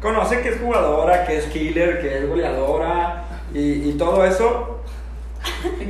Conoce 0.00 0.40
que 0.42 0.50
es 0.50 0.60
jugadora, 0.60 1.26
que 1.26 1.38
es 1.38 1.46
killer, 1.46 2.00
que 2.00 2.18
es 2.18 2.28
goleadora 2.28 3.24
y, 3.52 3.90
y 3.90 3.92
todo 3.98 4.24
eso. 4.24 4.78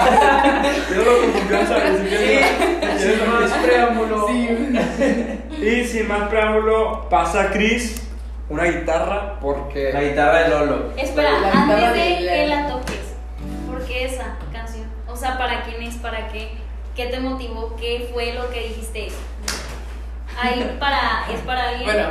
Con 0.00 1.32
confianza. 1.32 1.76
si 1.98 2.08
quieres- 2.08 2.46
Sin 3.00 3.30
más 3.30 3.50
preámbulo. 3.52 4.26
Sí. 4.28 4.48
Y 5.64 5.84
sin 5.86 6.08
más 6.08 6.28
preámbulo, 6.28 7.08
pasa 7.08 7.50
Chris 7.52 8.02
una 8.48 8.64
guitarra 8.64 9.38
porque. 9.40 9.92
La 9.92 10.02
guitarra 10.02 10.38
de 10.42 10.48
Lolo. 10.48 10.92
Espera, 10.96 11.30
La 11.40 11.52
antes 11.52 11.92
de 11.92 12.18
que 12.26 12.46
la 12.48 12.66
toques, 12.68 13.14
¿por 13.66 13.84
qué 13.84 14.04
esa 14.06 14.36
canción? 14.52 14.86
O 15.08 15.16
sea, 15.16 15.38
¿para 15.38 15.62
quién 15.62 15.82
es? 15.82 15.94
¿Para 15.96 16.28
qué? 16.28 16.52
¿Qué 16.96 17.06
te 17.06 17.20
motivó? 17.20 17.76
¿Qué 17.76 18.08
fue 18.12 18.32
lo 18.34 18.50
que 18.50 18.60
dijiste? 18.68 19.08
Ahí 20.42 20.76
para, 20.80 21.26
es 21.32 21.40
para 21.40 21.68
alguien. 21.70 21.84
Bueno, 21.84 22.08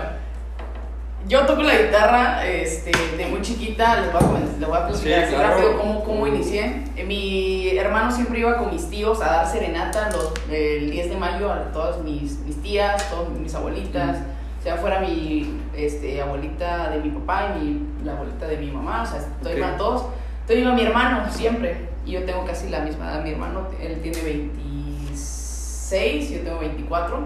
yo 1.28 1.46
toco 1.46 1.62
la 1.62 1.78
guitarra 1.78 2.48
este, 2.48 2.92
de 3.18 3.26
muy 3.28 3.42
chiquita, 3.42 4.02
les 4.02 4.12
voy 4.12 4.22
a, 4.24 4.40
les 4.60 4.68
voy 4.68 4.78
a 4.78 4.88
platicar 4.88 5.28
Sí, 5.28 5.36
claro. 5.36 5.50
rápido 5.56 5.78
cómo, 5.78 6.04
cómo 6.04 6.28
inicié. 6.28 6.84
Eh, 6.96 7.04
Mi 7.04 7.78
hermano 7.78 8.12
siempre 8.12 8.40
iba 8.40 8.58
con 8.58 8.72
mis 8.72 8.90
tíos 8.90 9.22
a 9.22 9.26
dar 9.26 9.48
serenata 9.48 10.10
los, 10.12 10.34
el 10.52 10.90
10 10.90 11.10
de 11.10 11.18
mayo 11.18 11.52
a 11.52 11.72
todas 11.72 12.00
mis, 12.04 12.40
mis 12.40 12.60
tías, 12.64 13.08
todas 13.12 13.30
mis 13.30 13.54
abuelitas, 13.54 14.18
o 14.60 14.64
sea, 14.64 14.78
fuera 14.78 15.00
mi 15.00 15.60
este, 15.76 16.20
abuelita 16.22 16.90
de 16.90 17.00
mi 17.00 17.10
papá 17.12 17.56
y 17.56 17.60
mi, 17.64 17.82
la 18.04 18.14
abuelita 18.14 18.48
de 18.48 18.58
mi 18.58 18.72
mamá, 18.72 19.04
o 19.04 19.06
sea, 19.06 19.20
Ok. 19.42 19.56
iban 19.58 19.78
todos. 19.78 20.06
Entonces 20.42 20.64
iba 20.66 20.74
mi 20.74 20.82
hermano 20.82 21.32
siempre, 21.32 21.90
y 22.06 22.12
yo 22.12 22.24
tengo 22.24 22.44
casi 22.44 22.70
la 22.70 22.80
misma 22.80 23.12
edad. 23.12 23.24
Mi 23.24 23.32
hermano, 23.32 23.68
él 23.80 24.00
tiene 24.02 24.20
26, 24.24 26.32
yo 26.32 26.40
tengo 26.42 26.60
24. 26.60 27.20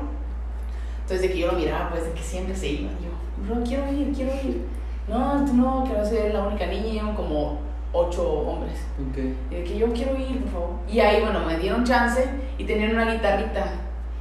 Entonces, 1.02 1.22
de 1.22 1.32
que 1.34 1.40
yo 1.40 1.48
lo 1.48 1.54
miraba, 1.54 1.90
pues, 1.90 2.04
de 2.06 2.12
que 2.12 2.22
siempre 2.22 2.56
se 2.56 2.68
iba. 2.68 2.90
Yo, 3.02 3.10
no, 3.48 3.64
quiero 3.64 3.92
ir, 3.92 4.12
quiero 4.14 4.34
ir. 4.34 4.66
No, 5.08 5.44
tú 5.46 5.54
no, 5.54 5.84
quiero 5.86 6.06
ser 6.06 6.34
la 6.34 6.44
única 6.44 6.66
niña, 6.68 6.88
y 6.88 6.98
eran 6.98 7.16
como 7.16 7.60
ocho 7.92 8.28
hombres. 8.28 8.74
Ok. 9.10 9.18
Y 9.52 9.56
de 9.56 9.64
que 9.64 9.78
yo 9.78 9.92
quiero 9.94 10.16
ir, 10.18 10.42
por 10.44 10.52
favor. 10.52 10.70
Y 10.90 11.00
ahí, 11.00 11.22
bueno, 11.22 11.42
me 11.46 11.58
dieron 11.58 11.84
chance 11.84 12.26
y 12.58 12.64
tenían 12.64 12.92
una 12.92 13.12
guitarrita. 13.12 13.66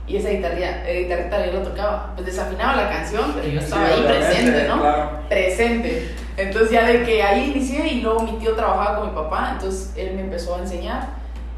Y 0.07 0.17
esa 0.17 0.31
guitarrita, 0.31 0.89
eh, 0.89 1.05
guitarrita 1.05 1.47
yo 1.47 1.53
la 1.53 1.63
tocaba. 1.63 2.13
Pues 2.15 2.27
desafinaba 2.27 2.77
la 2.77 2.91
canción, 2.91 3.33
pero 3.35 3.49
yo 3.49 3.61
estaba 3.61 3.87
Sí, 3.87 3.93
ahí 3.93 4.03
presente, 4.03 4.69
¿no? 4.69 4.81
Claro. 4.81 5.11
presente. 5.29 6.15
Entonces 6.37 6.71
ya 6.71 6.87
de 6.87 7.05
que 7.05 7.23
ahí 7.23 7.53
inicié 7.55 7.87
y 7.87 8.01
luego 8.01 8.21
mi 8.23 8.33
tío 8.33 8.55
trabajaba 8.55 8.99
con 8.99 9.09
mi 9.11 9.15
papá, 9.15 9.51
entonces 9.53 9.93
él 9.97 10.15
me 10.15 10.23
empezó 10.23 10.57
a 10.57 10.59
enseñar. 10.61 11.09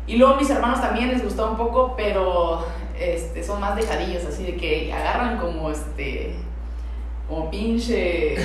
Y 0.07 0.17
luego 0.17 0.37
mis 0.37 0.51
hermanos 0.51 0.81
también 0.83 1.09
les 1.09 1.25
gustaba 1.25 1.51
un 1.53 1.57
poco, 1.57 1.95
pero 1.97 2.67
este, 2.99 3.43
son 3.43 3.61
más 3.61 3.75
dejadillos, 3.77 4.25
así 4.27 4.43
de 4.45 4.57
que 4.57 4.93
agarran 4.93 5.39
como 5.39 5.71
este, 5.71 6.35
como 7.29 7.51
pinche, 7.51 8.37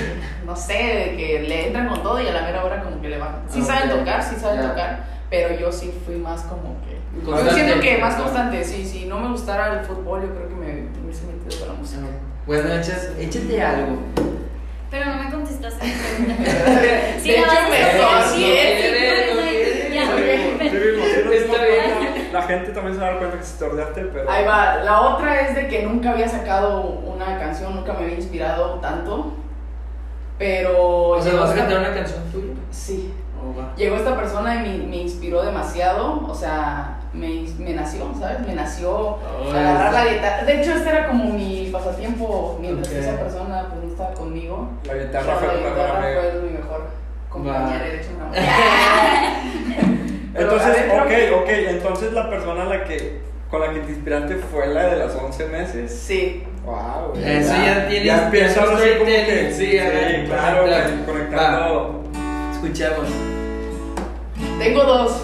no 0.46 0.56
sé, 0.56 0.74
de 0.74 1.16
que 1.18 1.40
le 1.48 1.68
entran 1.68 1.90
con 1.90 2.02
todo 2.02 2.22
y 2.22 2.28
a 2.28 2.32
la 2.32 2.42
mera 2.44 2.64
hora 2.64 2.82
como 2.84 3.02
que 3.02 3.10
le 3.10 3.18
van. 3.18 3.44
Sí 3.50 3.60
Ah, 3.64 3.66
saben 3.66 3.90
tocar, 3.90 4.24
sí 4.24 4.36
saben 4.40 4.62
tocar, 4.68 5.06
pero 5.30 5.60
yo 5.60 5.72
sí 5.72 5.92
fui 6.06 6.16
más 6.16 6.42
como 6.44 6.76
que... 6.86 6.98
Yo 7.26 7.52
siento 7.52 7.80
que 7.82 7.98
más 7.98 8.16
constante, 8.16 8.64
sí, 8.64 8.86
si 8.86 9.06
no 9.06 9.20
me 9.20 9.30
gustara 9.30 9.80
el 9.80 9.86
fútbol, 9.86 10.22
yo 10.22 10.30
creo 10.34 10.48
que 10.50 10.56
me 10.56 10.70
me 10.74 11.06
hubiese 11.06 11.26
metido 11.26 11.60
para 11.62 11.74
la 11.74 11.80
música. 11.80 12.02
Bueno, 12.46 12.74
échate, 12.74 13.24
échate 13.24 13.62
algo. 13.62 13.98
Pero 14.92 15.06
no 15.06 15.24
me 15.24 15.30
contestaste. 15.32 15.86
De 15.86 17.20
Sí, 17.22 17.32
la 17.32 17.38
hecho, 17.38 17.50
sí, 18.34 18.36
sí, 18.36 18.44
sí, 18.44 18.84
sí, 18.84 19.20
Sí, 19.90 20.70
sí, 20.70 20.70
sí, 20.70 20.78
Está 21.30 21.46
importa. 21.46 21.64
bien. 21.66 21.79
La 22.32 22.42
gente 22.44 22.72
también 22.72 22.96
se 22.96 23.02
va 23.02 23.08
a 23.08 23.10
dar 23.12 23.20
cuenta 23.20 23.38
que 23.38 23.44
se 23.44 23.58
tordeaste, 23.60 24.02
pero. 24.14 24.30
Ahí 24.30 24.46
va. 24.46 24.76
La 24.84 25.02
otra 25.02 25.42
es 25.42 25.56
de 25.56 25.68
que 25.68 25.84
nunca 25.84 26.12
había 26.12 26.28
sacado 26.28 26.82
una 26.84 27.38
canción, 27.40 27.76
nunca 27.76 27.94
me 27.94 28.04
había 28.06 28.16
inspirado 28.16 28.76
tanto. 28.76 29.34
Pero. 30.38 31.10
O 31.10 31.22
sea, 31.22 31.34
¿vas 31.40 31.52
a 31.52 31.56
cantar 31.56 31.80
una 31.80 31.94
canción 31.94 32.24
tuya? 32.32 32.54
Sí. 32.72 33.14
¿O 33.42 33.58
va? 33.58 33.74
Llegó 33.76 33.96
esta 33.96 34.16
persona 34.18 34.56
y 34.66 34.78
me, 34.80 34.88
me 34.88 34.98
inspiró 34.98 35.42
demasiado. 35.44 36.26
O 36.28 36.36
sea, 36.36 37.00
me, 37.14 37.46
me 37.58 37.74
nació, 37.74 38.06
¿sabes? 38.20 38.40
Me 38.46 38.54
nació 38.54 39.18
Ay, 39.46 39.60
agarrar 39.60 39.94
la 39.94 40.06
guitarra. 40.14 40.44
De 40.44 40.62
hecho, 40.62 40.74
este 40.74 40.90
era 40.90 41.08
como 41.08 41.26
mi 41.26 41.70
pasatiempo 41.72 42.58
mientras 42.62 42.88
que 42.90 43.00
Ok. 43.00 43.04
esa 43.06 43.18
persona 43.20 43.66
pues, 43.70 43.84
no 43.84 43.90
estaba 43.92 44.12
conmigo. 44.14 44.70
La 44.86 44.94
O 44.94 44.96
guitarra 44.98 45.26
sea, 45.26 45.36
fue 45.38 45.48
la 45.48 45.54
guitarra 45.70 46.02
fue 46.02 46.42
mi 46.44 46.50
mejor 46.58 46.88
compañera. 47.30 47.84
De 47.84 47.96
hecho, 48.02 48.10
una 48.16 48.30
Entonces, 50.36 50.78
a 50.92 51.04
ok, 51.04 51.42
ok. 51.44 51.50
Entonces 51.50 52.14
la 52.14 52.30
persona 52.30 52.64
a 52.64 52.66
la 52.66 52.84
que, 52.86 53.20
con 53.50 53.62
la 53.62 53.72
que 53.72 53.80
te 53.80 53.92
inspiraste 53.92 54.36
fue 54.36 54.68
la 54.68 54.88
de 54.88 54.98
las 54.98 55.16
11 55.16 55.46
meses. 55.48 55.92
Sí. 55.92 56.44
Wow, 56.66 57.14
Eso 57.16 57.54
ya 57.54 57.88
tiene 57.88 58.06
Ya 58.06 58.26
empieza 58.26 58.62
ahora 58.62 58.78
sí 58.80 58.90
como 58.98 59.06
que. 59.06 59.52
sí, 59.58 59.78
a 59.80 59.90
ver, 59.90 60.26
claro, 60.26 60.66
claro. 60.66 60.90
conectando. 61.06 62.04
Escuchamos. 62.54 63.08
Tengo 64.60 64.84
dos. 64.84 65.24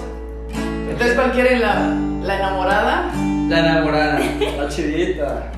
Entonces, 0.89 1.15
¿cuál 1.15 1.31
quiere 1.33 1.59
la, 1.59 1.93
la 2.23 2.35
enamorada? 2.37 3.11
La 3.49 3.59
enamorada. 3.59 4.19
La 4.57 4.67
chidita. 4.69 5.51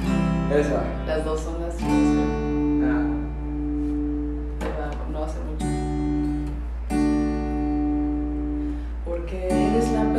Esa. 0.53 0.83
Las 1.05 1.23
dos 1.23 1.41
son 1.41 1.61
las 1.61 1.75
Ah. 1.81 2.36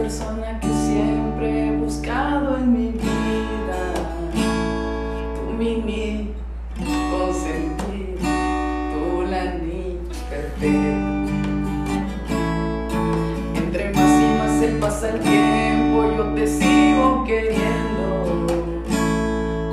Persona 0.09 0.59
que 0.59 0.68
siempre 0.68 1.68
he 1.68 1.76
buscado 1.76 2.56
en 2.56 2.72
mi 2.72 2.92
vida. 2.92 3.92
Tú 5.34 5.52
mi 5.52 5.82
niña 5.82 6.30
consentida, 7.11 8.30
tú 8.90 9.26
la 9.30 9.44
niña 9.56 10.09
perfecta. 10.30 11.28
Entre 13.54 13.90
más 13.92 14.11
y 14.22 14.38
más 14.38 14.52
se 14.59 14.68
pasa 14.80 15.11
el 15.11 15.20
tiempo, 15.20 16.11
yo 16.16 16.24
te 16.34 16.46
sigo 16.46 17.24
queriendo 17.26 18.46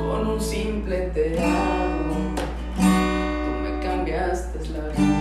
con 0.06 0.26
un 0.34 0.38
simple 0.38 1.12
te. 1.14 1.36
Tú 2.76 3.52
me 3.62 3.80
cambiaste 3.82 4.58
la 4.68 4.88
vida. 4.88 5.15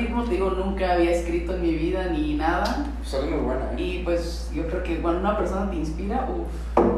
Ritmo, 0.00 0.24
te 0.24 0.32
digo, 0.32 0.50
nunca 0.50 0.92
había 0.92 1.10
escrito 1.12 1.54
en 1.54 1.62
mi 1.62 1.72
vida 1.74 2.04
ni 2.12 2.34
nada, 2.34 2.86
Pues 2.98 3.14
es 3.14 3.30
muy 3.30 3.38
buena, 3.40 3.64
¿eh? 3.76 3.80
y 3.82 4.02
pues 4.04 4.50
yo 4.54 4.66
creo 4.66 4.82
que 4.82 5.00
cuando 5.00 5.20
una 5.20 5.36
persona 5.38 5.70
te 5.70 5.76
inspira, 5.76 6.26
uff, 6.28 6.48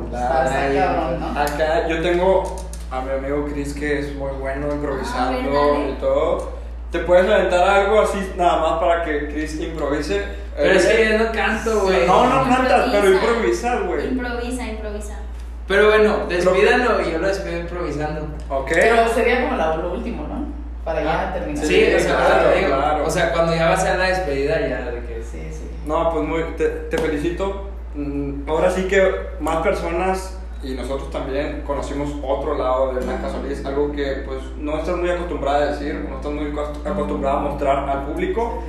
está, 0.06 0.72
cabrón, 0.74 1.20
¿no? 1.20 1.40
Acá 1.40 1.88
yo 1.88 2.00
tengo 2.02 2.56
a 2.90 3.00
mi 3.00 3.10
amigo 3.10 3.46
Chris 3.52 3.74
que 3.74 4.00
es 4.00 4.14
muy 4.16 4.30
bueno 4.40 4.72
improvisando 4.72 5.38
Ah, 5.38 5.88
y 5.90 6.00
todo. 6.00 6.62
¿Te 6.90 6.98
puedes 6.98 7.26
aventar 7.26 7.66
algo 7.66 8.02
así 8.02 8.18
nada 8.36 8.58
más 8.58 8.72
para 8.80 9.02
que 9.02 9.28
Chris 9.28 9.58
improvise? 9.60 10.22
Pero 10.54 10.72
Eh, 10.72 10.76
es 10.76 10.86
que 10.86 11.08
yo 11.10 11.18
no 11.24 11.32
canto, 11.32 11.80
güey. 11.84 12.06
No, 12.06 12.26
no 12.26 12.44
cantas, 12.46 12.90
pero 12.92 13.12
Improvisa. 13.12 13.80
güey. 13.86 14.08
Improvisa, 14.08 14.68
improvisa. 14.68 15.18
Pero 15.66 15.88
bueno, 15.88 16.26
despídanlo 16.28 17.00
y 17.00 17.12
yo 17.12 17.18
lo 17.18 17.28
despido 17.28 17.60
improvisando. 17.60 18.26
Ok. 18.50 18.68
Pero 18.74 19.08
sería 19.08 19.42
como 19.44 19.56
la- 19.56 19.76
lo 19.76 19.94
último, 19.94 20.26
¿no? 20.28 20.61
Para 20.84 21.02
ya 21.02 21.32
terminar. 21.32 21.64
Sí, 21.64 21.84
Sí, 21.98 22.06
claro, 22.06 22.50
te 22.50 22.58
digo, 22.58 22.68
claro. 22.76 23.06
O 23.06 23.10
sea, 23.10 23.32
cuando 23.32 23.54
ya 23.54 23.68
va 23.68 23.74
a 23.74 23.76
ser 23.76 23.98
la 23.98 24.04
despedida, 24.08 24.60
ya 24.60 24.90
de 24.90 25.00
que. 25.06 25.22
Sí, 25.22 25.38
sí. 25.50 25.70
No, 25.86 26.10
pues 26.12 26.24
muy, 26.26 26.42
te, 26.56 26.68
te 26.68 26.98
felicito. 26.98 27.68
Mm, 27.94 28.48
Ahora 28.48 28.70
sí 28.70 28.84
que 28.88 29.12
más 29.40 29.58
personas 29.58 30.38
y 30.62 30.74
nosotros 30.74 31.10
también 31.10 31.62
conocimos 31.66 32.10
otro 32.22 32.56
lado 32.56 32.94
de 32.94 33.04
Blanca 33.04 33.28
Solís, 33.30 33.64
algo 33.64 33.90
que 33.92 34.22
pues 34.26 34.38
no 34.58 34.78
estás 34.78 34.96
muy 34.96 35.10
acostumbrada 35.10 35.58
a 35.58 35.66
decir, 35.72 36.06
no 36.08 36.16
estás 36.16 36.32
muy 36.32 36.44
acost- 36.52 36.86
acostumbrada 36.86 37.36
a 37.38 37.40
mostrar 37.40 37.88
al 37.90 38.04
público. 38.06 38.62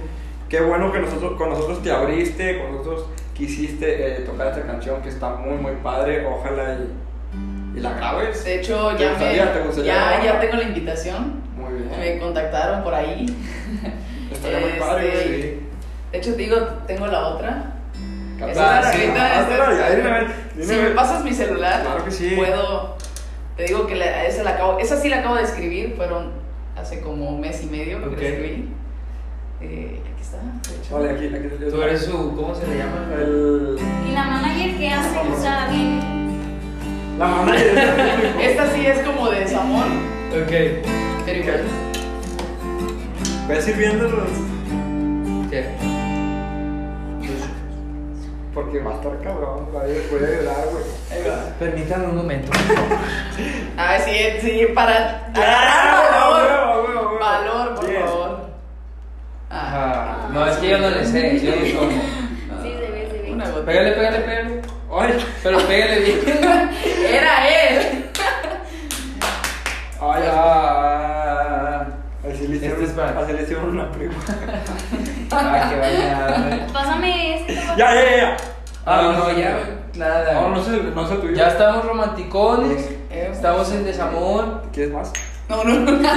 Qué 0.50 0.60
bueno 0.62 0.92
que 0.92 1.00
nosotros, 1.00 1.34
con 1.38 1.50
nosotros 1.50 1.82
te 1.84 1.92
abriste, 1.92 2.60
con 2.62 2.72
nosotros 2.78 3.06
quisiste 3.34 4.08
eh, 4.18 4.20
tocar 4.22 4.48
esta 4.48 4.62
canción 4.64 5.02
que 5.02 5.10
está 5.10 5.30
muy 5.36 5.58
muy 5.58 5.74
padre, 5.84 6.26
ojalá 6.28 6.78
y, 7.76 7.78
y 7.78 7.80
la 7.80 7.94
grabes. 7.94 8.44
De 8.44 8.56
hecho, 8.60 8.90
¿Te 8.98 9.04
ya, 9.04 9.10
gustaría? 9.12 9.46
me, 9.46 9.52
¿Te 9.52 9.60
gustaría 9.62 9.94
ya, 9.94 10.24
ya 10.24 10.40
tengo 10.40 10.56
la 10.58 10.64
invitación. 10.64 11.42
Me 12.00 12.18
contactaron 12.20 12.84
por 12.84 12.94
ahí. 12.94 13.26
Estaría 14.32 14.60
muy 14.60 14.80
padre, 14.80 15.08
Este, 15.14 15.28
güey. 15.28 15.42
De 16.12 16.18
hecho, 16.18 16.32
te 16.32 16.38
digo, 16.38 16.58
tengo 16.88 17.08
la 17.08 17.28
otra. 17.28 17.74
Capaz. 18.40 18.52
Esa 18.52 18.80
es 18.80 18.86
la 18.86 18.92
sí. 19.88 19.96
dime. 20.58 20.66
Si 20.66 20.76
me 20.76 20.90
pasas 20.92 21.24
mi 21.24 21.34
celular, 21.34 21.82
Claro 21.82 22.06
que 22.06 22.12
sí. 22.12 22.34
puedo. 22.36 22.96
Te 23.58 23.66
digo 23.66 23.86
que 23.88 23.96
la- 23.96 24.26
esa, 24.26 24.44
la 24.44 24.52
acabo, 24.52 24.80
esa 24.80 25.00
sí 25.00 25.10
la 25.10 25.20
acabo 25.20 25.36
de 25.36 25.44
escribir, 25.44 25.94
fueron 25.96 26.32
hace 26.76 27.00
como 27.02 27.30
un 27.30 27.40
mes 27.40 27.64
y 27.64 27.68
medio 27.68 28.00
que 28.00 28.06
la 28.22 28.28
escribí. 28.30 28.70
Eh, 29.62 30.02
aquí 30.02 30.22
está. 30.22 30.38
de 30.40 30.78
hecho. 30.78 30.96
Vale, 30.96 31.12
aquí, 31.12 31.28
aquí. 31.28 31.70
Tú 31.72 31.82
eres 31.82 32.02
su. 32.06 32.36
¿Cómo 32.36 32.54
se 32.56 32.68
le 32.68 32.78
llama? 32.78 33.08
El... 33.18 33.78
¿Y 34.10 34.14
la 34.14 34.24
manager 34.24 34.78
qué 34.78 34.90
hace? 34.90 35.20
O 35.20 35.40
sea, 35.42 35.68
bien. 35.72 36.00
La 37.20 37.28
manager. 37.28 38.36
Esta 38.42 38.68
sí 38.74 38.86
es 38.86 39.00
como 39.00 39.30
de 39.30 39.40
desamor, 39.42 39.86
Ok. 40.32 40.52
Pero 41.26 41.40
igual. 41.40 41.64
Ves 43.48 43.66
sirviéndolos 43.66 44.30
¿Qué? 45.50 45.66
porque 48.54 48.80
va 48.80 48.92
a 48.92 48.96
estar 48.96 49.20
cabrón, 49.22 49.68
va 49.76 49.80
a 49.82 49.84
puede 50.12 50.38
ayudar, 50.38 50.66
güey. 50.72 50.84
Ahí 51.12 51.28
va. 51.28 51.58
Permítanme 51.58 52.06
un 52.08 52.18
momento. 52.18 52.52
Ah, 53.78 53.98
sí, 54.00 54.12
sí, 54.42 54.68
para. 54.76 55.32
Ah, 55.36 56.04
valor. 56.12 56.44
huevo, 56.44 56.88
huevo, 56.88 57.02
huevo. 57.10 57.20
Valor, 57.20 57.76
por 57.76 57.90
Bien. 57.90 58.02
favor. 58.04 58.50
Ah, 59.50 59.72
Ah, 59.76 60.30
no, 60.32 60.46
es 60.46 60.58
que 60.58 60.70
yo 60.70 60.78
no 60.78 60.90
le 60.92 61.04
sé. 61.04 61.40
Yo 61.40 61.56
no 61.56 61.62
soy. 61.62 61.96
Sí, 62.62 62.70
se 62.80 62.92
ve, 62.92 63.08
se 63.12 63.22
ve. 63.24 63.32
una 63.34 63.50
gota. 63.50 63.66
Pégale, 63.66 63.92
pégale, 63.94 64.20
pégale. 64.20 64.62
Ay, 64.96 65.26
Pero 65.42 65.58
pégale 65.68 66.00
bien. 66.02 66.20
Era 67.10 67.48
él. 67.50 68.06
ay, 70.00 70.00
Ah, 70.00 70.20
hicieron, 70.22 70.63
Este 72.68 72.84
es 72.86 72.92
para- 72.92 73.22
le 73.32 73.44
hicieron 73.44 73.70
una 73.70 73.92
prima. 73.92 74.14
ah, 75.32 75.68
qué 75.70 75.80
bañada. 75.80 76.68
Pásame 76.72 77.40
este. 77.42 77.54
Ya, 77.56 77.76
ya, 77.78 77.94
ya, 77.96 78.18
ya. 78.18 78.38
Ah, 78.86 79.14
no, 79.18 79.38
ya. 79.38 79.60
Nada. 79.96 80.34
No, 80.42 80.50
no 80.50 80.64
sé, 80.64 80.72
no 80.72 81.08
sé 81.08 81.16
tuyo. 81.16 81.34
Ya 81.36 81.48
estamos 81.50 81.86
romanticones. 81.86 82.90
Eh, 83.10 83.30
Estamos 83.32 83.72
en 83.72 83.86
desamor. 83.86 84.64
¿Quieres 84.74 84.94
más? 84.94 85.12
No, 85.50 85.64
no, 85.64 85.74
no. 85.80 86.10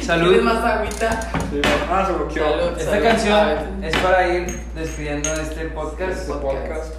Salud. 0.00 0.28
¿Quieres 0.28 0.42
más 0.44 0.64
agüita? 0.64 1.20
Sí, 1.50 1.60
ah, 1.90 2.04
se 2.06 2.12
bloqueó. 2.12 2.44
Salud. 2.50 2.78
Esta 2.78 3.00
canción 3.00 3.84
es 3.84 3.96
para 3.98 4.28
ir 4.28 4.46
despidiendo 4.74 5.32
este 5.34 5.66
podcast. 5.66 6.12
Este 6.12 6.32
podcast. 6.32 6.94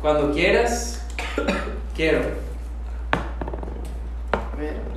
Cuando 0.00 0.32
quieras, 0.32 1.04
quiero. 1.94 2.20
A 4.32 4.56
ver. 4.56 4.91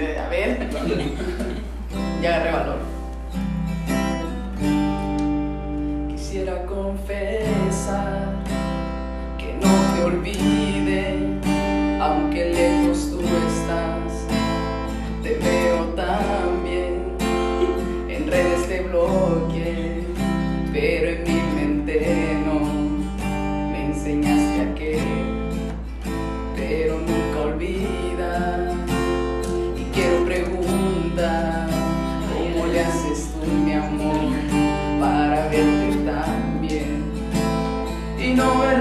A 0.00 0.28
ver. 0.30 0.68
Ya 2.22 2.36
agarré 2.36 2.52
valor. 2.52 2.78
Quisiera 6.08 6.64
confesar 6.64 8.34
que 9.36 9.52
no 9.60 9.68
te 9.94 10.04
olvide, 10.04 11.38
aunque 12.00 12.50
lejos 12.50 13.10
tú 13.10 13.20
estás. 13.20 14.26
Te 15.22 15.34
veo 15.34 15.84
tan 15.94 16.64
bien, 16.64 17.16
en 18.08 18.26
redes 18.26 18.68
te 18.68 18.80
bloqueé, 18.80 20.04
pero 20.72 21.19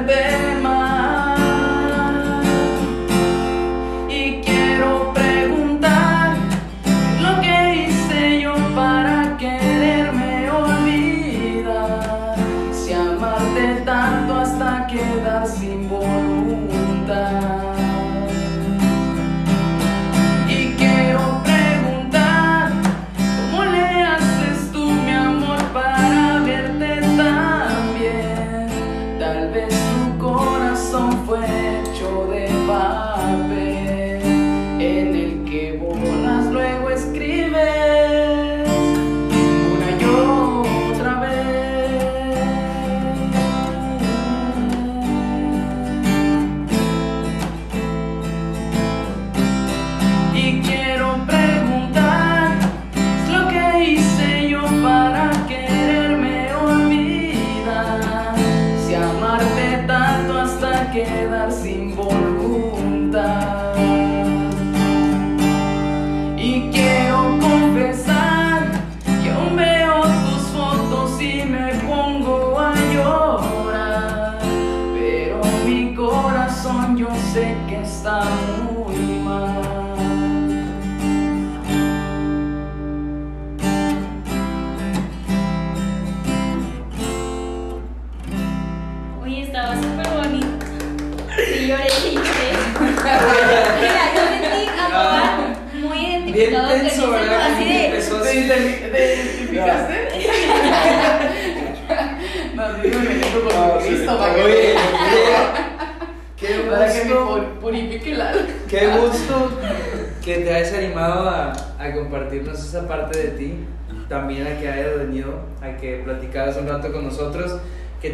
no 0.10 0.49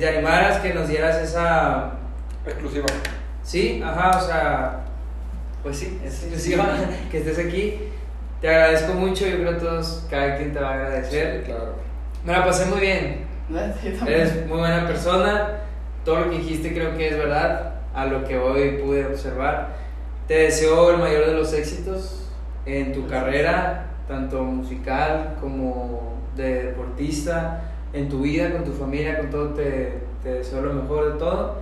te 0.05 0.11
animaras, 0.11 0.59
que 0.59 0.71
nos 0.71 0.87
dieras 0.87 1.17
esa. 1.17 1.93
Exclusiva. 2.45 2.85
Sí, 3.41 3.81
ajá, 3.83 4.17
o 4.17 4.21
sea. 4.21 4.85
Pues 5.63 5.79
sí, 5.79 5.99
es 6.05 6.13
exclusiva 6.21 6.67
que 7.11 7.17
estés 7.17 7.39
aquí. 7.39 7.79
Te 8.39 8.49
agradezco 8.49 8.93
mucho, 8.93 9.25
yo 9.25 9.37
creo 9.37 9.53
que 9.53 9.65
todos, 9.65 10.05
cada 10.11 10.37
quien 10.37 10.53
te 10.53 10.59
va 10.59 10.69
a 10.69 10.73
agradecer. 10.73 11.43
Claro. 11.43 11.73
Me 12.23 12.33
la 12.33 12.45
pasé 12.45 12.67
muy 12.67 12.81
bien. 12.81 13.25
Eres 14.05 14.45
muy 14.45 14.59
buena 14.59 14.85
persona. 14.85 15.61
Todo 16.03 16.19
lo 16.19 16.29
que 16.29 16.37
dijiste 16.37 16.71
creo 16.71 16.95
que 16.95 17.09
es 17.09 17.17
verdad. 17.17 17.73
A 17.95 18.05
lo 18.05 18.25
que 18.25 18.37
hoy 18.37 18.77
pude 18.83 19.07
observar. 19.07 19.69
Te 20.27 20.35
deseo 20.35 20.91
el 20.91 20.97
mayor 20.97 21.25
de 21.25 21.33
los 21.33 21.51
éxitos 21.53 22.29
en 22.67 22.93
tu 22.93 23.07
carrera, 23.07 23.85
tanto 24.07 24.43
musical 24.43 25.37
como 25.39 26.19
de 26.35 26.65
deportista, 26.65 27.61
en 27.95 28.09
tu 28.09 28.19
vida, 28.21 28.51
con 28.51 28.63
tu 28.63 28.71
familia, 28.73 29.17
con 29.17 29.29
todo. 29.29 29.49
Te, 29.49 29.99
te 30.23 30.29
deseo 30.33 30.61
lo 30.61 30.73
mejor 30.73 31.13
de 31.13 31.19
todo. 31.19 31.55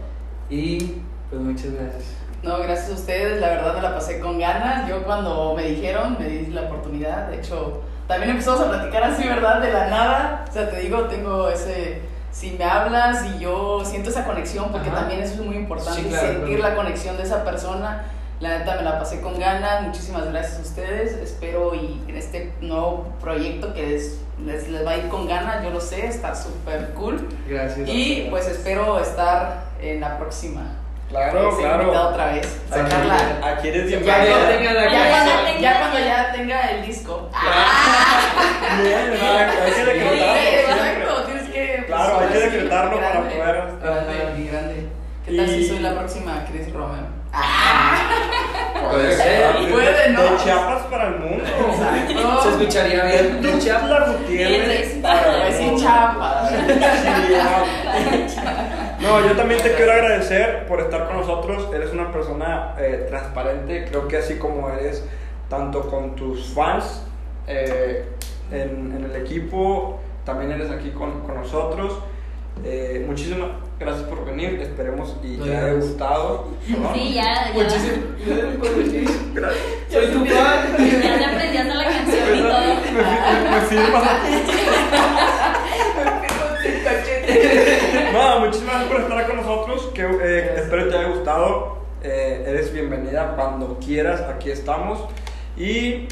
Y 0.49 1.01
pues 1.29 1.41
muchas 1.41 1.71
gracias. 1.73 2.03
No, 2.41 2.57
gracias 2.57 2.89
a 2.89 2.93
ustedes, 2.95 3.39
la 3.39 3.49
verdad 3.49 3.75
me 3.75 3.81
la 3.81 3.93
pasé 3.95 4.19
con 4.19 4.38
ganas. 4.39 4.89
Yo 4.89 5.03
cuando 5.03 5.53
me 5.55 5.63
dijeron, 5.63 6.17
me 6.19 6.27
di 6.27 6.47
la 6.47 6.63
oportunidad. 6.63 7.27
De 7.29 7.38
hecho, 7.38 7.81
también 8.07 8.31
empezamos 8.31 8.59
a 8.61 8.69
platicar 8.69 9.03
así, 9.03 9.25
¿verdad? 9.27 9.61
De 9.61 9.71
la 9.71 9.88
nada. 9.89 10.45
O 10.49 10.51
sea, 10.51 10.69
te 10.69 10.79
digo, 10.81 11.01
tengo 11.03 11.49
ese... 11.49 12.01
Si 12.31 12.51
me 12.57 12.63
hablas 12.65 13.23
y 13.25 13.39
yo 13.39 13.84
siento 13.86 14.09
esa 14.09 14.25
conexión, 14.25 14.71
porque 14.71 14.89
Ajá. 14.89 15.01
también 15.01 15.21
eso 15.21 15.36
es 15.36 15.41
muy 15.47 15.55
importante, 15.55 16.01
Sí, 16.01 16.07
claro, 16.09 16.27
sentir 16.29 16.57
claro. 16.57 16.73
la 16.73 16.75
conexión 16.81 17.15
de 17.15 17.23
esa 17.23 17.43
persona. 17.43 18.05
La 18.43 18.59
neta 18.59 18.75
me 18.75 18.81
la 18.81 18.99
pasé 18.99 19.21
con 19.21 19.39
ganas. 19.39 19.83
Muchísimas 19.83 20.25
gracias 20.29 20.59
a 20.59 20.61
ustedes. 20.63 21.13
Espero 21.13 21.73
y 21.73 22.03
en 22.09 22.17
este 22.17 22.51
nuevo 22.59 23.07
proyecto 23.21 23.73
que 23.73 23.95
es- 23.95 24.19
les, 24.45 24.67
les 24.67 24.85
va 24.85 24.91
a 24.91 24.97
ir 24.97 25.07
con 25.07 25.25
ganas, 25.27 25.63
yo 25.63 25.69
lo 25.69 25.79
sé, 25.79 26.07
está 26.07 26.35
súper 26.35 26.89
cool. 26.93 27.25
Gracias. 27.47 27.87
Y 27.87 28.27
pues 28.29 28.45
espero 28.47 28.99
estar 28.99 29.63
en 29.81 30.01
la 30.01 30.17
próxima. 30.17 30.61
Claro, 31.09 31.51
invitada 31.51 31.83
claro. 31.85 32.09
otra 32.09 32.25
vez. 32.33 32.59
Aquí- 32.71 32.81
Sacarla. 32.81 33.17
Aquí 33.43 33.67
eres 33.69 33.89
Ya, 33.91 33.97
bienvenida. 33.99 34.29
cuando 34.31 34.47
tenga 34.57 34.73
la 34.73 34.91
ya 34.91 35.09
cuando, 35.09 35.61
ya 35.61 35.79
cuando 35.79 35.99
ya 35.99 36.31
tenga 36.33 36.71
el 36.71 36.85
disco. 36.85 37.29
Bien, 38.83 39.09
¿verdad? 39.11 39.49
Hay 39.63 39.71
que 39.71 39.85
decretarlo. 39.85 40.33
Exacto, 40.35 41.23
tienes 41.27 41.49
que. 41.49 41.83
Claro, 41.87 42.19
hay 42.19 42.27
que 42.27 42.33
sí, 42.33 42.39
decretarlo 42.49 42.95
para 42.95 43.09
grande, 43.11 43.35
poder- 43.35 43.79
Grande, 43.81 44.41
y 44.41 44.47
grande. 44.47 44.87
¿Qué 45.25 45.37
tal 45.37 45.47
si 45.49 45.65
soy 45.67 45.79
la 45.79 45.93
próxima 45.93 46.45
Chris 46.51 46.73
Romeo? 46.73 47.22
Puede 48.89 49.17
ser. 49.17 49.71
Puede, 49.71 50.09
¿no? 50.09 50.21
De 50.21 50.38
Chiapas 50.43 50.84
para 50.84 51.07
el 51.07 51.19
mundo. 51.19 51.43
Exacto. 51.43 52.43
Se 52.43 52.49
escucharía 52.49 53.03
bien. 53.05 53.41
Tú, 53.41 53.47
la 53.67 54.07
Gutiérrez. 54.11 54.93
Para 55.01 55.45
decir 55.45 55.75
chapa. 55.77 56.49
No, 58.99 59.19
yo 59.27 59.36
también 59.36 59.61
te 59.61 59.73
quiero 59.73 59.91
agradecer 59.91 60.67
por 60.67 60.79
estar 60.79 61.07
con 61.07 61.17
nosotros. 61.17 61.69
Eres 61.73 61.91
una 61.91 62.11
persona 62.11 62.75
eh, 62.77 63.07
transparente. 63.09 63.86
Creo 63.89 64.07
que 64.07 64.17
así 64.17 64.38
como 64.38 64.69
eres, 64.69 65.03
tanto 65.49 65.89
con 65.89 66.15
tus 66.15 66.53
fans 66.53 67.03
eh, 67.47 68.05
en, 68.51 68.93
en 68.95 69.05
el 69.05 69.15
equipo, 69.15 69.99
también 70.23 70.51
eres 70.51 70.69
aquí 70.69 70.91
con, 70.91 71.21
con 71.21 71.36
nosotros. 71.36 71.99
Eh, 72.63 73.03
muchísimas 73.07 73.49
gracias 73.79 74.07
por 74.07 74.25
venir. 74.25 74.59
Esperemos 74.61 75.15
y 75.23 75.37
te 75.37 75.55
haya 75.55 75.73
gustado. 75.73 76.47
¿no? 76.67 76.93
Sí, 76.93 77.13
ya, 77.13 77.51
ya. 77.53 77.63
Gracias. 79.33 79.63
Soy 79.89 80.07
tu 80.07 80.25
fan. 80.25 80.77
Ya 80.77 81.17
te 81.17 81.25
aprendías 81.25 81.75
la 81.75 81.85
canción 81.85 82.35
y 82.35 82.41
todo. 82.41 82.59
Me, 82.93 83.01
me. 83.71 83.93
No, 88.13 88.39
muchísimas 88.41 88.75
gracias 88.75 88.91
por 88.91 89.01
estar 89.01 89.27
con 89.27 89.35
nosotros. 89.37 89.91
Que, 89.93 90.03
eh, 90.03 90.53
espero 90.57 90.89
te 90.89 90.97
haya 90.97 91.09
gustado. 91.09 91.83
Eh, 92.03 92.45
eres 92.47 92.71
bienvenida 92.71 93.33
cuando 93.35 93.79
quieras. 93.79 94.21
Aquí 94.21 94.51
estamos. 94.51 94.99
Y 95.57 96.07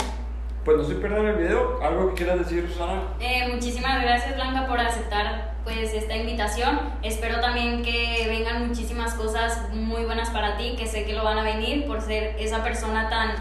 pues 0.66 0.78
no 0.78 0.84
se 0.84 0.96
pierdan 0.96 1.28
el 1.28 1.36
video. 1.36 1.80
¿Algo 1.82 2.10
que 2.10 2.16
quieras 2.24 2.40
decir, 2.40 2.68
Susana? 2.72 3.04
Eh, 3.20 3.50
muchísimas 3.54 4.02
gracias 4.02 4.36
Blanca 4.36 4.68
por 4.68 4.80
aceptar 4.80 5.51
pues 5.64 5.94
esta 5.94 6.16
invitación. 6.16 6.80
Espero 7.04 7.40
también 7.40 7.84
que 7.84 8.26
vengan 8.28 8.68
muchísimas 8.68 9.14
cosas 9.14 9.70
muy 9.74 10.04
buenas 10.04 10.30
para 10.30 10.58
ti, 10.58 10.76
que 10.78 10.88
sé 10.88 11.06
que 11.06 11.14
lo 11.14 11.24
van 11.24 11.38
a 11.38 11.44
venir 11.44 11.86
por 11.86 12.02
ser 12.02 12.36
esa 12.40 12.64
persona 12.64 13.10
tan 13.10 13.32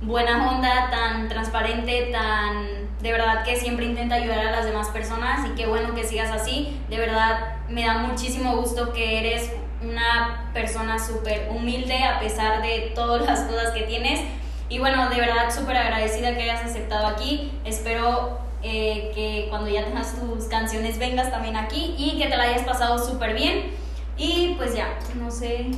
buena 0.00 0.50
onda, 0.50 0.90
tan 0.90 1.28
transparente, 1.28 2.10
tan 2.12 2.88
de 3.00 3.12
verdad 3.12 3.44
que 3.44 3.56
siempre 3.56 3.86
intenta 3.86 4.16
ayudar 4.16 4.46
a 4.46 4.50
las 4.50 4.64
demás 4.64 4.88
personas 4.88 5.46
y 5.46 5.50
qué 5.50 5.66
bueno 5.66 5.94
que 5.94 6.04
sigas 6.04 6.30
así. 6.30 6.80
De 6.88 6.98
verdad 6.98 7.56
me 7.68 7.84
da 7.84 7.98
muchísimo 7.98 8.56
gusto 8.56 8.92
que 8.92 9.18
eres 9.18 9.52
una 9.82 10.50
persona 10.52 10.98
súper 10.98 11.48
humilde 11.50 12.02
a 12.02 12.18
pesar 12.18 12.60
de 12.62 12.92
todas 12.94 13.24
las 13.24 13.40
cosas 13.42 13.70
que 13.70 13.82
tienes. 13.82 14.20
Y 14.68 14.80
bueno, 14.80 15.08
de 15.08 15.20
verdad 15.20 15.54
súper 15.54 15.76
agradecida 15.76 16.34
que 16.34 16.42
hayas 16.42 16.64
aceptado 16.64 17.06
aquí. 17.06 17.52
Espero 17.64 18.47
eh, 18.62 19.12
que 19.14 19.46
cuando 19.48 19.68
ya 19.70 19.84
tengas 19.84 20.14
tus 20.18 20.44
canciones 20.46 20.98
vengas 20.98 21.30
también 21.30 21.56
aquí 21.56 21.94
y 21.98 22.18
que 22.18 22.28
te 22.28 22.36
la 22.36 22.44
hayas 22.44 22.62
pasado 22.62 22.98
súper 22.98 23.34
bien. 23.34 23.70
Y 24.16 24.54
pues 24.56 24.74
ya, 24.74 24.98
no 25.14 25.30
sé. 25.30 25.70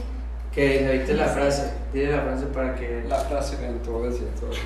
Que 0.52 0.86
ahorita 0.86 1.12
la 1.12 1.26
frase. 1.26 1.74
Dile 1.92 2.12
la 2.16 2.22
frase 2.22 2.46
para 2.46 2.74
que. 2.74 3.04
La 3.08 3.18
frase 3.18 3.56
de 3.56 3.78
tu 3.80 4.02
decir 4.02 4.28
todo 4.40 4.50
así. 4.50 4.60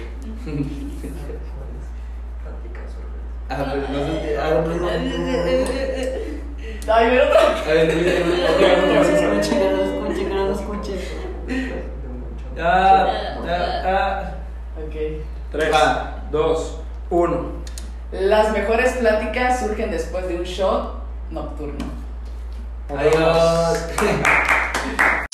Ah, 3.48 3.66
pero 3.70 3.88
no 3.88 4.06
sé. 4.06 4.36
Ah, 4.38 4.62
no, 4.64 4.74
no. 4.74 4.88
Ay, 6.86 7.08
pero 7.10 7.24
A 7.38 7.72
ver, 7.72 7.94
no 7.94 9.00
escuchen, 9.02 10.30
no 10.30 10.52
escuchen. 10.52 10.98
Ah, 12.58 13.06
ah, 13.84 14.34
Ok. 14.76 14.94
3, 15.52 15.72
Va. 15.72 16.24
2, 16.30 16.78
1. 17.10 17.63
Las 18.20 18.52
mejores 18.52 18.92
pláticas 18.92 19.58
surgen 19.58 19.90
después 19.90 20.28
de 20.28 20.36
un 20.36 20.44
shot 20.44 21.02
nocturno. 21.32 21.84
Adiós. 22.88 23.78